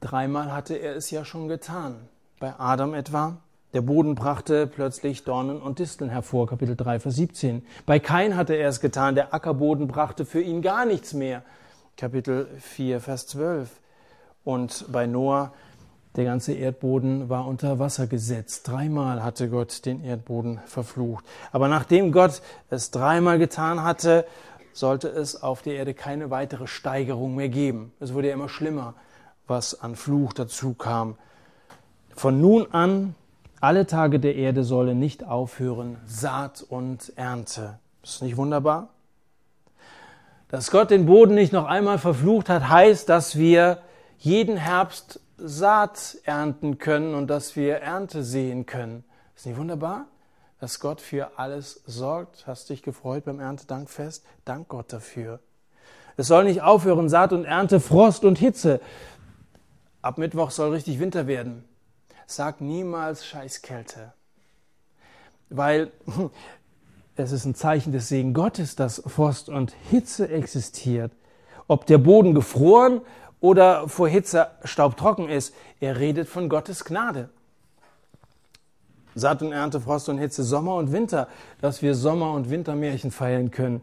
Dreimal 0.00 0.52
hatte 0.52 0.76
er 0.76 0.94
es 0.94 1.10
ja 1.10 1.24
schon 1.24 1.48
getan. 1.48 1.96
Bei 2.38 2.54
Adam 2.58 2.94
etwa. 2.94 3.38
Der 3.74 3.82
Boden 3.82 4.14
brachte 4.14 4.66
plötzlich 4.66 5.24
Dornen 5.24 5.60
und 5.60 5.80
Disteln 5.80 6.08
hervor, 6.08 6.46
Kapitel 6.46 6.76
3, 6.76 7.00
Vers 7.00 7.16
17. 7.16 7.66
Bei 7.84 7.98
Kain 7.98 8.36
hatte 8.36 8.54
er 8.54 8.68
es 8.68 8.80
getan. 8.80 9.16
Der 9.16 9.34
Ackerboden 9.34 9.88
brachte 9.88 10.24
für 10.24 10.40
ihn 10.40 10.62
gar 10.62 10.86
nichts 10.86 11.14
mehr. 11.14 11.42
Kapitel 11.96 12.48
4, 12.60 13.00
Vers 13.00 13.26
12. 13.26 13.68
Und 14.44 14.86
bei 14.90 15.06
Noah, 15.06 15.52
der 16.14 16.24
ganze 16.24 16.52
Erdboden 16.52 17.28
war 17.28 17.46
unter 17.46 17.78
Wasser 17.80 18.06
gesetzt. 18.06 18.68
Dreimal 18.68 19.22
hatte 19.22 19.50
Gott 19.50 19.84
den 19.84 20.02
Erdboden 20.04 20.60
verflucht. 20.64 21.24
Aber 21.50 21.66
nachdem 21.66 22.12
Gott 22.12 22.40
es 22.70 22.92
dreimal 22.92 23.38
getan 23.38 23.82
hatte, 23.82 24.24
sollte 24.72 25.08
es 25.08 25.42
auf 25.42 25.62
der 25.62 25.74
Erde 25.74 25.92
keine 25.92 26.30
weitere 26.30 26.68
Steigerung 26.68 27.34
mehr 27.34 27.48
geben. 27.48 27.92
Es 27.98 28.14
wurde 28.14 28.28
ja 28.28 28.34
immer 28.34 28.48
schlimmer, 28.48 28.94
was 29.48 29.80
an 29.80 29.96
Fluch 29.96 30.32
dazu 30.32 30.74
kam. 30.74 31.16
Von 32.14 32.40
nun 32.40 32.66
an, 32.72 33.14
alle 33.60 33.86
Tage 33.86 34.20
der 34.20 34.36
Erde 34.36 34.62
sollen 34.62 34.98
nicht 34.98 35.24
aufhören, 35.24 35.96
Saat 36.06 36.62
und 36.62 37.12
Ernte. 37.16 37.78
Ist 38.02 38.22
nicht 38.22 38.36
wunderbar? 38.36 38.90
Dass 40.48 40.70
Gott 40.70 40.90
den 40.90 41.06
Boden 41.06 41.34
nicht 41.34 41.52
noch 41.52 41.66
einmal 41.66 41.98
verflucht 41.98 42.48
hat, 42.48 42.68
heißt, 42.68 43.08
dass 43.08 43.36
wir 43.36 43.78
jeden 44.18 44.56
Herbst 44.56 45.20
Saat 45.36 46.18
ernten 46.24 46.78
können 46.78 47.14
und 47.14 47.28
dass 47.28 47.54
wir 47.54 47.76
Ernte 47.76 48.24
sehen 48.24 48.66
können. 48.66 49.04
Ist 49.36 49.46
nicht 49.46 49.58
wunderbar? 49.58 50.06
Dass 50.60 50.80
Gott 50.80 51.00
für 51.00 51.38
alles 51.38 51.82
sorgt. 51.86 52.46
Hast 52.46 52.70
dich 52.70 52.82
gefreut 52.82 53.24
beim 53.24 53.38
Erntedankfest? 53.38 54.24
Dank 54.44 54.68
Gott 54.68 54.92
dafür. 54.92 55.38
Es 56.16 56.26
soll 56.26 56.42
nicht 56.44 56.62
aufhören, 56.62 57.08
Saat 57.08 57.32
und 57.32 57.44
Ernte, 57.44 57.78
Frost 57.78 58.24
und 58.24 58.38
Hitze. 58.38 58.80
Ab 60.00 60.18
Mittwoch 60.18 60.50
soll 60.50 60.70
richtig 60.70 61.00
Winter 61.00 61.26
werden. 61.26 61.64
Sag 62.26 62.60
niemals 62.60 63.26
Scheißkälte. 63.26 64.12
Weil 65.48 65.90
es 67.16 67.32
ist 67.32 67.44
ein 67.44 67.54
Zeichen 67.54 67.92
des 67.92 68.08
Segen 68.08 68.34
Gottes, 68.34 68.76
dass 68.76 69.02
Frost 69.06 69.48
und 69.48 69.74
Hitze 69.90 70.28
existiert. 70.28 71.12
Ob 71.66 71.86
der 71.86 71.98
Boden 71.98 72.34
gefroren 72.34 73.00
oder 73.40 73.88
vor 73.88 74.08
Hitze 74.08 74.50
staubtrocken 74.64 75.28
ist, 75.28 75.54
er 75.80 75.98
redet 75.98 76.28
von 76.28 76.48
Gottes 76.48 76.84
Gnade. 76.84 77.28
Saat 79.14 79.42
und 79.42 79.52
Ernte, 79.52 79.80
Frost 79.80 80.08
und 80.08 80.18
Hitze, 80.18 80.44
Sommer 80.44 80.76
und 80.76 80.92
Winter, 80.92 81.28
dass 81.60 81.82
wir 81.82 81.94
Sommer- 81.94 82.32
und 82.32 82.50
Wintermärchen 82.50 83.10
feiern 83.10 83.50
können, 83.50 83.82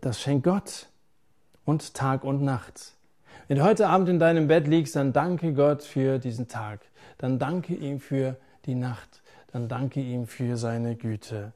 das 0.00 0.20
schenkt 0.20 0.44
Gott. 0.44 0.88
Und 1.66 1.94
Tag 1.94 2.24
und 2.24 2.42
Nacht. 2.42 2.92
Wenn 3.46 3.58
du 3.58 3.64
heute 3.64 3.88
Abend 3.88 4.08
in 4.08 4.18
deinem 4.18 4.48
Bett 4.48 4.66
liegst, 4.66 4.96
dann 4.96 5.12
danke 5.12 5.52
Gott 5.52 5.82
für 5.82 6.18
diesen 6.18 6.48
Tag. 6.48 6.80
Dann 7.18 7.38
danke 7.38 7.74
ihm 7.74 8.00
für 8.00 8.36
die 8.64 8.74
Nacht. 8.74 9.22
Dann 9.52 9.68
danke 9.68 10.00
ihm 10.00 10.26
für 10.26 10.56
seine 10.56 10.96
Güte. 10.96 11.52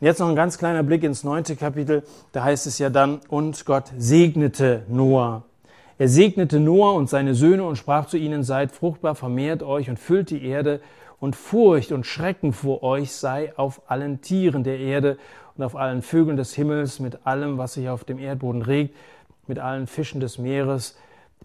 Und 0.00 0.06
jetzt 0.06 0.18
noch 0.18 0.28
ein 0.28 0.34
ganz 0.34 0.58
kleiner 0.58 0.82
Blick 0.82 1.04
ins 1.04 1.22
neunte 1.22 1.54
Kapitel. 1.54 2.02
Da 2.32 2.42
heißt 2.42 2.66
es 2.66 2.80
ja 2.80 2.90
dann, 2.90 3.20
und 3.28 3.64
Gott 3.64 3.92
segnete 3.96 4.82
Noah. 4.88 5.44
Er 5.98 6.08
segnete 6.08 6.58
Noah 6.58 6.94
und 6.94 7.08
seine 7.08 7.36
Söhne 7.36 7.62
und 7.62 7.76
sprach 7.76 8.06
zu 8.06 8.16
ihnen, 8.16 8.42
seid 8.42 8.72
fruchtbar, 8.72 9.14
vermehrt 9.14 9.62
euch 9.62 9.88
und 9.88 10.00
füllt 10.00 10.30
die 10.30 10.44
Erde 10.44 10.80
und 11.20 11.36
Furcht 11.36 11.92
und 11.92 12.06
Schrecken 12.06 12.52
vor 12.52 12.82
euch 12.82 13.12
sei 13.12 13.56
auf 13.56 13.82
allen 13.88 14.20
Tieren 14.20 14.64
der 14.64 14.80
Erde 14.80 15.16
und 15.56 15.62
auf 15.62 15.76
allen 15.76 16.02
Vögeln 16.02 16.36
des 16.36 16.54
Himmels, 16.54 16.98
mit 16.98 17.24
allem, 17.26 17.56
was 17.58 17.74
sich 17.74 17.88
auf 17.88 18.02
dem 18.02 18.18
Erdboden 18.18 18.62
regt, 18.62 18.96
mit 19.50 19.58
allen 19.58 19.86
Fischen 19.86 20.20
des 20.20 20.38
Meeres, 20.38 20.96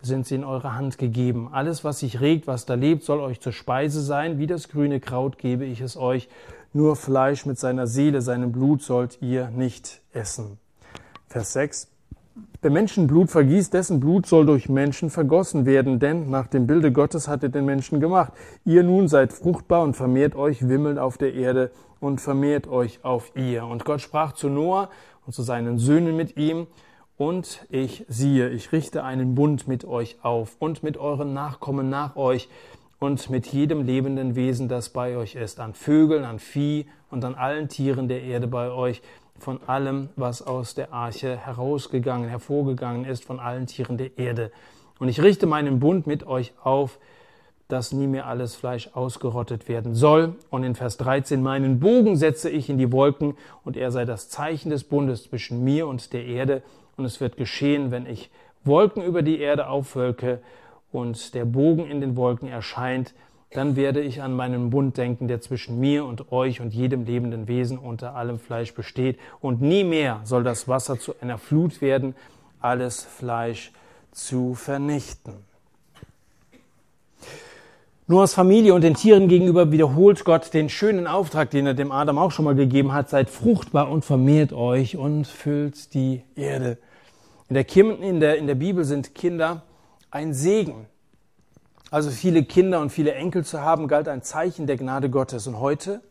sind 0.01 0.26
sie 0.26 0.36
in 0.36 0.43
eure 0.43 0.76
Hand 0.76 0.97
gegeben. 0.97 1.49
Alles, 1.51 1.84
was 1.84 1.99
sich 1.99 2.22
regt, 2.22 2.47
was 2.47 2.66
da 2.66 2.76
lebt, 2.76 3.03
soll 3.03 3.20
euch 3.20 3.41
zur 3.41 3.51
Speise 3.51 4.01
sein. 4.01 4.39
Wie 4.39 4.47
das 4.47 4.70
grüne 4.70 4.99
Kraut 4.99 5.38
gebe 5.38 5.66
ich 5.66 5.82
es 5.82 5.97
euch. 5.97 6.30
Nur 6.72 6.95
Fleisch 6.95 7.45
mit 7.45 7.58
seiner 7.58 7.88
Seele, 7.88 8.22
seinem 8.22 8.51
Blut 8.51 8.82
sollt 8.82 9.22
ihr 9.22 9.49
nicht 9.49 10.01
essen. 10.14 10.60
Vers 11.28 11.53
6. 11.53 11.88
Wer 12.62 12.72
Menschenblut 12.72 13.32
vergießt, 13.32 13.74
dessen 13.74 13.99
Blut 13.99 14.26
soll 14.26 14.45
durch 14.45 14.68
Menschen 14.68 15.10
vergossen 15.10 15.66
werden, 15.66 15.99
denn 15.99 16.30
nach 16.30 16.47
dem 16.47 16.68
Bilde 16.68 16.91
Gottes 16.91 17.28
hat 17.28 17.43
er 17.43 17.49
den 17.49 17.66
Menschen 17.66 17.99
gemacht. 17.99 18.34
Ihr 18.66 18.84
nun 18.84 19.08
seid 19.08 19.32
fruchtbar 19.32 19.84
und 19.84 19.95
vermehrt 19.95 20.36
euch, 20.36 20.68
wimmelt 20.68 20.99
auf 20.99 21.18
der 21.18 21.34
Erde 21.34 21.72
und 22.01 22.20
vermehrt 22.20 22.68
euch 22.68 23.03
auf 23.03 23.32
ihr. 23.36 23.66
Und 23.66 23.86
Gott 23.86 24.01
sprach 24.01 24.34
zu 24.34 24.49
Noah 24.49 24.89
und 25.26 25.34
zu 25.34 25.43
seinen 25.43 25.80
Söhnen 25.80 26.18
mit 26.18 26.36
ihm, 26.38 26.68
und 27.18 27.66
ich 27.70 28.05
siehe, 28.07 28.49
ich 28.49 28.72
richte 28.72 29.03
einen 29.03 29.36
Bund 29.36 29.68
mit 29.68 29.86
euch 29.86 30.18
auf 30.22 30.55
und 30.59 30.84
mit 30.84 30.97
euren 30.97 31.34
Nachkommen 31.34 31.89
nach 31.89 32.16
euch, 32.16 32.49
und 32.99 33.30
mit 33.30 33.47
jedem 33.47 33.86
lebenden 33.86 34.36
Wesen, 34.36 34.68
das 34.68 34.89
bei 34.89 35.18
euch 35.18 35.36
ist, 35.36 35.59
an 35.59 35.74
Vögeln, 35.74 36.24
an 36.24 36.39
Vieh 36.39 36.88
und 37.11 37.24
an 37.26 37.36
allen 37.36 37.68
Tieren 37.68 38.07
der 38.07 38.24
Erde 38.24 38.47
bei 38.47 38.72
euch, 38.72 39.01
von 39.38 39.61
allem, 39.68 40.09
was 40.16 40.41
aus 40.41 40.76
der 40.76 40.93
Arche 40.93 41.36
herausgegangen, 41.36 42.30
hervorgegangen 42.30 43.05
ist, 43.05 43.26
von 43.26 43.39
allen 43.39 43.68
Tieren 43.68 43.97
der 43.97 44.18
Erde. 44.18 44.51
Und 44.97 45.09
ich 45.09 45.22
richte 45.22 45.45
meinen 45.45 45.80
Bund 45.80 46.07
mit 46.07 46.26
euch 46.26 46.53
auf, 46.63 46.99
dass 47.68 47.91
nie 47.91 48.07
mehr 48.07 48.28
alles 48.28 48.55
Fleisch 48.55 48.89
ausgerottet 48.93 49.68
werden 49.68 49.93
soll. 49.93 50.36
Und 50.49 50.63
in 50.63 50.76
Vers 50.76 50.97
13, 50.97 51.41
meinen 51.41 51.80
Bogen 51.80 52.16
setze 52.16 52.49
ich 52.49 52.70
in 52.70 52.78
die 52.78 52.91
Wolken, 52.93 53.36
und 53.66 53.76
er 53.76 53.91
sei 53.91 54.05
das 54.05 54.30
Zeichen 54.30 54.70
des 54.70 54.86
Bundes 54.86 55.24
zwischen 55.24 55.63
mir 55.63 55.88
und 55.88 56.13
der 56.13 56.26
Erde. 56.26 56.63
Und 56.98 57.06
es 57.06 57.20
wird 57.20 57.38
geschehen, 57.38 57.91
wenn 57.91 58.06
ich 58.06 58.30
Wolken 58.64 59.04
über 59.04 59.22
die 59.22 59.39
Erde 59.39 59.68
aufwölke 59.68 60.41
und 60.91 61.34
der 61.34 61.46
Bogen 61.46 61.89
in 61.89 62.02
den 62.02 62.16
Wolken 62.16 62.48
erscheint, 62.48 63.14
dann 63.52 63.76
werde 63.76 64.02
ich 64.02 64.22
an 64.22 64.34
meinen 64.36 64.70
Bund 64.70 64.98
denken, 64.98 65.28
der 65.28 65.39
zwischen 65.39 65.80
mir 65.80 66.06
und 66.06 66.32
euch 66.32 66.60
und 66.60 66.74
jedem 66.74 67.06
lebenden 67.06 67.48
Wesen 67.48 67.78
unter 67.78 68.16
allem 68.16 68.39
Fleisch 68.39 68.74
besteht. 68.74 69.18
Und 69.39 69.62
nie 69.62 69.84
mehr 69.84 70.22
soll 70.24 70.43
das 70.43 70.68
Wasser 70.68 71.00
zu 71.00 71.14
einer 71.22 71.38
Flut 71.38 71.82
werden, 71.82 72.16
alles 72.60 73.04
Fleisch 73.04 73.72
zu 74.12 74.56
vernichten. 74.56 75.34
Nur 78.08 78.22
aus 78.24 78.36
Familie 78.36 78.74
und 78.74 78.82
den 78.82 78.93
Tieren 78.93 79.28
gegenüber 79.28 79.72
wiederholt 79.72 80.26
Gott 80.26 80.54
den 80.54 80.70
schönen 80.70 81.08
Auftrag, 81.08 81.50
den 81.50 81.66
er 81.66 81.74
dem 81.74 81.91
Adam 81.91 82.20
auch 82.20 82.32
schon 82.32 82.46
mal 82.46 82.54
gegeben 82.54 82.93
hat. 82.93 83.10
Seid 83.10 83.30
fruchtbar 83.30 83.89
und 83.89 84.06
vermehrt 84.06 84.54
euch 84.54 84.96
und 84.96 85.26
füllt 85.26 85.93
die 85.96 86.22
Erde. 86.36 86.78
In 87.48 87.54
der, 87.54 87.76
in 87.76 88.20
der, 88.20 88.38
in 88.38 88.48
der 88.48 88.56
Bibel 88.56 88.84
sind 88.86 89.14
Kinder 89.14 89.64
ein 90.10 90.34
Segen. 90.34 90.88
Also 91.91 92.10
viele 92.10 92.43
Kinder 92.43 92.80
und 92.80 92.89
viele 92.89 93.14
Enkel 93.14 93.46
zu 93.46 93.62
haben, 93.62 93.88
galt 93.88 94.08
ein 94.08 94.24
Zeichen 94.24 94.66
der 94.66 94.78
Gnade 94.78 95.10
Gottes. 95.10 95.46
Und 95.46 95.60
heute, 95.60 96.02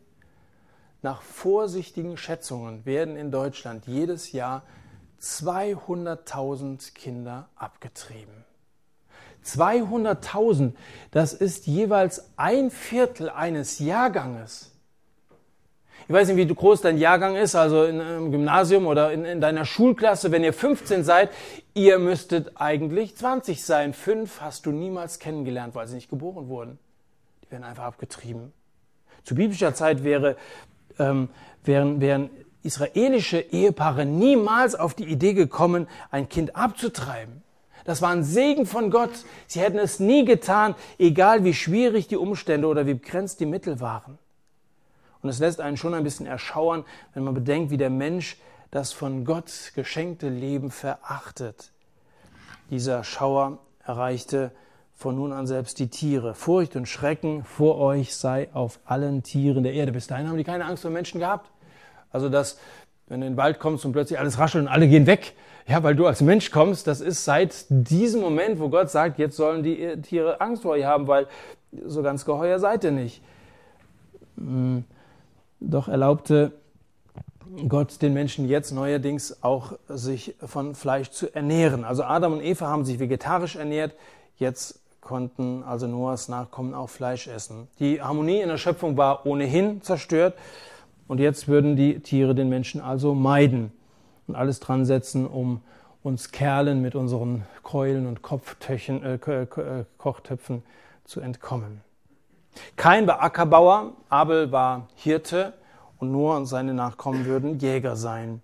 nach 1.03 1.22
vorsichtigen 1.22 2.16
Schätzungen, 2.16 2.87
werden 2.87 3.16
in 3.16 3.32
Deutschland 3.32 3.87
jedes 3.87 4.32
Jahr 4.32 4.62
200.000 5.20 6.95
Kinder 6.95 7.49
abgetrieben. 7.57 8.45
200.000, 9.45 10.72
das 11.11 11.32
ist 11.35 11.66
jeweils 11.66 12.30
ein 12.37 12.70
Viertel 12.70 13.28
eines 13.28 13.78
Jahrganges. 13.78 14.74
Ich 16.07 16.12
weiß 16.12 16.28
nicht, 16.28 16.36
wie 16.36 16.55
groß 16.55 16.82
dein 16.82 16.98
Jahrgang 16.98 17.34
ist, 17.34 17.55
also 17.55 17.84
im 17.84 18.30
Gymnasium 18.30 18.86
oder 18.86 19.11
in, 19.11 19.24
in, 19.24 19.40
deiner 19.40 19.64
Schulklasse. 19.64 20.30
Wenn 20.32 20.44
ihr 20.44 20.52
15 20.52 21.02
seid, 21.02 21.30
ihr 21.72 21.98
müsstet 21.98 22.52
eigentlich 22.57 23.16
20 23.16 23.64
sein. 23.64 23.94
Fünf 23.94 24.42
hast 24.42 24.66
du 24.66 24.70
niemals 24.70 25.18
kennengelernt, 25.18 25.74
weil 25.74 25.86
sie 25.86 25.94
nicht 25.94 26.11
geboren 26.11 26.48
wurden. 26.48 26.78
Die 27.42 27.50
werden 27.50 27.64
einfach 27.64 27.84
abgetrieben. 27.84 28.52
Zu 29.22 29.34
biblischer 29.34 29.74
Zeit 29.74 30.05
wäre, 30.05 30.36
ähm, 30.98 31.30
wären, 31.64 32.02
wären 32.02 32.28
israelische 32.62 33.40
Ehepaare 33.40 34.05
niemals 34.05 34.74
auf 34.74 34.92
die 34.92 35.05
Idee 35.05 35.32
gekommen, 35.32 35.86
ein 36.11 36.28
Kind 36.28 36.55
abzutreiben. 36.55 37.42
Das 37.86 38.02
war 38.02 38.11
ein 38.11 38.24
Segen 38.24 38.66
von 38.66 38.90
Gott. 38.90 39.11
Sie 39.46 39.61
hätten 39.61 39.78
es 39.78 40.00
nie 40.00 40.26
getan, 40.26 40.74
egal 40.98 41.44
wie 41.44 41.55
schwierig 41.55 42.09
die 42.09 42.16
Umstände 42.16 42.66
oder 42.66 42.86
wie 42.86 42.94
begrenzt 42.94 43.40
die 43.40 43.46
Mittel 43.46 43.80
waren. 43.80 44.18
Und 45.25 45.31
es 45.31 45.39
lässt 45.39 45.62
einen 45.62 45.79
schon 45.79 45.95
ein 45.95 46.05
bisschen 46.05 46.27
erschauern, 46.27 46.85
wenn 47.14 47.25
man 47.25 47.33
bedenkt, 47.33 47.70
wie 47.70 47.79
der 47.79 47.89
Mensch 47.89 48.37
das 48.70 48.93
von 48.93 49.25
Gott 49.25 49.72
geschenkte 49.75 50.29
Leben 50.29 50.70
verachtet. 50.70 51.72
Dieser 52.68 53.05
Schauer 53.05 53.57
erreichte 53.87 54.53
von 54.93 55.16
nun 55.16 55.33
an 55.33 55.47
selbst 55.47 55.79
die 55.79 55.89
Tiere. 55.89 56.35
Furcht 56.35 56.77
und 56.77 56.87
Schrecken 56.87 57.43
vor 57.43 57.79
euch 57.79 58.14
sei 58.14 58.51
auf 58.53 58.81
allen 58.85 59.22
Tieren 59.22 59.62
der 59.62 59.72
Erde. 59.72 59.93
Bis 59.93 60.09
dahin 60.09 60.29
haben 60.29 60.37
die 60.37 60.45
keine 60.45 60.66
Angst 60.66 60.83
vor 60.83 60.91
Menschen 60.91 61.20
gehabt. 61.20 61.51
Also, 62.12 62.29
dass, 62.29 62.59
wenn 63.07 63.22
du 63.22 63.27
in 63.27 63.33
den 63.33 63.39
Wald 63.39 63.61
kommst 63.61 63.87
und 63.87 63.93
plötzlich 63.93 64.18
alles 64.18 64.39
raschelt 64.39 64.66
und 64.66 64.70
alle 64.70 64.89
gehen 64.89 65.07
weg, 65.07 65.33
ja, 65.66 65.83
weil 65.83 65.97
du 65.97 66.07
als 66.07 66.20
Mensch 66.20 66.51
kommst, 66.51 66.87
das 66.87 67.01
ist 67.01 67.25
seit 67.25 67.64
diesem 67.70 68.20
Moment, 68.20 68.61
wo 68.61 68.68
Gott 68.68 68.91
sagt, 68.91 69.18
jetzt 69.18 69.39
sollen 69.39 69.62
die 69.62 70.03
Tiere 70.03 70.43
Angst 70.43 70.64
vor 70.64 70.72
euch 70.72 70.85
haben, 70.85 71.07
weil 71.07 71.29
so 71.87 72.03
ganz 72.03 72.27
geheuer 72.27 72.59
seid 72.59 72.85
ihr 72.85 72.91
nicht. 72.91 73.22
Hm. 74.37 74.85
Doch 75.67 75.89
erlaubte 75.89 76.53
Gott 77.69 78.03
den 78.03 78.12
Menschen 78.12 78.49
jetzt 78.49 78.73
neuerdings 78.73 79.43
auch 79.43 79.73
sich 79.89 80.35
von 80.45 80.75
Fleisch 80.75 81.11
zu 81.11 81.35
ernähren. 81.35 81.85
Also 81.85 82.05
Adam 82.05 82.35
und 82.35 82.43
Eva 82.43 82.67
haben 82.67 82.85
sich 82.85 82.99
vegetarisch 82.99 83.57
ernährt, 83.57 83.95
jetzt 84.37 84.81
konnten 85.01 85.62
also 85.62 85.87
Noahs 85.87 86.29
Nachkommen 86.29 86.75
auch 86.75 86.89
Fleisch 86.89 87.29
essen. 87.29 87.69
Die 87.79 88.03
Harmonie 88.03 88.41
in 88.41 88.49
der 88.49 88.57
Schöpfung 88.57 88.97
war 88.97 89.27
ohnehin 89.27 89.83
zerstört 89.83 90.35
und 91.07 91.21
jetzt 91.21 91.49
würden 91.49 91.77
die 91.77 92.01
Tiere 92.01 92.35
den 92.35 92.49
Menschen 92.49 92.81
also 92.81 93.15
meiden 93.15 93.73
und 94.27 94.35
alles 94.35 94.61
dran 94.61 94.85
setzen, 94.85 95.27
um 95.27 95.61
uns 96.03 96.33
Kerlen 96.33 96.83
mit 96.83 96.95
unseren 96.95 97.45
Keulen 97.62 98.07
und 98.07 98.23
Kopftöchen, 98.23 99.03
äh, 99.03 99.15
äh 99.15 99.85
Kochtöpfen 99.97 100.62
zu 101.05 101.21
entkommen. 101.21 101.83
Kain 102.76 103.07
war 103.07 103.22
Ackerbauer, 103.22 103.92
Abel 104.09 104.52
war 104.52 104.88
Hirte 104.94 105.55
und 105.98 106.14
und 106.14 106.46
seine 106.46 106.74
Nachkommen 106.74 107.24
würden 107.24 107.59
Jäger 107.59 107.96
sein. 107.96 108.42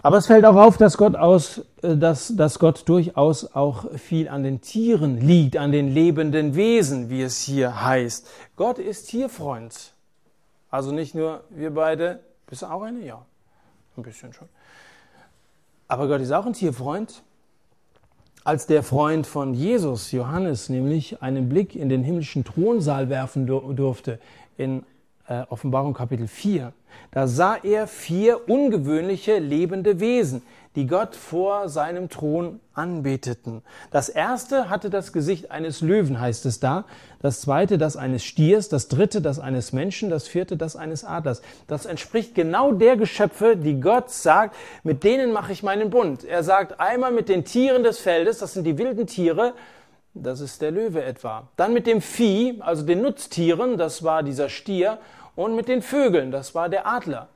Aber 0.00 0.18
es 0.18 0.26
fällt 0.26 0.44
auch 0.44 0.54
auf, 0.54 0.76
dass 0.76 0.96
Gott, 0.96 1.16
aus, 1.16 1.58
äh, 1.82 1.96
dass, 1.96 2.34
dass 2.36 2.58
Gott 2.58 2.88
durchaus 2.88 3.54
auch 3.54 3.92
viel 3.96 4.28
an 4.28 4.44
den 4.44 4.60
Tieren 4.60 5.20
liegt, 5.20 5.56
an 5.56 5.72
den 5.72 5.92
lebenden 5.92 6.54
Wesen, 6.54 7.10
wie 7.10 7.22
es 7.22 7.40
hier 7.42 7.84
heißt. 7.84 8.28
Gott 8.56 8.78
ist 8.78 9.10
Tierfreund. 9.10 9.94
Also 10.70 10.92
nicht 10.92 11.14
nur 11.14 11.42
wir 11.50 11.74
beide. 11.74 12.20
Bist 12.46 12.62
du 12.62 12.66
auch 12.66 12.82
eine? 12.82 13.00
Ja, 13.04 13.24
ein 13.96 14.02
bisschen 14.02 14.32
schon. 14.32 14.48
Aber 15.88 16.06
Gott 16.06 16.20
ist 16.20 16.32
auch 16.32 16.46
ein 16.46 16.52
Tierfreund 16.52 17.22
als 18.48 18.66
der 18.66 18.82
Freund 18.82 19.26
von 19.26 19.52
Jesus, 19.52 20.10
Johannes, 20.10 20.70
nämlich 20.70 21.20
einen 21.20 21.50
Blick 21.50 21.76
in 21.76 21.90
den 21.90 22.02
himmlischen 22.02 22.44
Thronsaal 22.44 23.10
werfen 23.10 23.46
durfte 23.46 24.18
in 24.56 24.84
äh, 25.28 25.42
Offenbarung 25.48 25.94
Kapitel 25.94 26.26
4, 26.26 26.72
da 27.10 27.26
sah 27.26 27.56
er 27.62 27.86
vier 27.86 28.48
ungewöhnliche 28.48 29.38
lebende 29.38 30.00
Wesen, 30.00 30.42
die 30.74 30.86
Gott 30.86 31.16
vor 31.16 31.68
seinem 31.68 32.08
Thron 32.08 32.60
anbeteten. 32.72 33.62
Das 33.90 34.08
erste 34.08 34.70
hatte 34.70 34.90
das 34.90 35.12
Gesicht 35.12 35.50
eines 35.50 35.80
Löwen, 35.80 36.20
heißt 36.20 36.46
es 36.46 36.60
da. 36.60 36.84
Das 37.20 37.40
zweite 37.40 37.78
das 37.78 37.96
eines 37.96 38.24
Stiers, 38.24 38.68
das 38.68 38.88
dritte 38.88 39.20
das 39.20 39.38
eines 39.38 39.72
Menschen, 39.72 40.08
das 40.08 40.28
vierte 40.28 40.56
das 40.56 40.76
eines 40.76 41.04
Adlers. 41.04 41.42
Das 41.66 41.84
entspricht 41.84 42.34
genau 42.34 42.72
der 42.72 42.96
Geschöpfe, 42.96 43.56
die 43.56 43.80
Gott 43.80 44.10
sagt, 44.10 44.54
mit 44.84 45.02
denen 45.02 45.32
mache 45.32 45.52
ich 45.52 45.62
meinen 45.62 45.90
Bund. 45.90 46.24
Er 46.24 46.42
sagt 46.42 46.78
einmal 46.78 47.12
mit 47.12 47.28
den 47.28 47.44
Tieren 47.44 47.82
des 47.82 47.98
Feldes, 47.98 48.38
das 48.38 48.54
sind 48.54 48.64
die 48.64 48.78
wilden 48.78 49.06
Tiere, 49.06 49.54
das 50.14 50.40
ist 50.40 50.62
der 50.62 50.70
Löwe 50.70 51.02
etwa. 51.02 51.48
Dann 51.56 51.72
mit 51.72 51.86
dem 51.86 52.00
Vieh, 52.00 52.60
also 52.60 52.84
den 52.84 53.02
Nutztieren, 53.02 53.78
das 53.78 54.02
war 54.02 54.22
dieser 54.22 54.48
Stier, 54.48 54.98
und 55.38 55.54
mit 55.54 55.68
den 55.68 55.82
Vögeln, 55.82 56.32
das 56.32 56.56
war 56.56 56.68
der 56.68 56.88
Adler. 56.88 57.28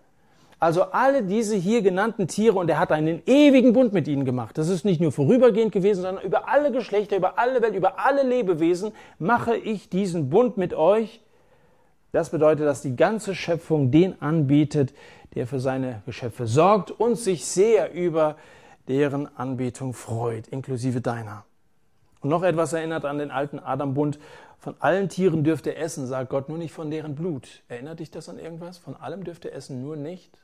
Also 0.59 0.83
alle 0.91 1.23
diese 1.23 1.55
hier 1.55 1.83
genannten 1.83 2.27
Tiere 2.27 2.59
und 2.59 2.69
er 2.69 2.81
hat 2.81 2.91
einen 2.91 3.23
ewigen 3.27 3.73
Bund 3.73 3.93
mit 3.93 4.09
ihnen 4.09 4.25
gemacht. 4.25 4.59
Das 4.59 4.69
ist 4.69 4.85
nicht 4.85 5.01
nur 5.01 5.13
vorübergehend 5.13 5.71
gewesen, 5.71 6.03
sondern 6.03 6.25
über 6.25 6.49
alle 6.49 6.73
Geschlechter, 6.73 7.17
über 7.17 7.39
alle 7.39 7.63
Welt, 7.63 7.77
über 7.77 8.01
alle 8.05 8.25
Lebewesen 8.25 8.91
mache 9.21 9.57
ich 9.57 9.89
diesen 9.89 10.31
Bund 10.31 10.57
mit 10.57 10.75
euch. 10.75 11.21
Das 12.11 12.31
bedeutet, 12.31 12.67
dass 12.67 12.83
die 12.83 12.97
ganze 12.97 13.37
Schöpfung 13.37 13.93
den 13.93 14.21
anbietet, 14.21 14.95
der 15.37 15.47
für 15.47 15.61
seine 15.61 16.03
Geschöpfe 16.05 16.49
sorgt 16.49 16.91
und 16.91 17.15
sich 17.15 17.47
sehr 17.47 17.93
über 17.93 18.37
deren 18.89 19.29
Anbetung 19.37 19.95
freut, 19.95 20.49
inklusive 20.49 21.01
deiner. 21.01 21.45
Und 22.23 22.31
noch 22.31 22.43
etwas 22.43 22.73
erinnert 22.73 23.05
an 23.05 23.19
den 23.19 23.31
alten 23.31 23.59
Adam-Bund. 23.59 24.19
Von 24.59 24.77
allen 24.79 25.09
Tieren 25.09 25.45
dürft 25.45 25.67
ihr 25.67 25.77
essen, 25.77 26.07
sagt 26.07 26.31
Gott, 26.31 26.49
nur 26.49 26.59
nicht 26.59 26.73
von 26.73 26.91
deren 26.91 27.15
Blut. 27.15 27.63
Erinnert 27.69 28.01
dich 28.01 28.11
das 28.11 28.29
an 28.29 28.39
irgendwas? 28.39 28.79
Von 28.79 28.97
allem 28.97 29.25
dürft 29.25 29.45
ihr 29.45 29.53
essen, 29.53 29.83
nur 29.83 29.97
nicht 29.97 30.39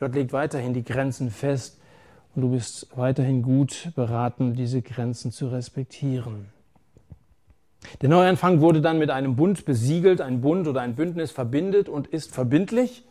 Gott 0.00 0.14
legt 0.14 0.32
weiterhin 0.32 0.74
die 0.74 0.84
Grenzen 0.84 1.30
fest 1.30 1.80
und 2.34 2.42
du 2.42 2.50
bist 2.50 2.86
weiterhin 2.96 3.42
gut 3.42 3.90
beraten, 3.96 4.54
diese 4.54 4.80
Grenzen 4.80 5.32
zu 5.32 5.48
respektieren. 5.48 6.50
Der 8.00 8.08
Neuanfang 8.08 8.60
wurde 8.60 8.80
dann 8.80 8.98
mit 8.98 9.10
einem 9.10 9.34
Bund 9.34 9.64
besiegelt. 9.64 10.20
Ein 10.20 10.40
Bund 10.40 10.68
oder 10.68 10.82
ein 10.82 10.94
Bündnis 10.94 11.30
verbindet 11.30 11.88
und 11.88 12.06
ist 12.06 12.32
verbindlich. 12.32 13.04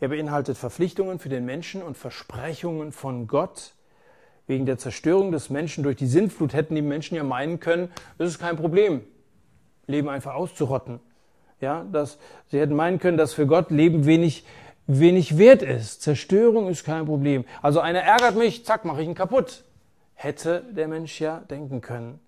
Er 0.00 0.08
beinhaltet 0.08 0.58
Verpflichtungen 0.58 1.18
für 1.18 1.28
den 1.28 1.44
Menschen 1.44 1.82
und 1.82 1.96
Versprechungen 1.96 2.92
von 2.92 3.26
Gott. 3.26 3.72
Wegen 4.46 4.66
der 4.66 4.78
Zerstörung 4.78 5.32
des 5.32 5.50
Menschen 5.50 5.84
durch 5.84 5.96
die 5.96 6.06
Sintflut 6.06 6.52
hätten 6.52 6.74
die 6.74 6.82
Menschen 6.82 7.16
ja 7.16 7.24
meinen 7.24 7.60
können, 7.60 7.90
das 8.18 8.28
ist 8.28 8.38
kein 8.38 8.56
Problem, 8.56 9.02
Leben 9.86 10.08
einfach 10.08 10.34
auszurotten. 10.34 11.00
Ja, 11.60 11.84
dass, 11.90 12.18
sie 12.50 12.60
hätten 12.60 12.74
meinen 12.74 12.98
können, 12.98 13.16
dass 13.16 13.32
für 13.32 13.46
Gott 13.46 13.70
Leben 13.70 14.04
wenig 14.04 14.44
wenig 14.86 15.38
wert 15.38 15.62
ist. 15.62 16.02
Zerstörung 16.02 16.68
ist 16.68 16.84
kein 16.84 17.06
Problem. 17.06 17.44
Also 17.62 17.80
einer 17.80 18.00
ärgert 18.00 18.36
mich, 18.36 18.64
zack, 18.64 18.84
mache 18.84 19.02
ich 19.02 19.08
ihn 19.08 19.14
kaputt. 19.14 19.64
Hätte 20.14 20.62
der 20.70 20.88
Mensch 20.88 21.20
ja 21.20 21.38
denken 21.50 21.80
können. 21.80 22.20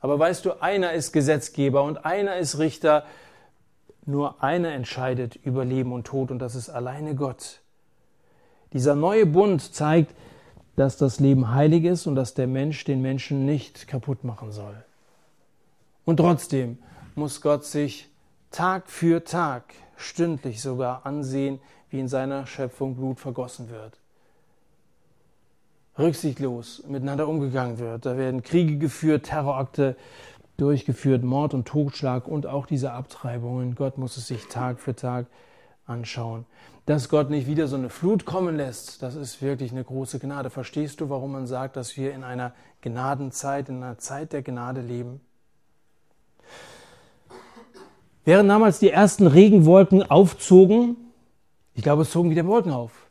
Aber 0.00 0.18
weißt 0.18 0.44
du, 0.44 0.60
einer 0.60 0.92
ist 0.92 1.12
Gesetzgeber 1.12 1.82
und 1.82 2.04
einer 2.04 2.36
ist 2.36 2.58
Richter. 2.58 3.04
Nur 4.06 4.42
einer 4.42 4.72
entscheidet 4.72 5.36
über 5.36 5.64
Leben 5.64 5.92
und 5.92 6.06
Tod 6.06 6.30
und 6.30 6.38
das 6.38 6.54
ist 6.54 6.70
alleine 6.70 7.14
Gott. 7.14 7.60
Dieser 8.72 8.94
neue 8.94 9.26
Bund 9.26 9.74
zeigt, 9.74 10.14
dass 10.78 10.96
das 10.96 11.18
Leben 11.18 11.52
heilig 11.52 11.84
ist 11.84 12.06
und 12.06 12.14
dass 12.14 12.34
der 12.34 12.46
Mensch 12.46 12.84
den 12.84 13.02
Menschen 13.02 13.44
nicht 13.44 13.88
kaputt 13.88 14.22
machen 14.22 14.52
soll. 14.52 14.84
Und 16.04 16.18
trotzdem 16.18 16.78
muss 17.16 17.40
Gott 17.40 17.64
sich 17.64 18.08
Tag 18.52 18.88
für 18.88 19.24
Tag, 19.24 19.74
stündlich 19.96 20.62
sogar 20.62 21.04
ansehen, 21.04 21.58
wie 21.90 21.98
in 21.98 22.06
seiner 22.06 22.46
Schöpfung 22.46 22.94
Blut 22.94 23.18
vergossen 23.18 23.70
wird. 23.70 23.98
Rücksichtslos 25.98 26.84
miteinander 26.86 27.26
umgegangen 27.26 27.80
wird. 27.80 28.06
Da 28.06 28.16
werden 28.16 28.44
Kriege 28.44 28.78
geführt, 28.78 29.26
Terrorakte 29.26 29.96
durchgeführt, 30.58 31.24
Mord 31.24 31.54
und 31.54 31.66
Totschlag 31.66 32.28
und 32.28 32.46
auch 32.46 32.66
diese 32.66 32.92
Abtreibungen. 32.92 33.74
Gott 33.74 33.98
muss 33.98 34.16
es 34.16 34.28
sich 34.28 34.46
Tag 34.46 34.78
für 34.78 34.94
Tag 34.94 35.26
anschauen. 35.88 36.46
Dass 36.86 37.08
Gott 37.08 37.30
nicht 37.30 37.46
wieder 37.46 37.68
so 37.68 37.76
eine 37.76 37.90
Flut 37.90 38.24
kommen 38.24 38.56
lässt, 38.56 39.02
das 39.02 39.14
ist 39.14 39.42
wirklich 39.42 39.72
eine 39.72 39.84
große 39.84 40.18
Gnade. 40.18 40.50
Verstehst 40.50 41.00
du, 41.00 41.10
warum 41.10 41.32
man 41.32 41.46
sagt, 41.46 41.76
dass 41.76 41.96
wir 41.96 42.12
in 42.12 42.24
einer 42.24 42.52
Gnadenzeit, 42.80 43.68
in 43.68 43.82
einer 43.82 43.98
Zeit 43.98 44.32
der 44.32 44.42
Gnade 44.42 44.80
leben? 44.80 45.20
Während 48.24 48.48
damals 48.50 48.78
die 48.78 48.90
ersten 48.90 49.26
Regenwolken 49.26 50.08
aufzogen, 50.10 50.96
ich 51.74 51.82
glaube, 51.82 52.02
es 52.02 52.10
zogen 52.10 52.30
wieder 52.30 52.46
Wolken 52.46 52.72
auf. 52.72 53.07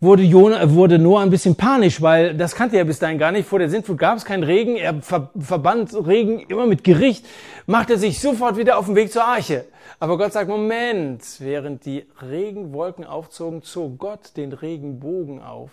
Wurde, 0.00 0.22
Jona, 0.22 0.72
wurde 0.72 0.98
Noah 0.98 1.22
ein 1.22 1.30
bisschen 1.30 1.56
panisch, 1.56 2.02
weil 2.02 2.36
das 2.36 2.54
kannte 2.54 2.76
er 2.76 2.84
bis 2.84 2.98
dahin 2.98 3.18
gar 3.18 3.32
nicht. 3.32 3.48
Vor 3.48 3.58
der 3.58 3.70
Sintflut 3.70 3.98
gab 3.98 4.16
es 4.16 4.24
keinen 4.24 4.42
Regen. 4.42 4.76
Er 4.76 5.02
ver 5.02 5.30
verband 5.38 5.94
Regen 6.06 6.40
immer 6.40 6.66
mit 6.66 6.84
Gericht, 6.84 7.26
machte 7.66 7.98
sich 7.98 8.20
sofort 8.20 8.56
wieder 8.56 8.78
auf 8.78 8.86
den 8.86 8.94
Weg 8.94 9.12
zur 9.12 9.24
Arche. 9.24 9.64
Aber 9.98 10.18
Gott 10.18 10.32
sagt, 10.32 10.48
Moment, 10.48 11.22
während 11.38 11.86
die 11.86 12.06
Regenwolken 12.20 13.04
aufzogen, 13.04 13.62
zog 13.62 13.98
Gott 13.98 14.36
den 14.36 14.52
Regenbogen 14.52 15.42
auf 15.42 15.70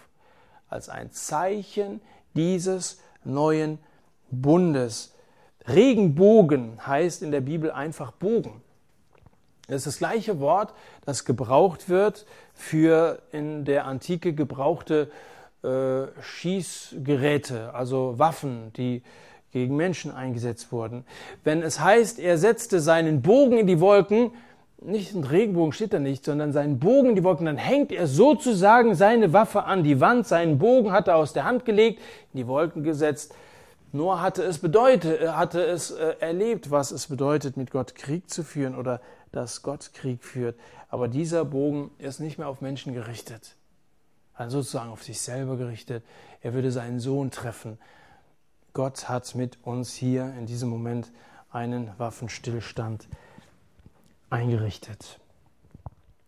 als 0.69 0.89
ein 0.89 1.11
Zeichen 1.11 2.01
dieses 2.33 3.01
neuen 3.23 3.79
Bundes. 4.31 5.13
Regenbogen 5.67 6.79
heißt 6.85 7.21
in 7.21 7.31
der 7.31 7.41
Bibel 7.41 7.71
einfach 7.71 8.11
Bogen. 8.11 8.62
Das 9.67 9.77
ist 9.77 9.87
das 9.87 9.97
gleiche 9.97 10.39
Wort, 10.39 10.73
das 11.05 11.23
gebraucht 11.23 11.87
wird 11.87 12.25
für 12.53 13.21
in 13.31 13.63
der 13.63 13.85
Antike 13.85 14.33
gebrauchte 14.33 15.09
äh, 15.63 16.07
Schießgeräte, 16.21 17.73
also 17.73 18.15
Waffen, 18.17 18.73
die 18.73 19.03
gegen 19.51 19.75
Menschen 19.77 20.11
eingesetzt 20.11 20.71
wurden. 20.71 21.05
Wenn 21.43 21.61
es 21.61 21.79
heißt, 21.79 22.19
er 22.19 22.37
setzte 22.37 22.81
seinen 22.81 23.21
Bogen 23.21 23.57
in 23.57 23.67
die 23.67 23.79
Wolken, 23.79 24.31
nicht 24.81 25.15
ein 25.15 25.23
Regenbogen 25.23 25.71
steht 25.71 25.93
da 25.93 25.99
nicht, 25.99 26.25
sondern 26.25 26.51
seinen 26.51 26.79
Bogen 26.79 27.09
in 27.09 27.15
die 27.15 27.23
Wolken, 27.23 27.45
dann 27.45 27.55
hängt 27.55 27.93
er 27.93 28.07
sozusagen 28.07 28.95
seine 28.95 29.31
Waffe 29.31 29.63
an 29.63 29.83
die 29.83 30.01
Wand, 30.01 30.27
seinen 30.27 30.57
Bogen 30.57 30.91
hat 30.91 31.07
er 31.07 31.15
aus 31.15 31.31
der 31.31 31.45
Hand 31.45 31.63
gelegt, 31.63 32.01
in 32.33 32.39
die 32.39 32.47
Wolken 32.47 32.83
gesetzt. 32.83 33.33
Noah 33.93 34.21
hatte 34.21 34.43
es 34.43 34.57
bedeutet, 34.57 35.31
hatte 35.31 35.63
es 35.63 35.91
äh, 35.91 36.15
erlebt, 36.19 36.71
was 36.71 36.91
es 36.91 37.07
bedeutet, 37.07 37.55
mit 37.55 37.71
Gott 37.71 37.95
Krieg 37.95 38.29
zu 38.29 38.43
führen 38.43 38.75
oder 38.75 38.99
dass 39.33 39.63
Gott 39.63 39.91
Krieg 39.93 40.23
führt. 40.23 40.57
Aber 40.87 41.09
dieser 41.09 41.43
Bogen 41.43 41.91
ist 41.97 42.21
nicht 42.21 42.37
mehr 42.37 42.47
auf 42.47 42.61
Menschen 42.61 42.93
gerichtet, 42.93 43.55
also 44.33 44.61
sozusagen 44.61 44.91
auf 44.91 45.03
sich 45.03 45.19
selber 45.19 45.57
gerichtet. 45.57 46.05
Er 46.41 46.53
würde 46.53 46.71
seinen 46.71 47.01
Sohn 47.01 47.31
treffen. 47.31 47.77
Gott 48.71 49.09
hat 49.09 49.35
mit 49.35 49.57
uns 49.63 49.93
hier 49.93 50.33
in 50.37 50.45
diesem 50.45 50.69
Moment 50.69 51.11
einen 51.51 51.91
Waffenstillstand 51.97 53.07
eingerichtet. 54.29 55.19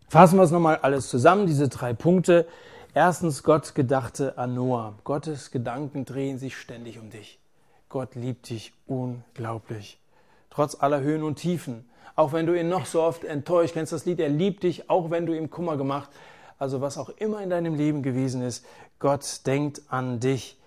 Fassen 0.09 0.37
wir 0.37 0.43
es 0.43 0.51
nochmal 0.51 0.77
alles 0.77 1.09
zusammen, 1.09 1.47
diese 1.47 1.69
drei 1.69 1.93
Punkte. 1.93 2.47
Erstens, 2.93 3.43
Gott 3.43 3.75
gedachte 3.75 4.37
an 4.37 4.53
Noah. 4.53 4.95
Gottes 5.03 5.51
Gedanken 5.51 6.05
drehen 6.05 6.37
sich 6.37 6.55
ständig 6.57 6.99
um 6.99 7.09
dich. 7.09 7.39
Gott 7.89 8.15
liebt 8.15 8.49
dich 8.49 8.73
unglaublich. 8.87 9.99
Trotz 10.49 10.75
aller 10.75 11.01
Höhen 11.01 11.23
und 11.23 11.35
Tiefen 11.35 11.85
auch 12.15 12.33
wenn 12.33 12.45
du 12.45 12.59
ihn 12.59 12.69
noch 12.69 12.85
so 12.85 13.01
oft 13.01 13.23
enttäuscht. 13.23 13.73
Kennst 13.73 13.91
das 13.91 14.05
Lied? 14.05 14.19
Er 14.19 14.29
liebt 14.29 14.63
dich, 14.63 14.89
auch 14.89 15.09
wenn 15.09 15.25
du 15.25 15.33
ihm 15.33 15.49
Kummer 15.49 15.77
gemacht. 15.77 16.09
Also 16.57 16.81
was 16.81 16.97
auch 16.97 17.09
immer 17.09 17.41
in 17.41 17.49
deinem 17.49 17.75
Leben 17.75 18.01
gewesen 18.01 18.41
ist, 18.41 18.65
Gott 18.99 19.45
denkt 19.45 19.81
an 19.89 20.19
dich. 20.19 20.57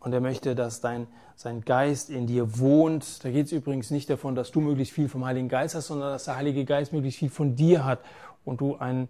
Und 0.00 0.12
er 0.12 0.20
möchte, 0.20 0.54
dass 0.54 0.80
dein, 0.80 1.08
sein 1.34 1.62
Geist 1.62 2.10
in 2.10 2.26
dir 2.26 2.58
wohnt. 2.58 3.24
Da 3.24 3.30
geht 3.30 3.46
es 3.46 3.52
übrigens 3.52 3.90
nicht 3.90 4.08
davon, 4.08 4.34
dass 4.34 4.52
du 4.52 4.60
möglichst 4.60 4.94
viel 4.94 5.08
vom 5.08 5.24
Heiligen 5.24 5.48
Geist 5.48 5.74
hast, 5.74 5.88
sondern 5.88 6.10
dass 6.10 6.24
der 6.24 6.36
Heilige 6.36 6.64
Geist 6.64 6.92
möglichst 6.92 7.18
viel 7.18 7.30
von 7.30 7.56
dir 7.56 7.84
hat 7.84 7.98
und 8.44 8.60
du 8.60 8.76
ein, 8.76 9.08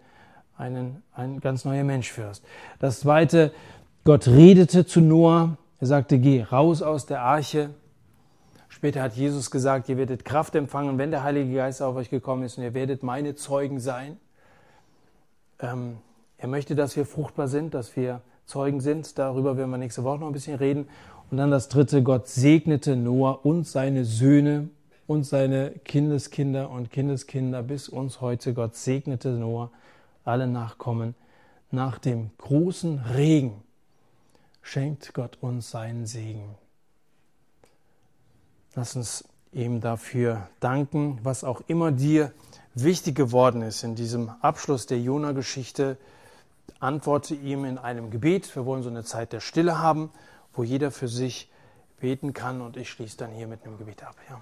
einen, 0.57 1.03
ein 1.15 1.41
ganz 1.41 1.65
neuer 1.67 1.85
Mensch 1.85 2.17
wirst. 2.17 2.43
Das 2.79 3.01
zweite, 3.01 3.53
Gott 4.05 4.27
redete 4.27 4.87
zu 4.87 5.01
Noah. 5.01 5.59
Er 5.81 5.87
sagte, 5.87 6.19
geh 6.19 6.43
raus 6.43 6.81
aus 6.81 7.05
der 7.05 7.21
Arche. 7.21 7.71
Später 8.79 9.03
hat 9.03 9.15
Jesus 9.15 9.51
gesagt, 9.51 9.89
ihr 9.89 9.97
werdet 9.97 10.25
Kraft 10.25 10.55
empfangen, 10.55 10.99
wenn 10.99 11.11
der 11.11 11.25
Heilige 11.25 11.53
Geist 11.53 11.83
auf 11.83 11.97
euch 11.97 12.11
gekommen 12.11 12.45
ist 12.45 12.59
und 12.59 12.63
ihr 12.63 12.75
werdet 12.75 13.03
meine 13.03 13.35
Zeugen 13.35 13.81
sein. 13.81 14.19
Ähm, 15.59 15.97
er 16.37 16.47
möchte, 16.47 16.77
dass 16.77 16.95
wir 16.95 17.05
fruchtbar 17.05 17.49
sind, 17.49 17.75
dass 17.75 17.97
wir 17.97 18.21
Zeugen 18.47 18.81
sind. 18.81 19.19
Darüber 19.19 19.57
werden 19.57 19.73
wir 19.73 19.79
nächste 19.79 20.05
Woche 20.05 20.21
noch 20.21 20.29
ein 20.29 20.33
bisschen 20.33 20.55
reden. 20.55 20.87
Und 21.29 21.39
dann 21.39 21.51
das 21.51 21.69
dritte, 21.69 22.05
Gott 22.05 22.29
segnete 22.29 22.95
Noah 22.95 23.45
und 23.45 23.67
seine 23.67 24.05
Söhne 24.05 24.69
und 25.09 25.25
seine 25.25 25.73
Kindeskinder 25.85 26.71
und 26.71 26.93
Kindeskinder 26.93 27.65
bis 27.65 27.89
uns 27.89 28.21
heute. 28.21 28.55
Gott 28.55 28.77
segnete 28.77 29.31
Noah, 29.31 29.73
alle 30.25 30.47
Nachkommen. 30.47 31.17
Nach 31.73 31.99
dem 31.99 32.31
großen 32.39 33.01
Regen 33.17 33.61
schenkt 34.63 35.15
Gott 35.15 35.37
uns 35.41 35.69
seinen 35.69 36.07
Segen. 36.07 36.55
Lass 38.79 38.95
uns 38.95 39.25
ihm 39.51 39.81
dafür 39.81 40.49
danken, 40.61 41.19
was 41.25 41.43
auch 41.43 41.63
immer 41.67 41.91
dir 41.91 42.31
wichtig 42.75 43.17
geworden 43.17 43.61
ist 43.61 43.83
in 43.83 43.97
diesem 43.97 44.31
Abschluss 44.41 44.87
der 44.87 45.01
Jona-Geschichte. 45.01 45.97
Antworte 46.79 47.35
ihm 47.35 47.65
in 47.65 47.77
einem 47.77 48.13
Gebet. 48.13 48.55
Wir 48.55 48.67
wollen 48.67 48.85
so 48.85 48.89
eine 48.89 49.03
Zeit 49.03 49.33
der 49.33 49.41
Stille 49.41 49.81
haben, 49.81 50.13
wo 50.53 50.63
jeder 50.63 50.93
für 50.93 51.09
sich 51.09 51.51
beten 51.99 52.35
kann 52.35 52.61
und 52.61 52.77
ich 52.77 52.89
schließe 52.89 53.17
dann 53.17 53.33
hier 53.33 53.49
mit 53.49 53.65
einem 53.65 53.79
Gebet 53.79 54.05
ab. 54.05 54.15
Ja. 54.31 54.41